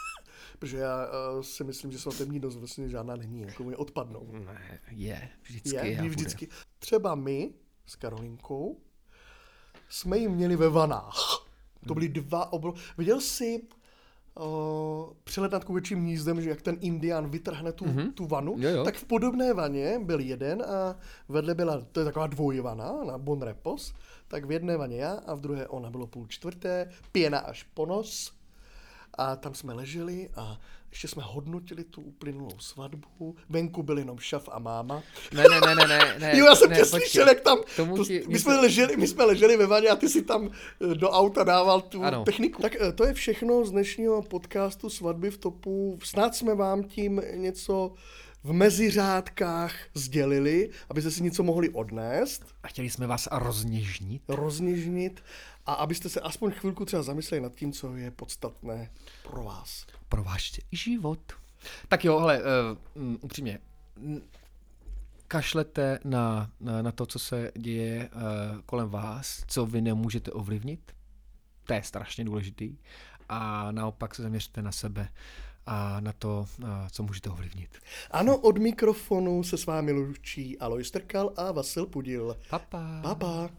protože 0.58 0.76
já 0.78 1.06
uh, 1.06 1.42
si 1.42 1.64
myslím, 1.64 1.92
že 1.92 1.98
svatební 1.98 2.38
noc 2.38 2.56
vlastně 2.56 2.88
žádná 2.88 3.16
není, 3.16 3.40
jako 3.40 3.64
mi 3.64 3.76
odpadnou. 3.76 4.32
Ne, 4.32 4.80
je, 4.90 5.28
vždycky 5.42 5.76
Je, 5.76 5.86
je, 5.86 6.02
my 6.02 6.08
bude. 6.08 6.08
vždycky. 6.08 6.48
Třeba 6.78 7.14
my 7.14 7.54
s 7.86 7.96
Karolinkou 7.96 8.80
jsme 9.88 10.18
ji 10.18 10.28
měli 10.28 10.56
ve 10.56 10.68
vanách. 10.68 11.46
To 11.88 11.94
byly 11.94 12.08
dva 12.08 12.52
obro... 12.52 12.74
Viděl 12.98 13.20
jsi 13.20 13.68
uh, 14.40 15.12
přelet 15.24 15.52
nad 15.52 15.64
kuvečím 15.64 15.98
hnízdem, 15.98 16.40
že 16.40 16.50
jak 16.50 16.62
ten 16.62 16.76
indián 16.80 17.30
vytrhne 17.30 17.72
tu, 17.72 17.84
mm-hmm. 17.84 18.12
tu 18.12 18.26
vanu, 18.26 18.54
Jo, 18.58 18.70
jo. 18.70 18.84
tak 18.84 18.94
v 18.94 19.04
podobné 19.04 19.54
vaně 19.54 20.00
byl 20.02 20.20
jeden 20.20 20.62
a 20.62 20.96
vedle 21.28 21.54
byla, 21.54 21.80
to 21.92 22.00
je 22.00 22.04
taková 22.04 22.26
dvojvana 22.26 23.04
na 23.04 23.18
Bon 23.18 23.42
Repos, 23.42 23.94
tak 24.28 24.44
v 24.44 24.52
jedné 24.52 24.76
vaně 24.76 24.96
já 24.96 25.12
a 25.12 25.34
v 25.34 25.40
druhé 25.40 25.66
ona 25.68 25.90
bylo 25.90 26.06
půl 26.06 26.26
čtvrté, 26.26 26.90
pěna 27.12 27.38
až 27.38 27.62
po 27.62 27.86
nos. 27.86 28.35
A 29.18 29.36
tam 29.36 29.54
jsme 29.54 29.72
leželi 29.72 30.28
a 30.36 30.60
ještě 30.90 31.08
jsme 31.08 31.22
hodnotili 31.26 31.84
tu 31.84 32.00
uplynulou 32.00 32.58
svatbu. 32.58 33.36
Venku 33.48 33.82
byl 33.82 33.98
jenom 33.98 34.18
šaf 34.18 34.48
a 34.52 34.58
máma. 34.58 35.02
Ne, 35.34 35.42
ne, 35.50 35.60
ne, 35.66 35.74
ne, 35.74 35.86
ne, 35.88 36.16
ne. 36.18 36.38
Jo, 36.38 36.46
já 36.46 36.54
jsem 36.54 36.70
ne, 36.70 36.76
tě 36.76 36.82
počkej. 36.82 37.00
slyšel, 37.00 37.28
jak 37.28 37.40
tam... 37.40 37.58
Tomu 37.76 37.96
to, 37.96 38.04
ti- 38.04 38.20
my, 38.20 38.26
mě 38.26 38.38
jsme 38.38 38.54
to- 38.54 38.60
leželi, 38.60 38.96
my 38.96 39.06
jsme 39.06 39.24
leželi 39.24 39.56
ve 39.56 39.66
vaně 39.66 39.88
a 39.88 39.96
ty 39.96 40.08
si 40.08 40.22
tam 40.22 40.50
eh, 40.90 40.94
do 40.94 41.10
auta 41.10 41.44
dával 41.44 41.80
tu 41.80 42.02
Ano. 42.04 42.24
techniku. 42.24 42.62
Tak 42.62 42.76
eh, 42.80 42.92
to 42.92 43.04
je 43.04 43.12
všechno 43.14 43.64
z 43.64 43.70
dnešního 43.70 44.22
podcastu 44.22 44.90
Svatby 44.90 45.30
v 45.30 45.38
topu. 45.38 45.98
Snad 46.04 46.34
jsme 46.34 46.54
vám 46.54 46.84
tím 46.84 47.22
něco 47.34 47.92
v 48.46 48.52
meziřádkách 48.52 49.74
sdělili, 49.94 50.70
abyste 50.90 51.10
si 51.10 51.22
něco 51.22 51.42
mohli 51.42 51.70
odnést, 51.70 52.44
A 52.62 52.68
chtěli 52.68 52.90
jsme 52.90 53.06
vás 53.06 53.28
rozněžnit. 53.32 54.22
rozněžnit 54.28 55.22
a 55.66 55.72
abyste 55.72 56.08
se 56.08 56.20
aspoň 56.20 56.50
chvilku 56.50 56.84
třeba 56.84 57.02
zamysleli 57.02 57.42
nad 57.42 57.54
tím, 57.54 57.72
co 57.72 57.96
je 57.96 58.10
podstatné 58.10 58.90
pro 59.30 59.42
vás. 59.42 59.86
pro 60.08 60.24
váš 60.24 60.60
život. 60.72 61.18
Tak 61.88 62.04
jo, 62.04 62.18
hele, 62.18 62.40
uh, 62.94 63.14
upřímně, 63.20 63.58
mm, 63.96 64.20
kašlete 65.28 65.98
na, 66.04 66.50
na, 66.60 66.82
na 66.82 66.92
to, 66.92 67.06
co 67.06 67.18
se 67.18 67.52
děje 67.58 68.08
uh, 68.14 68.20
kolem 68.66 68.88
vás, 68.88 69.44
co 69.46 69.66
vy 69.66 69.80
nemůžete 69.80 70.32
ovlivnit. 70.32 70.92
To 71.64 71.72
je 71.72 71.82
strašně 71.82 72.24
důležitý. 72.24 72.76
A 73.28 73.72
naopak 73.72 74.14
se 74.14 74.22
zaměřte 74.22 74.62
na 74.62 74.72
sebe 74.72 75.08
a 75.66 76.00
na 76.00 76.12
to, 76.12 76.46
co 76.90 77.02
můžete 77.02 77.30
ovlivnit. 77.30 77.70
Ano, 78.10 78.36
od 78.38 78.58
mikrofonu 78.58 79.42
se 79.42 79.56
s 79.56 79.66
vámi 79.66 79.92
loučí 79.92 80.58
Alois 80.58 80.90
Trkal 80.90 81.32
a 81.36 81.52
Vasil 81.52 81.86
Pudil. 81.86 82.36
Papa. 82.50 83.00
Pa, 83.02 83.14
pa. 83.14 83.50